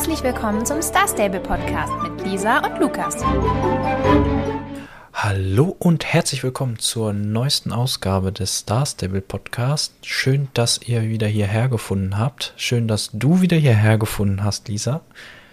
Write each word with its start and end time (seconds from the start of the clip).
Herzlich 0.00 0.22
willkommen 0.22 0.64
zum 0.64 0.80
Star 0.80 1.06
Stable 1.06 1.40
Podcast 1.40 1.92
mit 2.02 2.26
Lisa 2.26 2.60
und 2.60 2.80
Lukas. 2.80 3.22
Hallo 5.12 5.76
und 5.78 6.06
herzlich 6.06 6.42
willkommen 6.42 6.78
zur 6.78 7.12
neuesten 7.12 7.70
Ausgabe 7.70 8.32
des 8.32 8.60
Star 8.60 8.86
Stable 8.86 9.20
Podcast. 9.20 9.92
Schön, 10.02 10.48
dass 10.54 10.80
ihr 10.80 11.02
wieder 11.02 11.26
hierher 11.26 11.68
gefunden 11.68 12.16
habt. 12.16 12.54
Schön, 12.56 12.88
dass 12.88 13.10
du 13.12 13.42
wieder 13.42 13.58
hierher 13.58 13.98
gefunden 13.98 14.42
hast, 14.42 14.68
Lisa. 14.68 15.02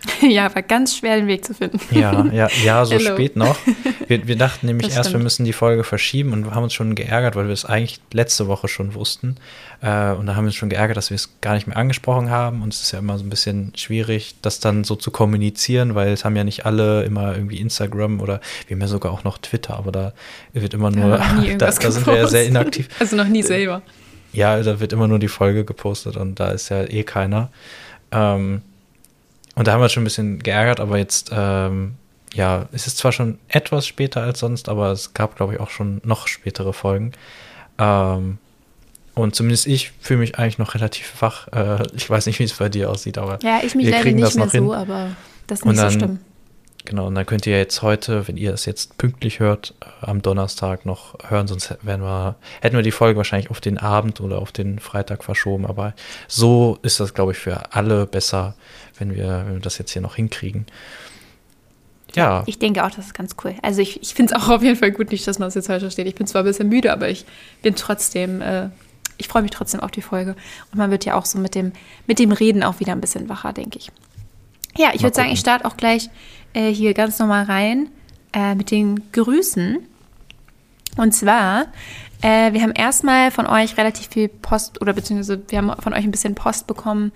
Ja, 0.22 0.54
war 0.54 0.62
ganz 0.62 0.98
schwer, 0.98 1.18
den 1.18 1.28
Weg 1.28 1.46
zu 1.46 1.54
finden. 1.54 1.80
Ja, 1.92 2.26
ja, 2.32 2.50
ja, 2.64 2.86
so 2.86 2.96
Hello. 2.96 3.14
spät 3.14 3.36
noch. 3.36 3.58
Wir, 4.08 4.28
wir 4.28 4.36
dachten 4.36 4.66
nämlich 4.68 4.96
erst, 4.96 5.12
wir 5.12 5.20
müssen 5.20 5.46
die 5.46 5.54
Folge 5.54 5.84
verschieben 5.84 6.34
und 6.34 6.54
haben 6.54 6.64
uns 6.64 6.74
schon 6.74 6.96
geärgert, 6.96 7.36
weil 7.36 7.46
wir 7.46 7.54
es 7.54 7.66
eigentlich 7.66 8.00
letzte 8.14 8.48
Woche 8.48 8.68
schon 8.68 8.94
wussten. 8.94 9.38
Äh, 9.82 10.12
und 10.12 10.26
da 10.26 10.36
haben 10.36 10.46
wir 10.46 10.50
uns 10.50 10.56
schon 10.56 10.70
geärgert, 10.70 10.98
dass 10.98 11.10
wir 11.10 11.16
es 11.16 11.40
gar 11.42 11.54
nicht 11.54 11.68
mehr 11.68 11.78
angesprochen 11.78 12.30
haben. 12.30 12.62
Und 12.62 12.74
es 12.74 12.82
ist 12.82 12.92
ja 12.92 13.00
immer 13.00 13.18
so 13.18 13.24
ein 13.24 13.30
bisschen 13.30 13.74
schwierig, 13.76 14.36
das 14.42 14.60
dann 14.60 14.84
so 14.84 14.96
zu 14.96 15.12
kommunizieren, 15.12 15.96
weil 15.96 16.10
es 16.10 16.26
haben 16.26 16.36
ja 16.36 16.44
nicht 16.44 16.66
alle 16.66 17.04
immer 17.04 17.36
irgendwie 17.36 17.58
Instagram 17.58 18.22
oder 18.22 18.42
wir 18.68 18.76
haben 18.76 18.82
ja 18.82 18.88
sogar 18.88 19.12
auch 19.12 19.24
noch 19.24 19.38
Twitter, 19.38 19.78
aber 19.78 19.92
da 19.92 20.14
wird 20.54 20.74
immer 20.74 20.92
nur, 20.92 21.18
da, 21.58 21.72
da 21.72 21.72
sind 21.72 22.08
wir 22.08 22.16
ja 22.16 22.28
sehr 22.28 22.46
inaktiv. 22.46 22.88
Also 23.00 23.16
noch 23.16 23.28
nie 23.28 23.44
selber. 23.44 23.82
Ja, 24.34 24.62
da 24.62 24.80
wird 24.80 24.94
immer 24.94 25.08
nur 25.08 25.20
die 25.20 25.30
Folge 25.30 25.64
gepostet 25.64 26.18
und 26.18 26.40
da 26.40 26.52
ist 26.52 26.70
ja 26.70 26.84
eh 26.84 27.04
keiner. 27.04 27.50
Ähm, 28.12 28.62
und 29.58 29.68
da 29.68 29.74
haben 29.74 29.80
wir 29.80 29.86
uns 29.86 29.94
schon 29.94 30.04
ein 30.04 30.06
bisschen 30.06 30.40
geärgert, 30.40 30.80
aber 30.80 31.00
jetzt, 31.00 31.32
ähm, 31.34 31.96
ja, 32.36 32.70
es 32.72 32.86
ist 32.86 32.98
zwar 32.98 33.12
schon 33.12 33.40
etwas 33.48 33.88
später 33.88 34.22
als 34.22 34.40
sonst, 34.40 34.70
aber 34.70 34.92
es 34.92 35.16
gab, 35.16 35.36
glaube 35.36 35.56
ich, 35.56 35.60
auch 35.60 35.72
schon 35.72 36.00
noch 36.04 36.28
spätere 36.28 36.74
Folgen. 36.74 37.14
Ähm, 37.80 38.38
und 39.16 39.36
zumindest 39.36 39.66
ich 39.66 39.94
fühle 40.00 40.20
mich 40.20 40.38
eigentlich 40.38 40.60
noch 40.60 40.76
relativ 40.76 41.12
wach. 41.22 41.48
Äh, 41.48 41.88
ich 41.96 42.08
weiß 42.08 42.28
nicht, 42.28 42.38
wie 42.38 42.44
es 42.44 42.54
bei 42.54 42.70
dir 42.70 42.92
aussieht, 42.92 43.18
aber 43.18 43.40
ja, 43.42 43.62
ich 43.64 43.74
mich 43.74 43.88
wir 43.88 43.94
leider 43.94 44.12
nicht 44.12 44.36
mehr 44.36 44.52
hin. 44.52 44.66
so, 44.66 44.76
aber 44.76 45.16
das 45.48 45.62
ist 45.62 45.66
nicht 45.66 45.80
dann, 45.80 45.90
so 45.90 45.98
schlimm. 45.98 46.20
Genau, 46.88 47.08
und 47.08 47.16
dann 47.16 47.26
könnt 47.26 47.46
ihr 47.46 47.58
jetzt 47.58 47.82
heute, 47.82 48.30
wenn 48.30 48.38
ihr 48.38 48.54
es 48.54 48.66
jetzt 48.66 48.98
pünktlich 48.98 49.42
hört, 49.42 49.74
äh, 49.82 50.06
am 50.06 50.22
Donnerstag 50.22 50.86
noch 50.86 51.16
hören, 51.28 51.46
sonst 51.46 51.78
wären 51.82 52.00
wir, 52.00 52.38
hätten 52.62 52.78
wir 52.78 52.82
die 52.82 52.92
Folge 52.92 53.18
wahrscheinlich 53.18 53.52
auf 53.52 53.60
den 53.60 53.78
Abend 53.78 54.22
oder 54.22 54.40
auf 54.40 54.54
den 54.54 54.80
Freitag 54.80 55.26
verschoben. 55.26 55.66
Aber 55.66 55.94
so 56.30 56.80
ist 56.84 57.02
das, 57.02 57.14
glaube 57.14 57.34
ich, 57.34 57.40
für 57.40 57.74
alle 57.74 58.06
besser, 58.06 58.56
wenn 58.98 59.14
wir, 59.14 59.44
wenn 59.46 59.56
wir 59.56 59.60
das 59.60 59.78
jetzt 59.80 59.92
hier 59.92 60.02
noch 60.02 60.16
hinkriegen. 60.16 60.66
Ja. 62.16 62.44
Ich 62.46 62.58
denke 62.58 62.86
auch, 62.86 62.90
das 62.90 63.08
ist 63.08 63.14
ganz 63.14 63.36
cool. 63.44 63.56
Also 63.62 63.82
ich, 63.82 64.02
ich 64.02 64.14
finde 64.14 64.34
es 64.34 64.42
auch 64.42 64.48
auf 64.48 64.64
jeden 64.64 64.78
Fall 64.78 64.94
gut, 64.94 65.12
nicht, 65.12 65.28
dass 65.28 65.40
man 65.40 65.50
es 65.50 65.56
jetzt 65.56 65.68
falsch 65.68 65.84
versteht. 65.84 66.08
Ich 66.08 66.16
bin 66.16 66.26
zwar 66.26 66.44
ein 66.44 66.46
bisschen 66.46 66.70
müde, 66.70 66.94
aber 66.94 67.10
ich 67.10 67.26
bin 67.64 67.76
trotzdem, 67.76 68.40
äh, 68.40 68.70
ich 69.18 69.28
freue 69.28 69.42
mich 69.42 69.52
trotzdem 69.52 69.82
auf 69.82 69.92
die 69.92 70.02
Folge. 70.02 70.38
Und 70.72 70.78
man 70.78 70.90
wird 70.90 71.04
ja 71.04 71.16
auch 71.16 71.26
so 71.26 71.38
mit 71.38 71.54
dem, 71.54 71.74
mit 72.06 72.18
dem 72.20 72.32
Reden 72.32 72.64
auch 72.64 72.80
wieder 72.80 72.94
ein 72.94 73.02
bisschen 73.02 73.28
wacher, 73.28 73.52
denke 73.52 73.78
ich. 73.78 73.92
Ja, 74.78 74.92
ich 74.94 75.02
würde 75.02 75.16
sagen, 75.16 75.32
ich 75.32 75.40
starte 75.40 75.66
auch 75.66 75.76
gleich 75.76 76.10
äh, 76.58 76.74
hier 76.74 76.94
ganz 76.94 77.20
normal 77.20 77.44
rein 77.44 77.90
äh, 78.34 78.56
mit 78.56 78.72
den 78.72 79.12
Grüßen. 79.12 79.78
Und 80.98 81.12
zwar, 81.14 81.68
äh, 82.24 82.52
wir 82.52 82.64
haben 82.64 82.72
erstmal 82.72 83.30
von 83.30 83.46
euch 83.46 83.78
relativ 83.78 84.08
viel 84.08 84.28
Post 84.28 84.82
oder 84.82 84.94
beziehungsweise 84.94 85.40
wir 85.50 85.60
haben 85.60 85.72
von 85.80 85.94
euch 85.94 86.04
ein 86.04 86.12
bisschen 86.12 86.34
Post 86.34 86.66
bekommen 86.66 87.12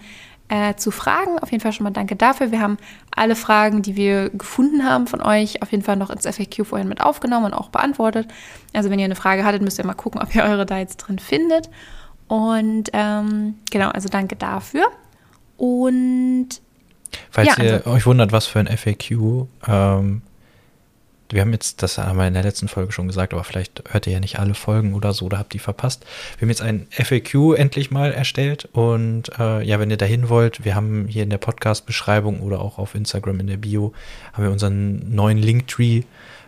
äh, 0.50 0.75
zu 0.75 0.92
Fragen. 0.92 1.39
Auf 1.39 1.52
jeden 1.52 1.62
Fall 1.64 1.73
schon 1.73 1.86
mal 1.86 1.89
danke 1.89 2.16
dafür. 2.16 2.52
Wir 2.52 2.62
haben 2.62 2.78
alle 3.09 3.36
Fragen, 3.36 3.81
die 3.81 3.95
wir 3.95 4.30
gefunden 4.30 4.86
haben 4.86 5.08
von 5.08 5.22
euch, 5.22 5.64
auf 5.64 5.72
jeden 5.72 5.84
Fall 5.84 5.95
noch 5.95 6.12
ins 6.12 6.28
FAQ 6.28 6.67
vorhin 6.67 6.88
mit 6.88 7.02
aufgenommen 7.02 7.47
und 7.47 7.53
auch 7.56 7.69
beantwortet. 7.69 8.28
Also 8.73 8.92
wenn 8.92 9.00
ihr 9.00 9.06
eine 9.06 9.16
Frage 9.16 9.44
hattet, 9.44 9.64
müsst 9.64 9.80
ihr 9.80 9.86
mal 9.88 9.95
gucken, 9.95 10.22
ob 10.22 10.36
ihr 10.36 10.44
eure 10.44 10.67
da 10.67 10.78
jetzt 10.78 10.97
drin 10.97 11.17
findet. 11.17 11.67
Und 12.28 12.92
ähm, 12.94 13.56
genau, 13.72 13.89
also 13.89 14.08
danke 14.08 14.36
dafür. 14.36 14.86
Und 15.58 16.62
Falls 17.29 17.47
Ja, 17.57 17.63
ihr 17.63 17.73
also- 17.73 17.89
euch 17.91 18.05
wundert, 18.05 18.31
was 18.31 18.45
für 18.47 18.59
ein 18.59 18.67
FAQ, 18.67 19.47
ähm, 19.67 20.21
wir 21.29 21.39
haben 21.41 21.53
jetzt, 21.53 21.81
das 21.81 21.97
haben 21.97 22.17
wir 22.17 22.27
in 22.27 22.33
der 22.33 22.43
letzten 22.43 22.67
Folge 22.67 22.91
schon 22.91 23.07
gesagt, 23.07 23.33
aber 23.33 23.45
vielleicht 23.45 23.83
hört 23.89 24.05
ihr 24.05 24.11
ja 24.13 24.19
nicht 24.19 24.39
alle 24.39 24.53
Folgen 24.53 24.94
oder 24.94 25.13
so 25.13 25.27
oder 25.27 25.38
habt 25.39 25.53
die 25.53 25.59
verpasst. 25.59 26.05
Wir 26.38 26.41
haben 26.45 26.50
jetzt 26.50 26.61
ein 26.61 26.88
FAQ 26.91 27.55
endlich 27.57 27.89
mal 27.89 28.11
erstellt 28.11 28.67
und 28.73 29.31
äh, 29.39 29.63
ja, 29.63 29.79
wenn 29.79 29.89
ihr 29.89 29.95
dahin 29.97 30.27
wollt, 30.27 30.66
wir 30.66 30.75
haben 30.75 31.07
hier 31.07 31.23
in 31.23 31.29
der 31.29 31.38
Podcast-Beschreibung 31.38 32.41
oder 32.41 32.59
auch 32.59 32.77
auf 32.77 32.95
Instagram 32.95 33.39
in 33.39 33.47
der 33.47 33.57
Bio, 33.57 33.94
haben 34.33 34.44
wir 34.44 34.51
unseren 34.51 35.16
neuen 35.16 35.38
Linktree, 35.38 36.03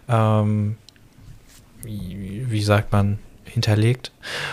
ähm, 0.09 0.75
wie, 1.83 2.45
wie 2.49 2.61
sagt 2.61 2.91
man, 2.91 3.19
hinterlegt. 3.53 4.11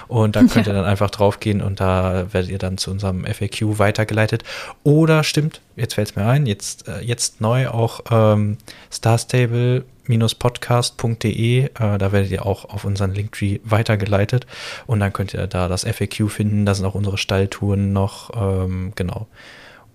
Und 0.08 0.34
da 0.36 0.44
könnt 0.44 0.66
ihr 0.66 0.72
dann 0.74 0.84
einfach 0.84 1.08
draufgehen 1.10 1.62
und 1.62 1.80
da 1.80 2.26
werdet 2.32 2.50
ihr 2.50 2.58
dann 2.58 2.76
zu 2.78 2.90
unserem 2.90 3.24
FAQ 3.24 3.78
weitergeleitet. 3.78 4.42
Oder 4.84 5.24
stimmt, 5.24 5.60
jetzt 5.76 5.94
fällt 5.94 6.10
es 6.10 6.16
mir 6.16 6.26
ein, 6.26 6.44
jetzt, 6.46 6.88
äh, 6.88 7.00
jetzt 7.00 7.40
neu 7.40 7.68
auch 7.68 8.00
ähm, 8.10 8.58
starstable-podcast.de, 8.92 11.64
äh, 11.64 11.70
da 11.74 12.12
werdet 12.12 12.30
ihr 12.30 12.44
auch 12.46 12.66
auf 12.66 12.84
unseren 12.84 13.14
Linktree 13.14 13.60
weitergeleitet 13.64 14.46
und 14.86 15.00
dann 15.00 15.12
könnt 15.12 15.34
ihr 15.34 15.46
da 15.46 15.68
das 15.68 15.84
FAQ 15.84 16.30
finden, 16.30 16.66
da 16.66 16.74
sind 16.74 16.86
auch 16.86 16.94
unsere 16.94 17.18
Stalltouren 17.18 17.92
noch, 17.92 18.30
ähm, 18.36 18.92
genau. 18.94 19.26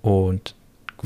Und 0.02 0.55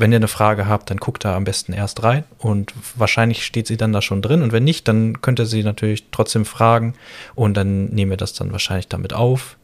wenn 0.00 0.12
ihr 0.12 0.16
eine 0.16 0.28
Frage 0.28 0.66
habt, 0.66 0.90
dann 0.90 0.96
guckt 0.98 1.24
da 1.24 1.36
am 1.36 1.44
besten 1.44 1.72
erst 1.72 2.02
rein 2.02 2.24
und 2.38 2.72
wahrscheinlich 2.96 3.44
steht 3.44 3.66
sie 3.66 3.76
dann 3.76 3.92
da 3.92 4.02
schon 4.02 4.22
drin 4.22 4.42
und 4.42 4.52
wenn 4.52 4.64
nicht, 4.64 4.88
dann 4.88 5.20
könnt 5.22 5.38
ihr 5.38 5.46
sie 5.46 5.62
natürlich 5.62 6.06
trotzdem 6.10 6.44
fragen 6.44 6.94
und 7.34 7.56
dann 7.56 7.86
nehmen 7.86 8.10
wir 8.10 8.16
das 8.16 8.32
dann 8.32 8.50
wahrscheinlich 8.52 8.88
damit 8.88 9.12
auf 9.12 9.56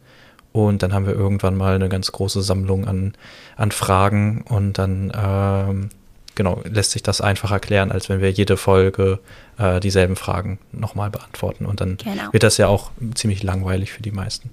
und 0.52 0.82
dann 0.82 0.92
haben 0.92 1.06
wir 1.06 1.14
irgendwann 1.14 1.56
mal 1.56 1.74
eine 1.74 1.88
ganz 1.88 2.12
große 2.12 2.42
Sammlung 2.42 2.86
an, 2.86 3.14
an 3.56 3.72
Fragen 3.72 4.42
und 4.48 4.78
dann 4.78 5.12
ähm, 5.14 5.88
genau 6.34 6.60
lässt 6.64 6.92
sich 6.92 7.02
das 7.02 7.20
einfach 7.20 7.50
erklären, 7.50 7.90
als 7.90 8.08
wenn 8.08 8.20
wir 8.20 8.30
jede 8.30 8.56
Folge 8.56 9.18
äh, 9.58 9.80
dieselben 9.80 10.16
Fragen 10.16 10.58
nochmal 10.72 11.10
beantworten 11.10 11.66
und 11.66 11.80
dann 11.80 11.96
Genau. 11.96 12.32
wird 12.32 12.42
das 12.42 12.58
ja 12.58 12.68
auch 12.68 12.90
ziemlich 13.14 13.42
langweilig 13.42 13.92
für 13.92 14.02
die 14.02 14.12
meisten. 14.12 14.50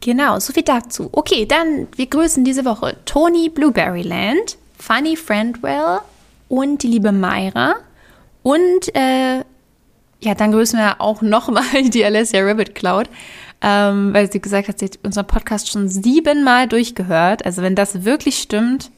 Genau, 0.00 0.38
so 0.38 0.52
viel 0.52 0.62
dazu. 0.62 1.08
Okay, 1.12 1.46
dann 1.46 1.88
wir 1.96 2.06
grüßen 2.06 2.44
diese 2.44 2.64
Woche 2.64 2.96
Tony 3.04 3.48
Blueberryland, 3.48 4.56
Funny 4.78 5.16
Friendwell 5.16 5.98
und 6.48 6.82
die 6.82 6.88
liebe 6.88 7.12
Mayra. 7.12 7.74
Und 8.42 8.94
äh, 8.94 9.38
ja, 10.20 10.34
dann 10.36 10.52
grüßen 10.52 10.78
wir 10.78 11.00
auch 11.00 11.22
nochmal 11.22 11.82
die 11.88 12.04
Alessia 12.04 12.42
Rabbit 12.42 12.74
Cloud, 12.74 13.08
ähm, 13.60 14.14
weil 14.14 14.30
sie 14.30 14.40
gesagt 14.40 14.68
hat, 14.68 14.78
sie 14.78 14.86
hat 14.86 14.98
unseren 15.02 15.26
Podcast 15.26 15.70
schon 15.70 15.88
siebenmal 15.88 16.68
durchgehört. 16.68 17.44
Also 17.44 17.62
wenn 17.62 17.74
das 17.74 18.04
wirklich 18.04 18.38
stimmt, 18.38 18.90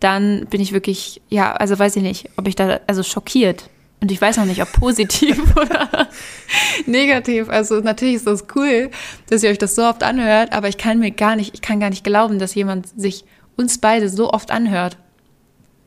dann 0.00 0.46
bin 0.46 0.60
ich 0.60 0.72
wirklich, 0.72 1.20
ja, 1.28 1.52
also 1.52 1.78
weiß 1.78 1.96
ich 1.96 2.02
nicht, 2.02 2.30
ob 2.36 2.48
ich 2.48 2.56
da, 2.56 2.80
also 2.86 3.02
schockiert. 3.02 3.68
Und 4.02 4.10
ich 4.10 4.20
weiß 4.20 4.36
noch 4.36 4.46
nicht, 4.46 4.60
ob 4.60 4.72
positiv 4.72 5.40
oder 5.56 6.08
negativ. 6.86 7.48
Also 7.48 7.80
natürlich 7.80 8.16
ist 8.16 8.26
das 8.26 8.44
cool, 8.56 8.90
dass 9.30 9.44
ihr 9.44 9.50
euch 9.50 9.58
das 9.58 9.76
so 9.76 9.84
oft 9.84 10.02
anhört, 10.02 10.52
aber 10.52 10.68
ich 10.68 10.76
kann 10.76 10.98
mir 10.98 11.12
gar 11.12 11.36
nicht, 11.36 11.54
ich 11.54 11.62
kann 11.62 11.78
gar 11.78 11.88
nicht 11.88 12.02
glauben, 12.02 12.40
dass 12.40 12.54
jemand 12.56 12.88
sich 13.00 13.24
uns 13.56 13.78
beide 13.78 14.08
so 14.08 14.30
oft 14.32 14.50
anhört. 14.50 14.98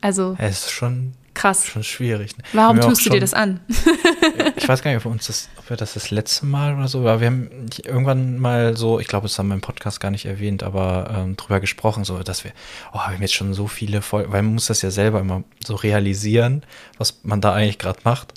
Also 0.00 0.34
Es 0.38 0.64
ist 0.64 0.70
schon, 0.70 1.12
krass. 1.36 1.66
schon 1.66 1.84
schwierig. 1.84 2.36
ne? 2.36 2.44
Warum 2.52 2.80
tust 2.80 3.06
du 3.06 3.10
dir 3.10 3.16
schon- 3.16 3.20
das 3.20 3.34
an? 3.34 3.60
ich 4.56 4.68
weiß 4.68 4.82
gar 4.82 4.92
nicht, 4.92 5.04
ob, 5.04 5.12
uns 5.12 5.26
das, 5.28 5.48
ob 5.58 5.70
wir 5.70 5.76
das 5.76 5.94
das 5.94 6.10
letzte 6.10 6.46
Mal 6.46 6.74
oder 6.76 6.88
so, 6.88 7.00
aber 7.00 7.20
wir 7.20 7.28
haben 7.28 7.68
irgendwann 7.84 8.38
mal 8.38 8.76
so, 8.76 8.98
ich 8.98 9.06
glaube, 9.06 9.28
das 9.28 9.38
haben 9.38 9.48
wir 9.48 9.54
im 9.54 9.60
Podcast 9.60 10.00
gar 10.00 10.10
nicht 10.10 10.26
erwähnt, 10.26 10.62
aber 10.62 11.14
ähm, 11.16 11.36
drüber 11.36 11.60
gesprochen, 11.60 12.04
so, 12.04 12.18
dass 12.22 12.42
wir, 12.42 12.52
oh, 12.92 12.96
wir 12.96 13.06
haben 13.06 13.22
jetzt 13.22 13.34
schon 13.34 13.54
so 13.54 13.68
viele 13.68 14.02
Folgen, 14.02 14.32
weil 14.32 14.42
man 14.42 14.54
muss 14.54 14.66
das 14.66 14.82
ja 14.82 14.90
selber 14.90 15.20
immer 15.20 15.44
so 15.64 15.74
realisieren, 15.74 16.62
was 16.98 17.20
man 17.22 17.40
da 17.40 17.52
eigentlich 17.52 17.78
gerade 17.78 18.00
macht. 18.04 18.34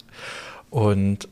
Und 0.70 1.28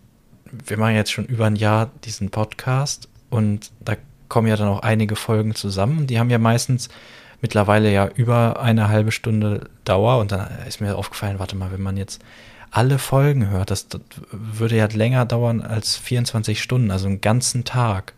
wir 0.51 0.77
machen 0.77 0.95
jetzt 0.95 1.11
schon 1.11 1.25
über 1.25 1.45
ein 1.45 1.55
Jahr 1.55 1.91
diesen 2.05 2.29
Podcast 2.29 3.09
und 3.29 3.71
da 3.81 3.95
kommen 4.29 4.47
ja 4.47 4.55
dann 4.55 4.67
auch 4.67 4.81
einige 4.81 5.15
Folgen 5.15 5.55
zusammen. 5.55 6.07
Die 6.07 6.19
haben 6.19 6.29
ja 6.29 6.37
meistens 6.37 6.89
mittlerweile 7.41 7.91
ja 7.91 8.07
über 8.07 8.59
eine 8.61 8.89
halbe 8.89 9.11
Stunde 9.11 9.69
Dauer 9.85 10.19
und 10.19 10.31
dann 10.31 10.47
ist 10.67 10.81
mir 10.81 10.95
aufgefallen, 10.95 11.39
warte 11.39 11.55
mal, 11.55 11.71
wenn 11.71 11.81
man 11.81 11.97
jetzt 11.97 12.21
alle 12.71 12.99
Folgen 12.99 13.49
hört, 13.49 13.71
das, 13.71 13.87
das 13.87 14.01
würde 14.31 14.75
ja 14.75 14.87
länger 14.91 15.25
dauern 15.25 15.61
als 15.61 15.95
24 15.97 16.61
Stunden, 16.61 16.91
also 16.91 17.07
einen 17.07 17.21
ganzen 17.21 17.63
Tag. 17.63 18.13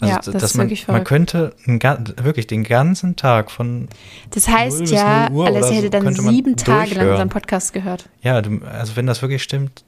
Also, 0.00 0.12
Ja, 0.14 0.20
das 0.20 0.32
dass 0.32 0.42
ist 0.42 0.56
man, 0.56 0.66
wirklich 0.66 0.86
man 0.86 1.04
verrückt. 1.04 1.08
könnte 1.08 1.54
einen, 1.66 1.80
wirklich 2.24 2.46
den 2.46 2.64
ganzen 2.64 3.16
Tag 3.16 3.50
von, 3.50 3.88
Das 4.30 4.48
heißt 4.48 4.90
ja, 4.90 5.28
oder 5.30 5.48
Alessia 5.48 5.68
so 5.68 5.74
hätte 5.74 5.90
dann 5.90 6.04
man 6.04 6.14
sieben 6.14 6.56
Tage 6.56 6.94
lang 6.94 7.10
unseren 7.10 7.28
Podcast 7.28 7.72
gehört. 7.72 8.08
ja, 8.22 8.34
also 8.36 8.96
wenn 8.96 9.06
das 9.06 9.22
wirklich 9.22 9.42
stimmt, 9.42 9.84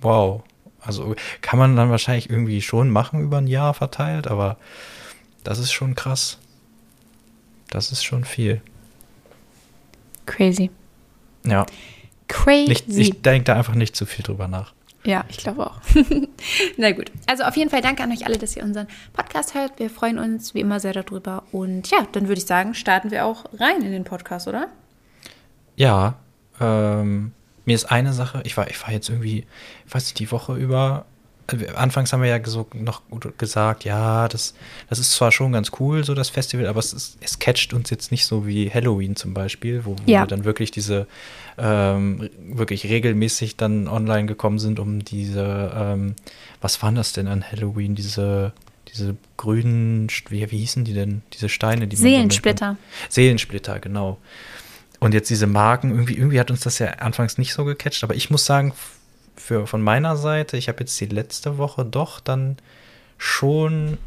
wow. 0.00 0.42
Also 0.82 1.14
kann 1.42 1.58
man 1.58 1.76
dann 1.76 1.90
wahrscheinlich 1.90 2.30
irgendwie 2.30 2.62
schon 2.62 2.90
machen 2.90 3.20
über 3.20 3.38
ein 3.38 3.46
Jahr 3.46 3.74
verteilt, 3.74 4.26
aber 4.28 4.56
das 5.44 5.58
ist 5.58 5.72
schon 5.72 5.94
krass. 5.94 6.38
Das 7.70 7.92
ist 7.92 8.04
schon 8.04 8.24
viel. 8.24 8.60
Crazy. 10.26 10.70
Ja, 11.44 11.66
Crazy. 12.28 12.68
nicht, 12.68 12.88
ich 12.88 13.22
denke 13.22 13.44
da 13.44 13.56
einfach 13.56 13.74
nicht 13.74 13.96
zu 13.96 14.06
viel 14.06 14.24
drüber 14.24 14.48
nach. 14.48 14.72
Ja, 15.02 15.24
ich 15.28 15.38
glaube 15.38 15.66
auch. 15.66 15.80
Na 16.76 16.92
gut. 16.92 17.10
Also 17.26 17.44
auf 17.44 17.56
jeden 17.56 17.70
Fall 17.70 17.80
danke 17.80 18.02
an 18.02 18.12
euch 18.12 18.26
alle, 18.26 18.36
dass 18.36 18.54
ihr 18.54 18.62
unseren 18.62 18.86
Podcast 19.14 19.54
hört. 19.54 19.78
Wir 19.78 19.88
freuen 19.88 20.18
uns 20.18 20.54
wie 20.54 20.60
immer 20.60 20.78
sehr 20.78 20.92
darüber. 20.92 21.44
Und 21.52 21.90
ja, 21.90 22.06
dann 22.12 22.28
würde 22.28 22.38
ich 22.38 22.46
sagen, 22.46 22.74
starten 22.74 23.10
wir 23.10 23.24
auch 23.24 23.46
rein 23.58 23.82
in 23.82 23.92
den 23.92 24.04
Podcast, 24.04 24.46
oder? 24.46 24.68
Ja, 25.76 26.16
ähm, 26.60 27.32
mir 27.64 27.74
ist 27.74 27.86
eine 27.86 28.12
Sache, 28.12 28.42
ich 28.44 28.56
war, 28.56 28.68
ich 28.68 28.82
war 28.82 28.92
jetzt 28.92 29.08
irgendwie, 29.08 29.46
ich 29.86 29.94
weiß 29.94 30.04
nicht, 30.04 30.18
die 30.18 30.30
Woche 30.30 30.54
über, 30.56 31.06
anfangs 31.74 32.12
haben 32.12 32.22
wir 32.22 32.28
ja 32.28 32.44
so 32.44 32.66
noch 32.74 33.02
gesagt, 33.38 33.84
ja, 33.84 34.28
das, 34.28 34.54
das 34.88 34.98
ist 34.98 35.12
zwar 35.12 35.32
schon 35.32 35.52
ganz 35.52 35.70
cool, 35.80 36.04
so 36.04 36.14
das 36.14 36.28
Festival, 36.30 36.66
aber 36.66 36.78
es, 36.80 36.92
ist, 36.92 37.18
es 37.20 37.38
catcht 37.38 37.72
uns 37.72 37.90
jetzt 37.90 38.10
nicht 38.10 38.26
so 38.26 38.46
wie 38.46 38.70
Halloween 38.70 39.16
zum 39.16 39.34
Beispiel, 39.34 39.84
wo, 39.84 39.96
wo 39.96 40.10
Ja. 40.10 40.22
wir 40.22 40.26
dann 40.26 40.44
wirklich 40.44 40.70
diese, 40.70 41.06
ähm, 41.58 42.28
wirklich 42.48 42.84
regelmäßig 42.86 43.56
dann 43.56 43.88
online 43.88 44.26
gekommen 44.26 44.58
sind, 44.58 44.78
um 44.78 45.04
diese, 45.04 45.72
ähm, 45.74 46.14
was 46.60 46.82
waren 46.82 46.94
das 46.94 47.12
denn 47.12 47.28
an 47.28 47.44
Halloween, 47.44 47.94
diese, 47.94 48.52
diese 48.92 49.16
grünen, 49.36 50.08
wie, 50.28 50.50
wie 50.50 50.58
hießen 50.58 50.84
die 50.84 50.94
denn, 50.94 51.22
diese 51.32 51.48
Steine, 51.48 51.86
die? 51.86 51.96
Seelensplitter. 51.96 52.76
Seelensplitter, 53.08 53.78
genau. 53.78 54.18
Und 54.98 55.14
jetzt 55.14 55.30
diese 55.30 55.46
Marken, 55.46 55.90
irgendwie, 55.90 56.14
irgendwie 56.14 56.38
hat 56.40 56.50
uns 56.50 56.60
das 56.60 56.78
ja 56.78 56.88
anfangs 56.88 57.38
nicht 57.38 57.52
so 57.54 57.64
gecatcht, 57.64 58.04
aber 58.04 58.14
ich 58.14 58.30
muss 58.30 58.44
sagen, 58.44 58.72
für, 59.36 59.66
von 59.66 59.82
meiner 59.82 60.16
Seite, 60.16 60.56
ich 60.56 60.68
habe 60.68 60.80
jetzt 60.80 61.00
die 61.00 61.06
letzte 61.06 61.58
Woche 61.58 61.84
doch 61.84 62.20
dann 62.20 62.56
schon 63.18 63.98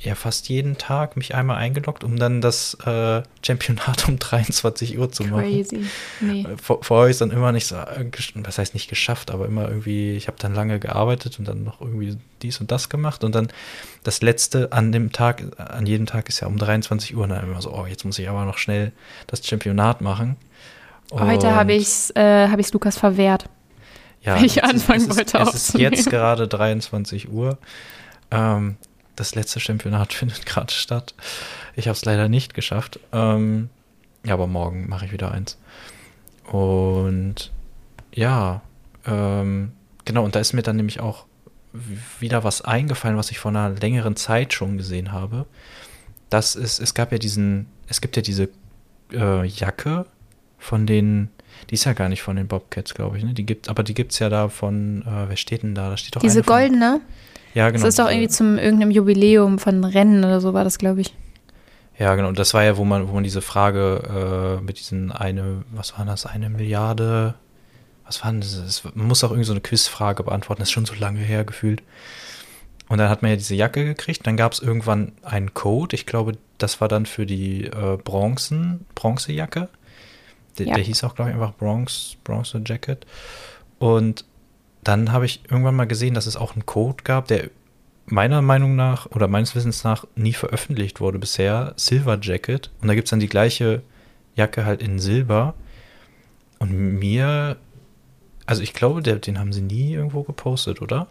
ja 0.00 0.14
fast 0.14 0.48
jeden 0.48 0.78
Tag 0.78 1.16
mich 1.16 1.34
einmal 1.34 1.56
eingeloggt, 1.56 2.04
um 2.04 2.18
dann 2.18 2.40
das 2.40 2.74
äh, 2.86 3.22
Championat 3.44 4.08
um 4.08 4.18
23 4.18 4.98
Uhr 4.98 5.10
zu 5.10 5.24
machen. 5.24 5.42
Crazy. 5.42 5.84
Nee. 6.20 6.42
Äh, 6.42 6.56
Vor, 6.56 6.82
vorher 6.82 7.10
ist 7.10 7.20
dann 7.20 7.30
immer 7.30 7.50
nicht 7.52 7.66
so, 7.66 7.76
äh, 7.76 8.10
was 8.36 8.58
heißt 8.58 8.74
nicht 8.74 8.88
geschafft, 8.88 9.30
aber 9.30 9.46
immer 9.46 9.68
irgendwie, 9.68 10.16
ich 10.16 10.28
habe 10.28 10.38
dann 10.38 10.54
lange 10.54 10.78
gearbeitet 10.78 11.38
und 11.38 11.48
dann 11.48 11.64
noch 11.64 11.80
irgendwie 11.80 12.16
dies 12.42 12.60
und 12.60 12.70
das 12.70 12.88
gemacht 12.88 13.24
und 13.24 13.34
dann 13.34 13.48
das 14.04 14.22
letzte 14.22 14.72
an 14.72 14.92
dem 14.92 15.10
Tag, 15.10 15.42
an 15.58 15.86
jedem 15.86 16.06
Tag 16.06 16.28
ist 16.28 16.40
ja 16.40 16.46
um 16.46 16.58
23 16.58 17.16
Uhr 17.16 17.24
und 17.24 17.30
dann 17.30 17.42
immer 17.42 17.60
so, 17.60 17.72
oh, 17.72 17.86
jetzt 17.86 18.04
muss 18.04 18.18
ich 18.18 18.28
aber 18.28 18.44
noch 18.44 18.58
schnell 18.58 18.92
das 19.26 19.44
Championat 19.44 20.00
machen. 20.00 20.36
Heute 21.10 21.48
Und, 21.48 21.54
habe 21.54 21.72
ich 21.72 21.84
es 21.84 22.10
äh, 22.14 22.48
hab 22.48 22.60
ich's 22.60 22.72
Lukas 22.72 22.98
verwehrt. 22.98 23.46
Ja, 24.22 24.36
ich 24.36 24.42
es 24.44 24.56
ist- 24.56 24.62
anfangen 24.64 25.00
ist, 25.10 25.16
wollte 25.16 25.38
Es 25.38 25.54
ist 25.54 25.78
jetzt 25.78 26.10
gerade 26.10 26.48
23 26.48 27.30
Uhr. 27.30 27.58
Ähm, 28.30 28.76
das 29.16 29.34
letzte 29.34 29.60
Championat 29.60 30.12
findet 30.14 30.46
gerade 30.46 30.72
statt. 30.72 31.14
Ich 31.76 31.86
habe 31.88 31.96
es 31.96 32.04
leider 32.04 32.28
nicht 32.28 32.54
geschafft. 32.54 33.00
Ähm, 33.12 33.70
ja, 34.24 34.34
aber 34.34 34.46
morgen 34.46 34.88
mache 34.88 35.06
ich 35.06 35.12
wieder 35.12 35.30
eins. 35.32 35.58
Und 36.44 37.52
ja, 38.12 38.62
ähm, 39.06 39.72
genau, 40.04 40.24
und 40.24 40.34
da 40.34 40.40
ist 40.40 40.52
mir 40.52 40.62
dann 40.62 40.76
nämlich 40.76 41.00
auch 41.00 41.26
wieder 42.18 42.44
was 42.44 42.62
eingefallen, 42.62 43.16
was 43.16 43.30
ich 43.30 43.38
vor 43.38 43.50
einer 43.50 43.68
längeren 43.70 44.16
Zeit 44.16 44.52
schon 44.54 44.78
gesehen 44.78 45.12
habe. 45.12 45.46
Das 46.30 46.56
ist, 46.56 46.80
es 46.80 46.94
gab 46.94 47.12
ja 47.12 47.18
diesen, 47.18 47.66
es 47.88 48.00
gibt 48.00 48.16
ja 48.16 48.22
diese 48.22 48.48
äh, 49.12 49.44
Jacke 49.46 50.06
von 50.58 50.86
den, 50.86 51.28
die 51.70 51.74
ist 51.74 51.84
ja 51.84 51.92
gar 51.92 52.08
nicht 52.08 52.22
von 52.22 52.36
den 52.36 52.48
Bobcats, 52.48 52.94
glaube 52.94 53.18
ich, 53.18 53.24
ne? 53.24 53.34
Die 53.34 53.44
gibt, 53.44 53.68
aber 53.68 53.82
die 53.82 53.94
gibt 53.94 54.12
es 54.12 54.18
ja 54.18 54.28
da 54.28 54.48
von, 54.48 55.02
äh, 55.02 55.28
wer 55.28 55.36
steht 55.36 55.62
denn 55.62 55.74
da? 55.74 55.90
Da 55.90 55.96
steht 55.96 56.16
doch 56.16 56.20
Diese 56.20 56.42
goldene, 56.42 57.00
Ja, 57.54 57.70
genau. 57.70 57.84
das 57.84 57.90
ist 57.90 57.98
doch 57.98 58.08
irgendwie 58.08 58.28
zum 58.28 58.58
irgendeinem 58.58 58.90
Jubiläum 58.90 59.58
von 59.58 59.84
Rennen 59.84 60.24
oder 60.24 60.40
so 60.40 60.54
war 60.54 60.64
das, 60.64 60.78
glaube 60.78 61.00
ich. 61.00 61.14
Ja, 61.98 62.14
genau. 62.14 62.28
Und 62.28 62.38
das 62.38 62.54
war 62.54 62.62
ja, 62.62 62.76
wo 62.76 62.84
man, 62.84 63.08
wo 63.08 63.12
man 63.14 63.24
diese 63.24 63.42
Frage 63.42 64.58
äh, 64.60 64.64
mit 64.64 64.78
diesen 64.78 65.10
eine, 65.10 65.64
was 65.72 65.98
war 65.98 66.04
das, 66.04 66.26
eine 66.26 66.48
Milliarde, 66.48 67.34
was 68.06 68.24
war 68.24 68.32
das? 68.32 68.84
Man 68.94 69.08
muss 69.08 69.24
auch 69.24 69.30
irgendwie 69.30 69.46
so 69.46 69.52
eine 69.52 69.60
Quizfrage 69.60 70.22
beantworten, 70.22 70.60
das 70.60 70.68
ist 70.68 70.72
schon 70.72 70.86
so 70.86 70.94
lange 70.94 71.20
her 71.20 71.44
gefühlt. 71.44 71.82
Und 72.88 72.98
dann 72.98 73.10
hat 73.10 73.22
man 73.22 73.30
ja 73.32 73.36
diese 73.36 73.54
Jacke 73.54 73.84
gekriegt, 73.84 74.26
dann 74.26 74.36
gab 74.36 74.52
es 74.52 74.60
irgendwann 74.60 75.12
einen 75.22 75.52
Code, 75.52 75.94
ich 75.94 76.06
glaube, 76.06 76.32
das 76.56 76.80
war 76.80 76.88
dann 76.88 77.04
für 77.04 77.26
die 77.26 77.64
äh, 77.64 77.98
Bronzen, 78.02 78.86
Bronzejacke. 78.94 79.68
Der, 80.58 80.66
Ja. 80.66 80.74
der 80.74 80.84
hieß 80.84 81.04
auch, 81.04 81.14
glaube 81.14 81.30
ich, 81.30 81.34
einfach 81.36 81.54
Bronze, 81.54 82.16
Bronze 82.24 82.60
Jacket. 82.64 83.06
Und 83.78 84.24
dann 84.84 85.12
habe 85.12 85.26
ich 85.26 85.42
irgendwann 85.50 85.76
mal 85.76 85.86
gesehen, 85.86 86.14
dass 86.14 86.26
es 86.26 86.36
auch 86.36 86.54
einen 86.54 86.66
Code 86.66 87.04
gab, 87.04 87.28
der 87.28 87.50
meiner 88.06 88.40
Meinung 88.42 88.74
nach 88.74 89.06
oder 89.06 89.28
meines 89.28 89.54
Wissens 89.54 89.84
nach 89.84 90.06
nie 90.16 90.32
veröffentlicht 90.32 91.00
wurde 91.00 91.18
bisher. 91.18 91.74
Silver 91.76 92.18
Jacket. 92.20 92.70
Und 92.80 92.88
da 92.88 92.94
gibt 92.94 93.06
es 93.06 93.10
dann 93.10 93.20
die 93.20 93.28
gleiche 93.28 93.82
Jacke 94.34 94.64
halt 94.64 94.80
in 94.82 94.98
Silber. 94.98 95.54
Und 96.58 96.72
mir, 96.72 97.56
also 98.46 98.62
ich 98.62 98.72
glaube, 98.72 99.02
der, 99.02 99.16
den 99.16 99.38
haben 99.38 99.52
sie 99.52 99.60
nie 99.60 99.92
irgendwo 99.92 100.22
gepostet, 100.22 100.80
oder? 100.80 101.06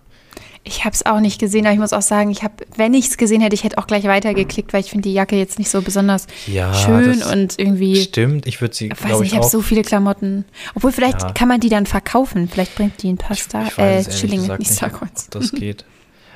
Ich 0.63 0.83
habe 0.83 0.93
es 0.93 1.05
auch 1.05 1.19
nicht 1.19 1.39
gesehen, 1.39 1.65
aber 1.65 1.73
ich 1.73 1.79
muss 1.79 1.93
auch 1.93 2.01
sagen, 2.01 2.29
ich 2.29 2.43
habe, 2.43 2.53
wenn 2.75 2.93
ich 2.93 3.07
es 3.07 3.17
gesehen 3.17 3.41
hätte, 3.41 3.53
ich 3.55 3.63
hätte 3.63 3.77
auch 3.77 3.87
gleich 3.87 4.03
weitergeklickt, 4.03 4.73
weil 4.73 4.81
ich 4.81 4.89
finde 4.89 5.07
die 5.07 5.13
Jacke 5.13 5.35
jetzt 5.37 5.59
nicht 5.59 5.69
so 5.69 5.81
besonders 5.81 6.27
Ja, 6.45 6.73
schön 6.73 7.23
und 7.23 7.57
irgendwie, 7.57 7.95
Stimmt, 8.01 8.47
ich 8.47 8.59
würde 8.59 8.75
sie, 8.75 8.87
ich 8.87 9.03
weiß 9.03 9.19
nicht, 9.19 9.21
ich, 9.21 9.27
ich 9.27 9.35
habe 9.35 9.47
so 9.47 9.61
viele 9.61 9.81
Klamotten. 9.83 10.45
Obwohl, 10.75 10.91
vielleicht 10.91 11.21
Ja. 11.21 11.31
kann 11.31 11.47
man 11.47 11.59
die 11.59 11.69
dann 11.69 11.85
verkaufen. 11.85 12.49
Vielleicht 12.49 12.75
bringt 12.75 13.01
die 13.01 13.09
ein 13.09 13.17
paar 13.17 13.35
Star, 13.37 13.67
ich 13.67 13.77
weiß 13.77 14.07
äh, 14.07 14.11
Schillinge, 14.11 14.41
gesagt 14.57 14.59
nicht 14.59 14.83
ob 14.83 15.31
das 15.31 15.51
geht. 15.51 15.85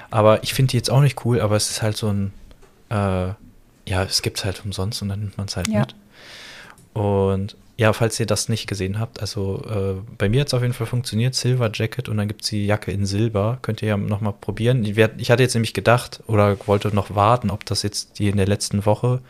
Aber 0.09 0.43
ich 0.43 0.53
finde 0.53 0.71
die 0.71 0.77
jetzt 0.77 0.89
auch 0.91 1.01
nicht 1.01 1.25
cool, 1.25 1.41
aber 1.41 1.55
es 1.55 1.69
ist 1.69 1.81
halt 1.81 1.97
so 1.97 2.07
ein, 2.07 2.31
äh, 2.89 2.95
ja, 2.95 4.03
es 4.03 4.21
gibt 4.21 4.37
es 4.39 4.45
halt 4.45 4.63
umsonst 4.63 5.01
und 5.01 5.09
dann 5.09 5.19
nimmt 5.19 5.37
man 5.37 5.47
es 5.47 5.57
halt 5.57 5.67
Ja. 5.67 5.79
mit. 5.81 5.95
Und 6.93 7.55
ja, 7.81 7.93
falls 7.93 8.19
ihr 8.19 8.27
das 8.27 8.47
nicht 8.47 8.67
gesehen 8.67 8.99
habt, 8.99 9.21
also 9.21 9.63
äh, 9.65 9.99
bei 10.19 10.29
mir 10.29 10.41
hat 10.41 10.49
es 10.49 10.53
auf 10.53 10.61
jeden 10.61 10.75
Fall 10.75 10.85
funktioniert, 10.85 11.33
Silver 11.33 11.71
Jacket 11.73 12.09
und 12.09 12.17
dann 12.17 12.27
gibt 12.27 12.43
es 12.43 12.49
die 12.49 12.67
Jacke 12.67 12.91
in 12.91 13.07
Silber. 13.07 13.57
Könnt 13.63 13.81
ihr 13.81 13.87
ja 13.87 13.97
nochmal 13.97 14.33
probieren. 14.39 14.85
Ich, 14.85 14.95
werd, 14.95 15.19
ich 15.19 15.31
hatte 15.31 15.41
jetzt 15.41 15.55
nämlich 15.55 15.73
gedacht 15.73 16.21
oder 16.27 16.55
wollte 16.67 16.93
noch 16.95 17.15
warten, 17.15 17.49
ob 17.49 17.65
das 17.65 17.81
jetzt 17.81 18.19
die 18.19 18.29
in 18.29 18.37
der 18.37 18.45
letzten 18.45 18.85
Woche, 18.85 19.21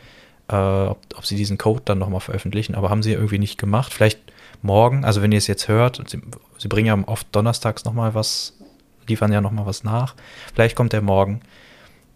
äh, 0.49 0.55
ob, 0.55 0.99
ob 1.15 1.25
sie 1.25 1.37
diesen 1.37 1.57
Code 1.57 1.83
dann 1.85 1.99
nochmal 1.99 2.19
veröffentlichen, 2.19 2.75
aber 2.75 2.89
haben 2.89 3.03
sie 3.03 3.13
irgendwie 3.13 3.39
nicht 3.39 3.57
gemacht. 3.57 3.93
Vielleicht 3.93 4.19
morgen, 4.61 5.05
also 5.05 5.21
wenn 5.21 5.31
ihr 5.31 5.37
es 5.37 5.47
jetzt 5.47 5.69
hört, 5.69 6.03
sie, 6.09 6.21
sie 6.57 6.67
bringen 6.67 6.87
ja 6.87 7.07
oft 7.07 7.27
donnerstags 7.31 7.85
nochmal 7.85 8.15
was, 8.15 8.57
liefern 9.07 9.31
ja 9.31 9.39
nochmal 9.39 9.65
was 9.65 9.85
nach. 9.85 10.13
Vielleicht 10.53 10.75
kommt 10.75 10.91
der 10.91 11.01
morgen. 11.01 11.39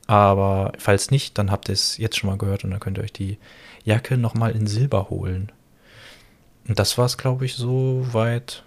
Aber 0.06 0.74
falls 0.80 1.12
nicht, 1.12 1.38
dann 1.38 1.50
habt 1.50 1.70
ihr 1.70 1.74
es 1.74 1.98
jetzt 1.98 2.18
schon 2.18 2.30
mal 2.30 2.38
gehört 2.38 2.66
und 2.66 2.72
dann 2.72 2.82
könnt 2.82 2.98
ihr 2.98 3.06
euch 3.06 3.14
die 3.14 3.38
Jacke 3.86 4.18
nochmal 4.18 4.52
in 4.52 4.68
Silber 4.68 5.10
holen. 5.10 5.54
Und 6.68 6.80
das 6.80 6.98
war 6.98 7.06
es, 7.06 7.18
glaube 7.18 7.46
ich, 7.46 7.56
so 7.56 8.06
weit, 8.12 8.64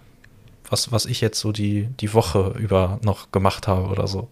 was, 0.69 0.91
was 0.91 1.05
ich 1.05 1.21
jetzt 1.21 1.39
so 1.39 1.51
die, 1.51 1.89
die 1.99 2.13
Woche 2.13 2.55
über 2.57 2.99
noch 3.03 3.31
gemacht 3.31 3.67
habe 3.67 3.89
oder 3.89 4.07
so. 4.07 4.29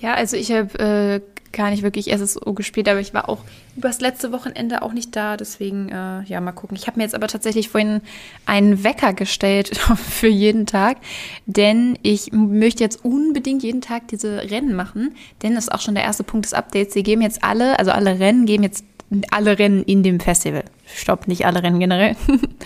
Ja, 0.00 0.14
also 0.14 0.36
ich 0.36 0.50
habe 0.50 0.78
äh, 0.78 1.20
gar 1.52 1.70
nicht 1.70 1.82
wirklich 1.82 2.06
SSO 2.06 2.52
gespielt, 2.54 2.88
aber 2.88 3.00
ich 3.00 3.12
war 3.12 3.28
auch 3.28 3.40
übers 3.76 4.00
letzte 4.00 4.32
Wochenende 4.32 4.82
auch 4.82 4.92
nicht 4.92 5.14
da, 5.16 5.36
deswegen, 5.36 5.88
äh, 5.88 6.22
ja, 6.22 6.40
mal 6.40 6.52
gucken. 6.52 6.76
Ich 6.76 6.86
habe 6.86 6.98
mir 6.98 7.04
jetzt 7.04 7.14
aber 7.14 7.26
tatsächlich 7.26 7.68
vorhin 7.68 8.00
einen 8.46 8.84
Wecker 8.84 9.12
gestellt 9.12 9.76
für 9.96 10.28
jeden 10.28 10.66
Tag, 10.66 10.98
denn 11.46 11.98
ich 12.02 12.32
möchte 12.32 12.84
jetzt 12.84 13.04
unbedingt 13.04 13.62
jeden 13.62 13.80
Tag 13.80 14.08
diese 14.08 14.50
Rennen 14.50 14.74
machen, 14.74 15.14
denn 15.42 15.54
das 15.54 15.64
ist 15.64 15.72
auch 15.72 15.80
schon 15.80 15.94
der 15.94 16.04
erste 16.04 16.24
Punkt 16.24 16.46
des 16.46 16.54
Updates. 16.54 16.94
Sie 16.94 17.02
geben 17.02 17.22
jetzt 17.22 17.42
alle, 17.42 17.78
also 17.78 17.90
alle 17.90 18.18
Rennen 18.18 18.46
geben 18.46 18.62
jetzt 18.62 18.84
alle 19.30 19.58
Rennen 19.58 19.82
in 19.84 20.02
dem 20.02 20.20
Festival. 20.20 20.64
Stopp, 20.86 21.28
nicht 21.28 21.46
alle 21.46 21.62
Rennen 21.62 21.80
generell. 21.80 22.16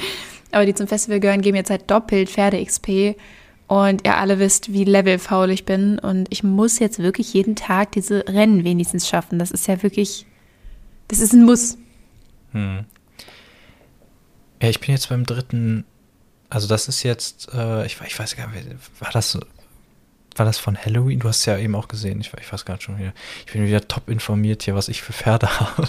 aber 0.52 0.66
die 0.66 0.74
zum 0.74 0.86
Festival 0.86 1.20
gehören, 1.20 1.42
geben 1.42 1.56
jetzt 1.56 1.70
halt 1.70 1.90
doppelt 1.90 2.28
Pferde-XP. 2.28 3.16
Und 3.66 4.04
ihr 4.04 4.16
alle 4.16 4.38
wisst, 4.38 4.72
wie 4.72 4.84
levelfaul 4.84 5.50
ich 5.50 5.64
bin. 5.64 5.98
Und 5.98 6.26
ich 6.30 6.42
muss 6.42 6.78
jetzt 6.78 6.98
wirklich 6.98 7.32
jeden 7.32 7.56
Tag 7.56 7.92
diese 7.92 8.24
Rennen 8.28 8.62
wenigstens 8.64 9.08
schaffen. 9.08 9.38
Das 9.38 9.50
ist 9.50 9.66
ja 9.66 9.82
wirklich, 9.82 10.26
das 11.08 11.20
ist 11.20 11.32
ein 11.32 11.44
Muss. 11.44 11.78
Hm. 12.52 12.84
Ja, 14.62 14.68
ich 14.68 14.80
bin 14.80 14.90
jetzt 14.90 15.08
beim 15.08 15.24
dritten, 15.24 15.84
also 16.50 16.68
das 16.68 16.88
ist 16.88 17.02
jetzt, 17.02 17.48
äh, 17.52 17.86
ich, 17.86 17.98
ich 18.06 18.18
weiß 18.18 18.36
gar 18.36 18.48
nicht, 18.48 18.66
war 19.00 19.10
das, 19.12 19.38
war 20.36 20.46
das 20.46 20.58
von 20.58 20.76
Halloween? 20.76 21.20
Du 21.20 21.28
hast 21.28 21.40
es 21.40 21.46
ja 21.46 21.58
eben 21.58 21.74
auch 21.74 21.88
gesehen, 21.88 22.20
ich, 22.20 22.32
ich 22.40 22.52
weiß 22.52 22.64
gar 22.64 22.74
nicht 22.74 22.84
schon 22.84 22.98
wieder. 22.98 23.12
Ich 23.46 23.52
bin 23.52 23.66
wieder 23.66 23.86
top 23.86 24.08
informiert 24.08 24.62
hier, 24.62 24.74
was 24.74 24.88
ich 24.88 25.02
für 25.02 25.12
Pferde 25.12 25.48
habe. 25.60 25.88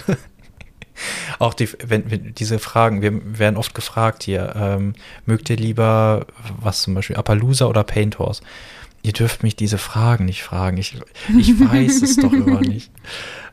Auch 1.38 1.54
die, 1.54 1.68
wenn, 1.84 2.10
wenn 2.10 2.34
diese 2.34 2.58
Fragen, 2.58 3.02
wir 3.02 3.38
werden 3.38 3.56
oft 3.56 3.74
gefragt 3.74 4.22
hier, 4.22 4.54
ähm, 4.56 4.94
mögt 5.24 5.50
ihr 5.50 5.56
lieber, 5.56 6.26
was 6.60 6.82
zum 6.82 6.94
Beispiel, 6.94 7.16
Appaloosa 7.16 7.66
oder 7.66 7.84
Paint 7.84 8.18
Horse? 8.18 8.42
Ihr 9.02 9.12
dürft 9.12 9.44
mich 9.44 9.54
diese 9.54 9.78
Fragen 9.78 10.24
nicht 10.24 10.42
fragen. 10.42 10.78
Ich, 10.78 10.96
ich 11.38 11.60
weiß 11.60 12.02
es 12.02 12.16
doch 12.16 12.32
immer 12.32 12.60
nicht. 12.60 12.90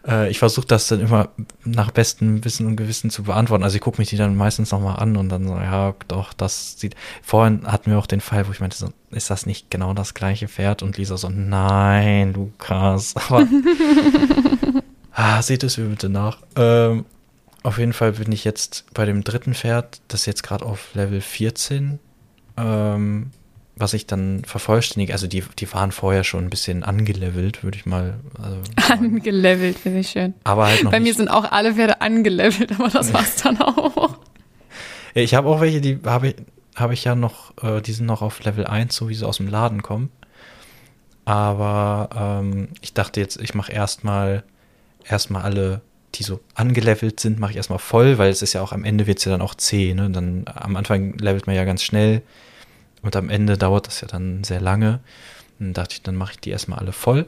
Äh, 0.07 0.29
ich 0.29 0.39
versuche 0.39 0.65
das 0.65 0.87
dann 0.87 0.99
immer 0.99 1.29
nach 1.63 1.91
bestem 1.91 2.43
Wissen 2.43 2.65
und 2.65 2.75
Gewissen 2.75 3.09
zu 3.09 3.23
beantworten. 3.23 3.63
Also 3.63 3.75
ich 3.75 3.81
gucke 3.81 3.99
mich 4.01 4.09
die 4.09 4.17
dann 4.17 4.35
meistens 4.35 4.71
nochmal 4.71 4.99
an 4.99 5.15
und 5.15 5.29
dann 5.29 5.47
so, 5.47 5.55
ja, 5.55 5.93
doch, 6.07 6.33
das 6.33 6.79
sieht. 6.79 6.95
Vorhin 7.21 7.67
hatten 7.67 7.91
wir 7.91 7.99
auch 7.99 8.07
den 8.07 8.21
Fall, 8.21 8.47
wo 8.47 8.51
ich 8.51 8.59
meinte, 8.59 8.77
so, 8.77 8.89
ist 9.11 9.29
das 9.29 9.45
nicht 9.45 9.69
genau 9.69 9.93
das 9.93 10.13
gleiche 10.13 10.47
Pferd? 10.47 10.83
Und 10.83 10.97
Lisa 10.97 11.17
so, 11.17 11.29
nein, 11.29 12.33
Lukas. 12.33 13.15
Aber 13.15 13.47
ah, 15.11 15.41
seht 15.41 15.63
es 15.63 15.77
mir 15.77 15.85
bitte 15.85 16.09
nach. 16.09 16.39
Ähm, 16.55 17.05
auf 17.63 17.77
jeden 17.77 17.93
Fall 17.93 18.13
bin 18.13 18.31
ich 18.31 18.43
jetzt 18.43 18.85
bei 18.93 19.05
dem 19.05 19.23
dritten 19.23 19.53
Pferd, 19.53 20.01
das 20.07 20.25
jetzt 20.25 20.43
gerade 20.43 20.65
auf 20.65 20.93
Level 20.93 21.21
14, 21.21 21.99
ähm, 22.57 23.31
was 23.75 23.93
ich 23.93 24.05
dann 24.05 24.43
vervollständige. 24.45 25.13
Also 25.13 25.27
die, 25.27 25.43
die 25.57 25.71
waren 25.73 25.91
vorher 25.91 26.23
schon 26.23 26.45
ein 26.45 26.49
bisschen 26.49 26.83
angelevelt, 26.83 27.63
würde 27.63 27.77
ich 27.77 27.85
mal. 27.85 28.19
Also. 28.41 28.57
Angelevelt, 28.93 29.79
finde 29.79 29.99
ich 29.99 30.09
schön. 30.09 30.33
aber 30.43 30.67
halt 30.67 30.83
noch 30.83 30.91
Bei 30.91 30.99
mir 30.99 31.05
nicht, 31.05 31.17
sind 31.17 31.29
auch 31.29 31.51
alle 31.51 31.73
Pferde 31.75 32.01
angelevelt, 32.01 32.73
aber 32.73 32.89
das 32.89 33.13
war's 33.13 33.37
dann 33.37 33.59
auch. 33.59 34.17
Ich 35.15 35.33
habe 35.33 35.47
auch 35.47 35.61
welche, 35.61 35.81
die 35.81 35.99
habe 36.05 36.29
ich, 36.29 36.35
hab 36.75 36.91
ich 36.91 37.03
ja 37.03 37.15
noch, 37.15 37.53
äh, 37.63 37.81
die 37.81 37.93
sind 37.93 38.05
noch 38.05 38.21
auf 38.21 38.43
Level 38.43 38.67
1, 38.67 38.95
so 38.95 39.09
wie 39.09 39.15
sie 39.15 39.27
aus 39.27 39.37
dem 39.37 39.47
Laden 39.47 39.81
kommen. 39.81 40.11
Aber 41.25 42.09
ähm, 42.15 42.69
ich 42.81 42.93
dachte 42.93 43.21
jetzt, 43.21 43.39
ich 43.41 43.53
mache 43.53 43.71
erstmal 43.71 44.43
erstmal 45.05 45.43
alle, 45.43 45.81
die 46.15 46.23
so 46.23 46.39
angelevelt 46.55 47.19
sind, 47.19 47.39
mache 47.39 47.51
ich 47.51 47.57
erstmal 47.57 47.79
voll, 47.79 48.17
weil 48.17 48.29
es 48.29 48.41
ist 48.41 48.53
ja 48.53 48.61
auch 48.61 48.71
am 48.71 48.83
Ende 48.83 49.07
wird 49.07 49.19
es 49.19 49.25
ja 49.25 49.31
dann 49.31 49.41
auch 49.41 49.55
zäh. 49.55 49.93
Ne? 49.93 50.09
Dann 50.09 50.45
am 50.53 50.75
Anfang 50.75 51.17
levelt 51.17 51.47
man 51.47 51.55
ja 51.55 51.65
ganz 51.65 51.83
schnell 51.83 52.21
und 53.01 53.15
am 53.15 53.29
Ende 53.29 53.57
dauert 53.57 53.87
das 53.87 54.01
ja 54.01 54.07
dann 54.07 54.43
sehr 54.43 54.61
lange. 54.61 54.99
Und 55.59 55.67
dann 55.67 55.73
dachte 55.73 55.93
ich, 55.93 56.01
dann 56.01 56.15
mache 56.15 56.33
ich 56.33 56.39
die 56.39 56.51
erstmal 56.51 56.79
alle 56.79 56.91
voll. 56.91 57.25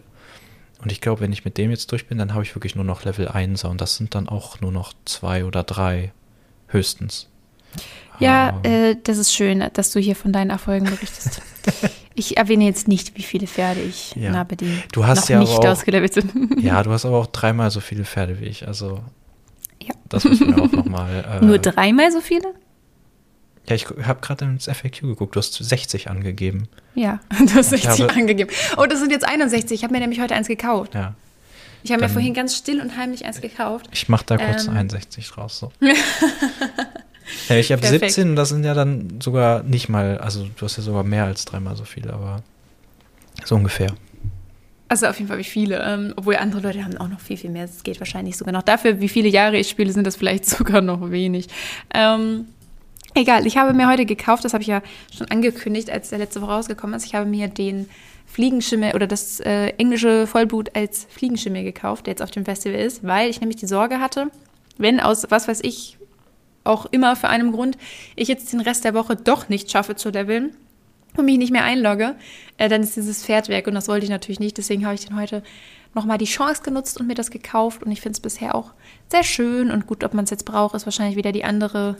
Und 0.81 0.91
ich 0.91 1.01
glaube, 1.01 1.21
wenn 1.21 1.33
ich 1.33 1.45
mit 1.45 1.57
dem 1.57 1.71
jetzt 1.71 1.91
durch 1.91 2.07
bin, 2.07 2.17
dann 2.17 2.33
habe 2.33 2.43
ich 2.43 2.55
wirklich 2.55 2.75
nur 2.75 2.85
noch 2.85 3.03
Level 3.05 3.27
1 3.27 3.63
und 3.63 3.81
das 3.81 3.95
sind 3.95 4.13
dann 4.13 4.29
auch 4.29 4.61
nur 4.61 4.71
noch 4.71 4.93
zwei 5.05 5.45
oder 5.45 5.63
drei 5.63 6.11
höchstens. 6.67 7.27
Ja, 8.19 8.61
ähm. 8.63 8.71
äh, 8.71 8.95
das 9.03 9.17
ist 9.17 9.33
schön, 9.33 9.63
dass 9.73 9.91
du 9.91 9.99
hier 9.99 10.15
von 10.15 10.31
deinen 10.31 10.49
Erfolgen 10.49 10.85
berichtest. 10.85 11.41
ich 12.15 12.37
erwähne 12.37 12.65
jetzt 12.65 12.87
nicht, 12.87 13.17
wie 13.17 13.23
viele 13.23 13.45
Pferde 13.47 13.81
ich 13.81 14.15
ja. 14.15 14.33
habe, 14.33 14.55
die 14.55 14.81
du 14.91 15.05
hast 15.05 15.21
noch 15.21 15.29
ja 15.29 15.39
nicht 15.39 15.51
auch, 15.51 15.65
ausgelevelt 15.65 16.13
sind. 16.13 16.61
ja, 16.61 16.81
du 16.81 16.91
hast 16.91 17.05
aber 17.05 17.17
auch 17.17 17.27
dreimal 17.27 17.69
so 17.71 17.81
viele 17.81 18.05
Pferde 18.05 18.39
wie 18.39 18.45
ich. 18.45 18.67
Also 18.67 19.01
ja. 19.83 19.93
das 20.09 20.23
müssen 20.23 20.55
wir 20.55 20.63
auch 20.63 20.71
nochmal. 20.71 21.05
Äh, 21.41 21.45
Nur 21.45 21.59
dreimal 21.59 22.11
so 22.11 22.21
viele? 22.21 22.53
Ja, 23.67 23.75
ich 23.75 23.85
habe 23.85 24.21
gerade 24.21 24.45
ins 24.45 24.65
FAQ 24.65 25.01
geguckt. 25.01 25.35
Du 25.35 25.39
hast 25.39 25.53
60 25.53 26.09
angegeben. 26.09 26.67
Ja, 26.93 27.19
du 27.39 27.53
hast 27.55 27.69
60 27.71 28.01
habe, 28.01 28.13
angegeben. 28.13 28.49
Oh, 28.77 28.85
das 28.85 28.99
sind 28.99 29.11
jetzt 29.11 29.27
61. 29.27 29.71
Ich 29.71 29.83
habe 29.83 29.93
mir 29.93 29.99
nämlich 29.99 30.19
heute 30.19 30.35
eins 30.35 30.47
gekauft. 30.47 30.93
Ja. 30.93 31.15
Ich 31.83 31.91
habe 31.91 32.01
mir 32.01 32.09
vorhin 32.09 32.33
ganz 32.33 32.55
still 32.55 32.81
und 32.81 32.97
heimlich 32.97 33.25
eins 33.25 33.41
gekauft. 33.41 33.87
Ich 33.91 34.09
mache 34.09 34.25
da 34.25 34.37
kurz 34.37 34.65
ähm. 34.65 34.75
61 34.75 35.27
draus. 35.29 35.59
So. 35.59 35.71
ja, 37.49 37.55
ich 37.57 37.71
habe 37.71 37.85
17 37.85 38.29
und 38.29 38.35
das 38.35 38.49
sind 38.49 38.63
ja 38.63 38.73
dann 38.73 39.19
sogar 39.21 39.63
nicht 39.63 39.89
mal, 39.89 40.17
also 40.17 40.45
du 40.55 40.65
hast 40.65 40.77
ja 40.77 40.83
sogar 40.83 41.03
mehr 41.03 41.25
als 41.25 41.45
dreimal 41.45 41.75
so 41.75 41.83
viele, 41.83 42.13
aber 42.13 42.43
so 43.43 43.55
ungefähr. 43.55 43.93
Also 44.87 45.07
auf 45.07 45.17
jeden 45.17 45.27
Fall 45.27 45.39
wie 45.39 45.43
viele. 45.43 45.83
Ähm, 45.83 46.13
obwohl 46.15 46.35
andere 46.35 46.61
Leute 46.61 46.83
haben 46.83 46.97
auch 46.97 47.07
noch 47.07 47.19
viel, 47.19 47.37
viel 47.37 47.49
mehr. 47.49 47.65
Es 47.65 47.83
geht 47.83 47.99
wahrscheinlich 47.99 48.37
sogar 48.37 48.53
noch. 48.53 48.61
Dafür, 48.61 49.01
wie 49.01 49.09
viele 49.09 49.29
Jahre 49.29 49.57
ich 49.57 49.67
spiele, 49.69 49.91
sind 49.91 50.05
das 50.05 50.15
vielleicht 50.15 50.45
sogar 50.49 50.81
noch 50.81 51.09
wenig. 51.09 51.47
Ähm, 51.93 52.45
egal, 53.15 53.47
ich 53.47 53.57
habe 53.57 53.73
mir 53.73 53.89
heute 53.89 54.05
gekauft, 54.05 54.45
das 54.45 54.53
habe 54.53 54.61
ich 54.61 54.67
ja 54.67 54.81
schon 55.15 55.27
angekündigt, 55.29 55.89
als 55.89 56.09
der 56.09 56.19
letzte 56.19 56.41
Woche 56.41 56.51
rausgekommen 56.51 56.95
ist. 56.95 57.05
Ich 57.05 57.15
habe 57.15 57.25
mir 57.25 57.47
den 57.47 57.89
Fliegenschimmel 58.27 58.93
oder 58.93 59.07
das 59.07 59.39
äh, 59.39 59.69
englische 59.77 60.27
Vollblut 60.27 60.75
als 60.75 61.07
Fliegenschimmel 61.09 61.63
gekauft, 61.63 62.05
der 62.05 62.11
jetzt 62.11 62.21
auf 62.21 62.31
dem 62.31 62.45
Festival 62.45 62.79
ist, 62.79 63.03
weil 63.03 63.29
ich 63.29 63.39
nämlich 63.39 63.57
die 63.57 63.67
Sorge 63.67 63.99
hatte, 63.99 64.29
wenn 64.77 64.99
aus 64.99 65.25
was 65.29 65.47
weiß 65.47 65.61
ich 65.63 65.97
auch 66.65 66.85
immer 66.87 67.15
für 67.15 67.29
einen 67.29 67.51
Grund 67.51 67.77
ich 68.15 68.27
jetzt 68.27 68.51
den 68.51 68.59
Rest 68.59 68.83
der 68.83 68.93
Woche 68.93 69.15
doch 69.15 69.49
nicht 69.49 69.71
schaffe 69.71 69.95
zu 69.95 70.09
leveln 70.09 70.55
und 71.15 71.25
mich 71.25 71.37
nicht 71.37 71.51
mehr 71.51 71.63
einlogge, 71.63 72.15
äh, 72.57 72.67
dann 72.67 72.83
ist 72.83 72.95
dieses 72.95 73.23
Pferd 73.23 73.47
weg 73.49 73.67
und 73.67 73.75
das 73.75 73.87
wollte 73.87 74.05
ich 74.05 74.09
natürlich 74.09 74.39
nicht. 74.39 74.57
Deswegen 74.57 74.85
habe 74.85 74.95
ich 74.95 75.05
den 75.05 75.15
heute 75.15 75.43
nochmal 75.93 76.17
die 76.17 76.25
Chance 76.25 76.61
genutzt 76.61 76.99
und 76.99 77.07
mir 77.07 77.15
das 77.15 77.31
gekauft 77.31 77.83
und 77.83 77.91
ich 77.91 78.01
finde 78.01 78.17
es 78.17 78.19
bisher 78.19 78.55
auch 78.55 78.71
sehr 79.09 79.23
schön 79.23 79.71
und 79.71 79.87
gut, 79.87 80.03
ob 80.03 80.13
man 80.13 80.25
es 80.25 80.31
jetzt 80.31 80.45
braucht, 80.45 80.75
ist 80.75 80.85
wahrscheinlich 80.85 81.15
wieder 81.15 81.31
die 81.31 81.45
andere 81.45 81.95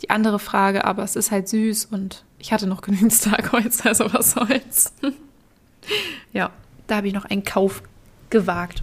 die 0.00 0.10
andere 0.10 0.38
Frage, 0.38 0.84
aber 0.84 1.02
es 1.02 1.16
ist 1.16 1.30
halt 1.30 1.48
süß 1.48 1.86
und 1.86 2.24
ich 2.38 2.52
hatte 2.52 2.66
noch 2.66 2.82
genügend 2.82 3.12
Starcoins, 3.12 3.84
also 3.84 4.12
was 4.12 4.32
soll's. 4.32 4.92
ja, 6.32 6.50
da 6.86 6.96
habe 6.96 7.08
ich 7.08 7.14
noch 7.14 7.24
einen 7.24 7.44
Kauf 7.44 7.82
gewagt. 8.30 8.82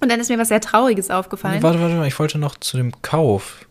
Und 0.00 0.10
dann 0.10 0.18
ist 0.18 0.28
mir 0.28 0.38
was 0.38 0.48
sehr 0.48 0.60
Trauriges 0.60 1.10
aufgefallen. 1.10 1.62
Warte, 1.62 1.80
warte, 1.80 1.94
warte, 1.94 2.08
ich 2.08 2.18
wollte 2.18 2.38
noch 2.38 2.56
zu 2.56 2.76
dem 2.76 3.00
Kauf. 3.02 3.66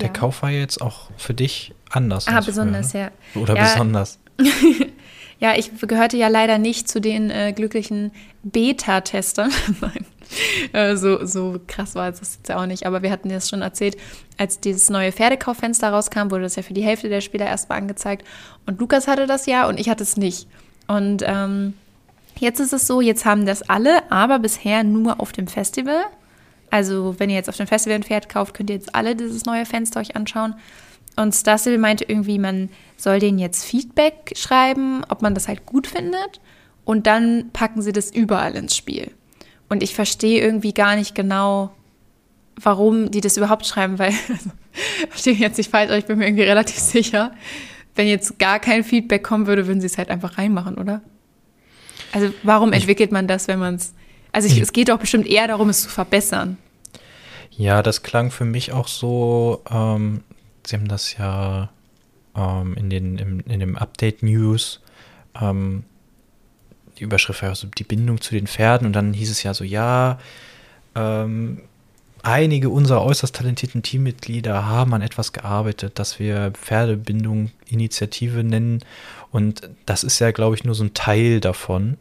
Der 0.00 0.08
ja. 0.08 0.12
Kauf 0.12 0.42
war 0.42 0.50
jetzt 0.50 0.80
auch 0.80 1.10
für 1.16 1.34
dich 1.34 1.74
anders. 1.90 2.28
Ah, 2.28 2.40
besonders, 2.40 2.92
früher, 2.92 3.04
ne? 3.04 3.12
ja. 3.34 3.40
Oder 3.40 3.56
ja. 3.56 3.62
besonders. 3.64 4.18
ja, 5.40 5.54
ich 5.56 5.70
gehörte 5.80 6.16
ja 6.16 6.28
leider 6.28 6.58
nicht 6.58 6.88
zu 6.88 7.00
den 7.00 7.30
äh, 7.30 7.52
glücklichen 7.52 8.12
Beta-Testern. 8.42 9.50
Nein. 9.80 10.06
Äh, 10.72 10.96
so, 10.96 11.24
so 11.24 11.58
krass 11.66 11.94
war 11.94 12.08
es 12.08 12.20
jetzt 12.20 12.48
ja 12.48 12.60
auch 12.60 12.66
nicht, 12.66 12.86
aber 12.86 13.02
wir 13.02 13.10
hatten 13.10 13.30
das 13.30 13.48
schon 13.48 13.62
erzählt, 13.62 13.96
als 14.36 14.60
dieses 14.60 14.90
neue 14.90 15.10
Pferdekauffenster 15.10 15.90
rauskam, 15.90 16.30
wurde 16.30 16.42
das 16.42 16.56
ja 16.56 16.62
für 16.62 16.74
die 16.74 16.82
Hälfte 16.82 17.08
der 17.08 17.22
Spieler 17.22 17.46
erstmal 17.46 17.78
angezeigt. 17.78 18.26
Und 18.66 18.78
Lukas 18.78 19.08
hatte 19.08 19.26
das 19.26 19.46
ja 19.46 19.66
und 19.68 19.80
ich 19.80 19.88
hatte 19.88 20.02
es 20.02 20.16
nicht. 20.16 20.46
Und 20.86 21.22
ähm, 21.26 21.74
jetzt 22.38 22.60
ist 22.60 22.72
es 22.72 22.86
so, 22.86 23.00
jetzt 23.00 23.24
haben 23.24 23.46
das 23.46 23.68
alle, 23.68 24.10
aber 24.10 24.38
bisher 24.38 24.84
nur 24.84 25.20
auf 25.20 25.32
dem 25.32 25.48
Festival. 25.48 26.04
Also 26.70 27.14
wenn 27.18 27.30
ihr 27.30 27.36
jetzt 27.36 27.48
auf 27.48 27.56
dem 27.56 27.66
Festival 27.66 27.96
ein 27.96 28.02
Pferd 28.02 28.28
kauft, 28.28 28.54
könnt 28.54 28.70
ihr 28.70 28.76
jetzt 28.76 28.94
alle 28.94 29.16
dieses 29.16 29.44
neue 29.44 29.66
Fenster 29.66 30.00
euch 30.00 30.16
anschauen. 30.16 30.54
Und 31.16 31.34
Stassel 31.34 31.78
meinte 31.78 32.04
irgendwie, 32.04 32.38
man 32.38 32.68
soll 32.96 33.18
denen 33.18 33.38
jetzt 33.38 33.64
Feedback 33.64 34.32
schreiben, 34.36 35.02
ob 35.08 35.22
man 35.22 35.34
das 35.34 35.48
halt 35.48 35.66
gut 35.66 35.86
findet. 35.86 36.40
Und 36.84 37.06
dann 37.06 37.50
packen 37.52 37.82
sie 37.82 37.92
das 37.92 38.10
überall 38.10 38.54
ins 38.54 38.76
Spiel. 38.76 39.10
Und 39.68 39.82
ich 39.82 39.94
verstehe 39.94 40.40
irgendwie 40.40 40.72
gar 40.72 40.96
nicht 40.96 41.14
genau, 41.14 41.72
warum 42.60 43.10
die 43.10 43.20
das 43.20 43.36
überhaupt 43.36 43.66
schreiben, 43.66 43.98
weil, 43.98 44.12
also, 44.28 44.50
verstehe 45.08 45.32
ich 45.32 45.38
jetzt 45.40 45.58
nicht 45.58 45.70
falsch, 45.70 45.90
aber 45.90 45.98
ich 45.98 46.06
bin 46.06 46.18
mir 46.18 46.26
irgendwie 46.26 46.44
relativ 46.44 46.78
sicher, 46.78 47.32
wenn 47.94 48.06
jetzt 48.06 48.38
gar 48.38 48.60
kein 48.60 48.84
Feedback 48.84 49.24
kommen 49.24 49.46
würde, 49.46 49.66
würden 49.66 49.80
sie 49.80 49.86
es 49.86 49.98
halt 49.98 50.08
einfach 50.08 50.38
reinmachen, 50.38 50.76
oder? 50.76 51.02
Also 52.12 52.32
warum 52.42 52.72
entwickelt 52.72 53.12
man 53.12 53.26
das, 53.26 53.48
wenn 53.48 53.58
man 53.58 53.74
es. 53.74 53.94
Also 54.38 54.54
ich, 54.54 54.60
es 54.60 54.72
geht 54.72 54.88
doch 54.88 55.00
bestimmt 55.00 55.26
eher 55.26 55.48
darum, 55.48 55.68
es 55.68 55.82
zu 55.82 55.88
verbessern. 55.88 56.58
Ja, 57.50 57.82
das 57.82 58.04
klang 58.04 58.30
für 58.30 58.44
mich 58.44 58.70
auch 58.70 58.86
so, 58.86 59.64
ähm, 59.68 60.22
sie 60.64 60.76
haben 60.76 60.86
das 60.86 61.18
ja 61.18 61.70
ähm, 62.36 62.74
in, 62.76 62.88
den, 62.88 63.18
in, 63.18 63.40
in 63.40 63.58
dem 63.58 63.74
Update-News, 63.74 64.80
ähm, 65.40 65.82
die 66.96 67.02
Überschrift 67.02 67.42
war 67.42 67.48
ja 67.48 67.54
so 67.56 67.66
die 67.66 67.82
Bindung 67.82 68.20
zu 68.20 68.32
den 68.32 68.46
Pferden 68.46 68.86
und 68.86 68.92
dann 68.92 69.12
hieß 69.12 69.28
es 69.28 69.42
ja 69.42 69.54
so, 69.54 69.64
ja, 69.64 70.20
ähm, 70.94 71.62
einige 72.22 72.70
unserer 72.70 73.02
äußerst 73.02 73.34
talentierten 73.34 73.82
Teammitglieder 73.82 74.66
haben 74.66 74.94
an 74.94 75.02
etwas 75.02 75.32
gearbeitet, 75.32 75.98
das 75.98 76.20
wir 76.20 76.52
Pferdebindung 76.52 77.50
Initiative 77.66 78.44
nennen. 78.44 78.84
Und 79.32 79.68
das 79.84 80.04
ist 80.04 80.20
ja, 80.20 80.30
glaube 80.30 80.54
ich, 80.54 80.62
nur 80.62 80.76
so 80.76 80.84
ein 80.84 80.94
Teil 80.94 81.40
davon. 81.40 81.96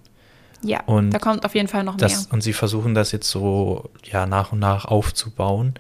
Ja, 0.62 0.82
und 0.86 1.12
da 1.12 1.20
kommt 1.20 1.46
auf 1.46 1.56
jeden 1.56 1.68
Fall 1.68 1.84
noch 1.84 1.98
das, 1.98 2.26
mehr. 2.26 2.34
Und 2.34 2.42
sie 2.42 2.54
versuchen 2.54 2.96
das 2.96 3.12
jetzt 3.12 3.30
so 3.30 3.90
ja 4.04 4.26
nach 4.26 4.52
und 4.52 4.60
nach 4.60 4.86
aufzubauen. 4.86 5.76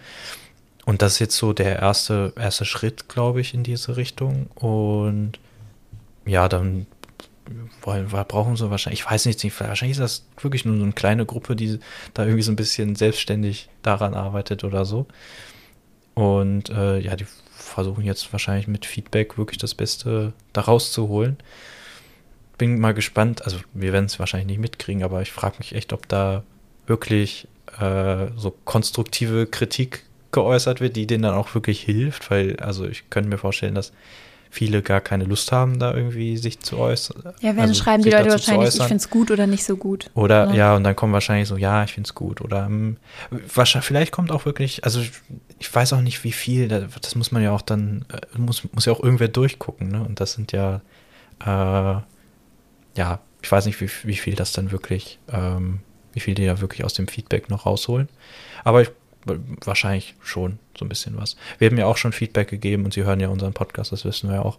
Und 0.86 1.02
das 1.02 1.14
ist 1.14 1.20
jetzt 1.20 1.38
so 1.38 1.52
der 1.52 1.80
erste, 1.80 2.34
erste 2.38 2.64
Schritt, 2.64 3.10
glaube 3.10 3.42
ich, 3.42 3.54
in 3.54 3.64
diese 3.64 3.98
Richtung. 3.98 4.48
Und 4.56 5.34
ja, 6.26 6.48
dann 6.48 6.86
wollen, 7.82 8.08
brauchen 8.08 8.56
sie 8.56 8.70
wahrscheinlich, 8.70 9.02
ich 9.02 9.10
weiß 9.10 9.26
nicht, 9.26 9.44
wahrscheinlich 9.60 9.98
ist 9.98 10.02
das 10.02 10.26
wirklich 10.42 10.66
nur 10.66 10.78
so 10.78 10.84
eine 10.84 10.94
kleine 10.94 11.26
Gruppe, 11.26 11.56
die 11.56 11.80
da 12.14 12.24
irgendwie 12.24 12.44
so 12.44 12.52
ein 12.52 12.56
bisschen 12.56 12.96
selbstständig 12.96 13.70
daran 13.82 14.14
arbeitet 14.14 14.64
oder 14.64 14.86
so. 14.86 15.08
Und 16.14 16.70
äh, 16.70 17.00
ja, 17.00 17.16
die 17.16 17.28
versuchen 17.52 18.04
jetzt 18.04 18.32
wahrscheinlich 18.32 18.68
mit 18.68 18.86
Feedback 18.86 19.38
wirklich 19.38 19.58
das 19.58 19.76
Beste 19.76 20.34
daraus 20.54 20.92
zu 20.92 21.08
holen. 21.08 21.38
Bin 22.58 22.80
mal 22.80 22.94
gespannt, 22.94 23.44
also 23.46 23.58
wir 23.74 23.94
werden 23.94 24.06
es 24.06 24.20
wahrscheinlich 24.20 24.48
nicht 24.48 24.60
mitkriegen, 24.60 25.04
aber 25.04 25.22
ich 25.22 25.32
frage 25.32 25.58
mich 25.60 25.76
echt, 25.76 25.94
ob 25.94 26.08
da 26.08 26.44
wirklich 26.88 27.48
äh, 27.80 28.28
so 28.36 28.56
konstruktive 28.66 29.46
Kritik 29.46 30.04
geäußert 30.32 30.82
wird, 30.82 30.96
die 30.96 31.08
denen 31.08 31.24
dann 31.24 31.36
auch 31.36 31.54
wirklich 31.54 31.82
hilft, 31.82 32.32
weil 32.32 32.58
also 32.60 32.86
ich 32.86 33.10
könnte 33.10 33.30
mir 33.30 33.38
vorstellen, 33.38 33.76
dass 33.76 33.92
viele 34.50 34.82
gar 34.82 35.02
keine 35.02 35.26
Lust 35.26 35.52
haben, 35.52 35.80
da 35.80 35.94
irgendwie 35.94 36.38
sich 36.38 36.60
zu 36.60 36.78
äußern. 36.78 37.34
Ja, 37.42 37.56
wenn 37.56 37.60
also 37.60 37.74
schreiben 37.74 38.04
die 38.04 38.10
Leute 38.10 38.30
wahrscheinlich, 38.30 38.76
ich 38.76 38.82
finde 38.82 38.96
es 38.96 39.10
gut 39.10 39.32
oder 39.32 39.48
nicht 39.48 39.64
so 39.64 39.78
gut. 39.78 40.10
Oder 40.14 40.48
ja. 40.48 40.54
ja, 40.54 40.76
und 40.76 40.84
dann 40.84 40.96
kommen 40.96 41.14
wahrscheinlich 41.14 41.48
so, 41.48 41.58
ja, 41.58 41.84
ich 41.84 41.94
finde 41.94 42.08
es 42.08 42.16
gut. 42.16 42.42
Oder 42.42 42.66
ähm, 42.66 42.98
wahrscheinlich, 43.54 43.88
vielleicht 43.88 44.12
kommt 44.12 44.32
auch 44.32 44.46
wirklich, 44.46 44.84
also 44.84 45.02
ich 45.60 45.76
weiß 45.76 45.94
auch 45.94 46.02
nicht, 46.02 46.24
wie 46.24 46.32
viel, 46.32 46.68
das 46.68 47.16
muss 47.16 47.32
man 47.32 47.44
ja 47.44 47.52
auch 47.52 47.62
dann, 47.62 48.06
äh, 48.12 48.38
muss, 48.38 48.64
muss 48.74 48.86
ja 48.86 48.94
auch 48.94 49.04
irgendwer 49.04 49.28
durchgucken, 49.28 49.90
ne? 49.90 50.02
Und 50.02 50.20
das 50.20 50.34
sind 50.34 50.52
ja, 50.52 50.82
äh, 51.46 52.02
ja, 52.98 53.20
ich 53.42 53.52
weiß 53.52 53.66
nicht, 53.66 53.80
wie, 53.80 53.90
wie 54.04 54.16
viel 54.16 54.36
das 54.36 54.52
dann 54.52 54.72
wirklich, 54.72 55.20
ähm, 55.32 55.80
wie 56.14 56.20
viel 56.20 56.36
die 56.36 56.46
da 56.46 56.60
wirklich 56.60 56.84
aus 56.84 56.94
dem 56.94 57.08
Feedback 57.08 57.50
noch 57.50 57.66
rausholen. 57.66 58.10
Aber 58.64 58.82
ich 58.82 58.92
Wahrscheinlich 59.66 60.16
schon 60.22 60.60
so 60.78 60.86
ein 60.86 60.90
bisschen 60.90 61.18
was. 61.18 61.36
Wir 61.58 61.70
haben 61.70 61.78
ja 61.78 61.86
auch 61.86 61.98
schon 61.98 62.14
Feedback 62.14 62.48
gegeben 62.48 62.86
und 62.86 62.94
Sie 62.94 63.04
hören 63.04 63.20
ja 63.20 63.28
unseren 63.28 63.54
Podcast, 63.54 63.92
das 63.92 64.06
wissen 64.06 64.30
wir 64.30 64.38
ja 64.38 64.42
auch. 64.44 64.58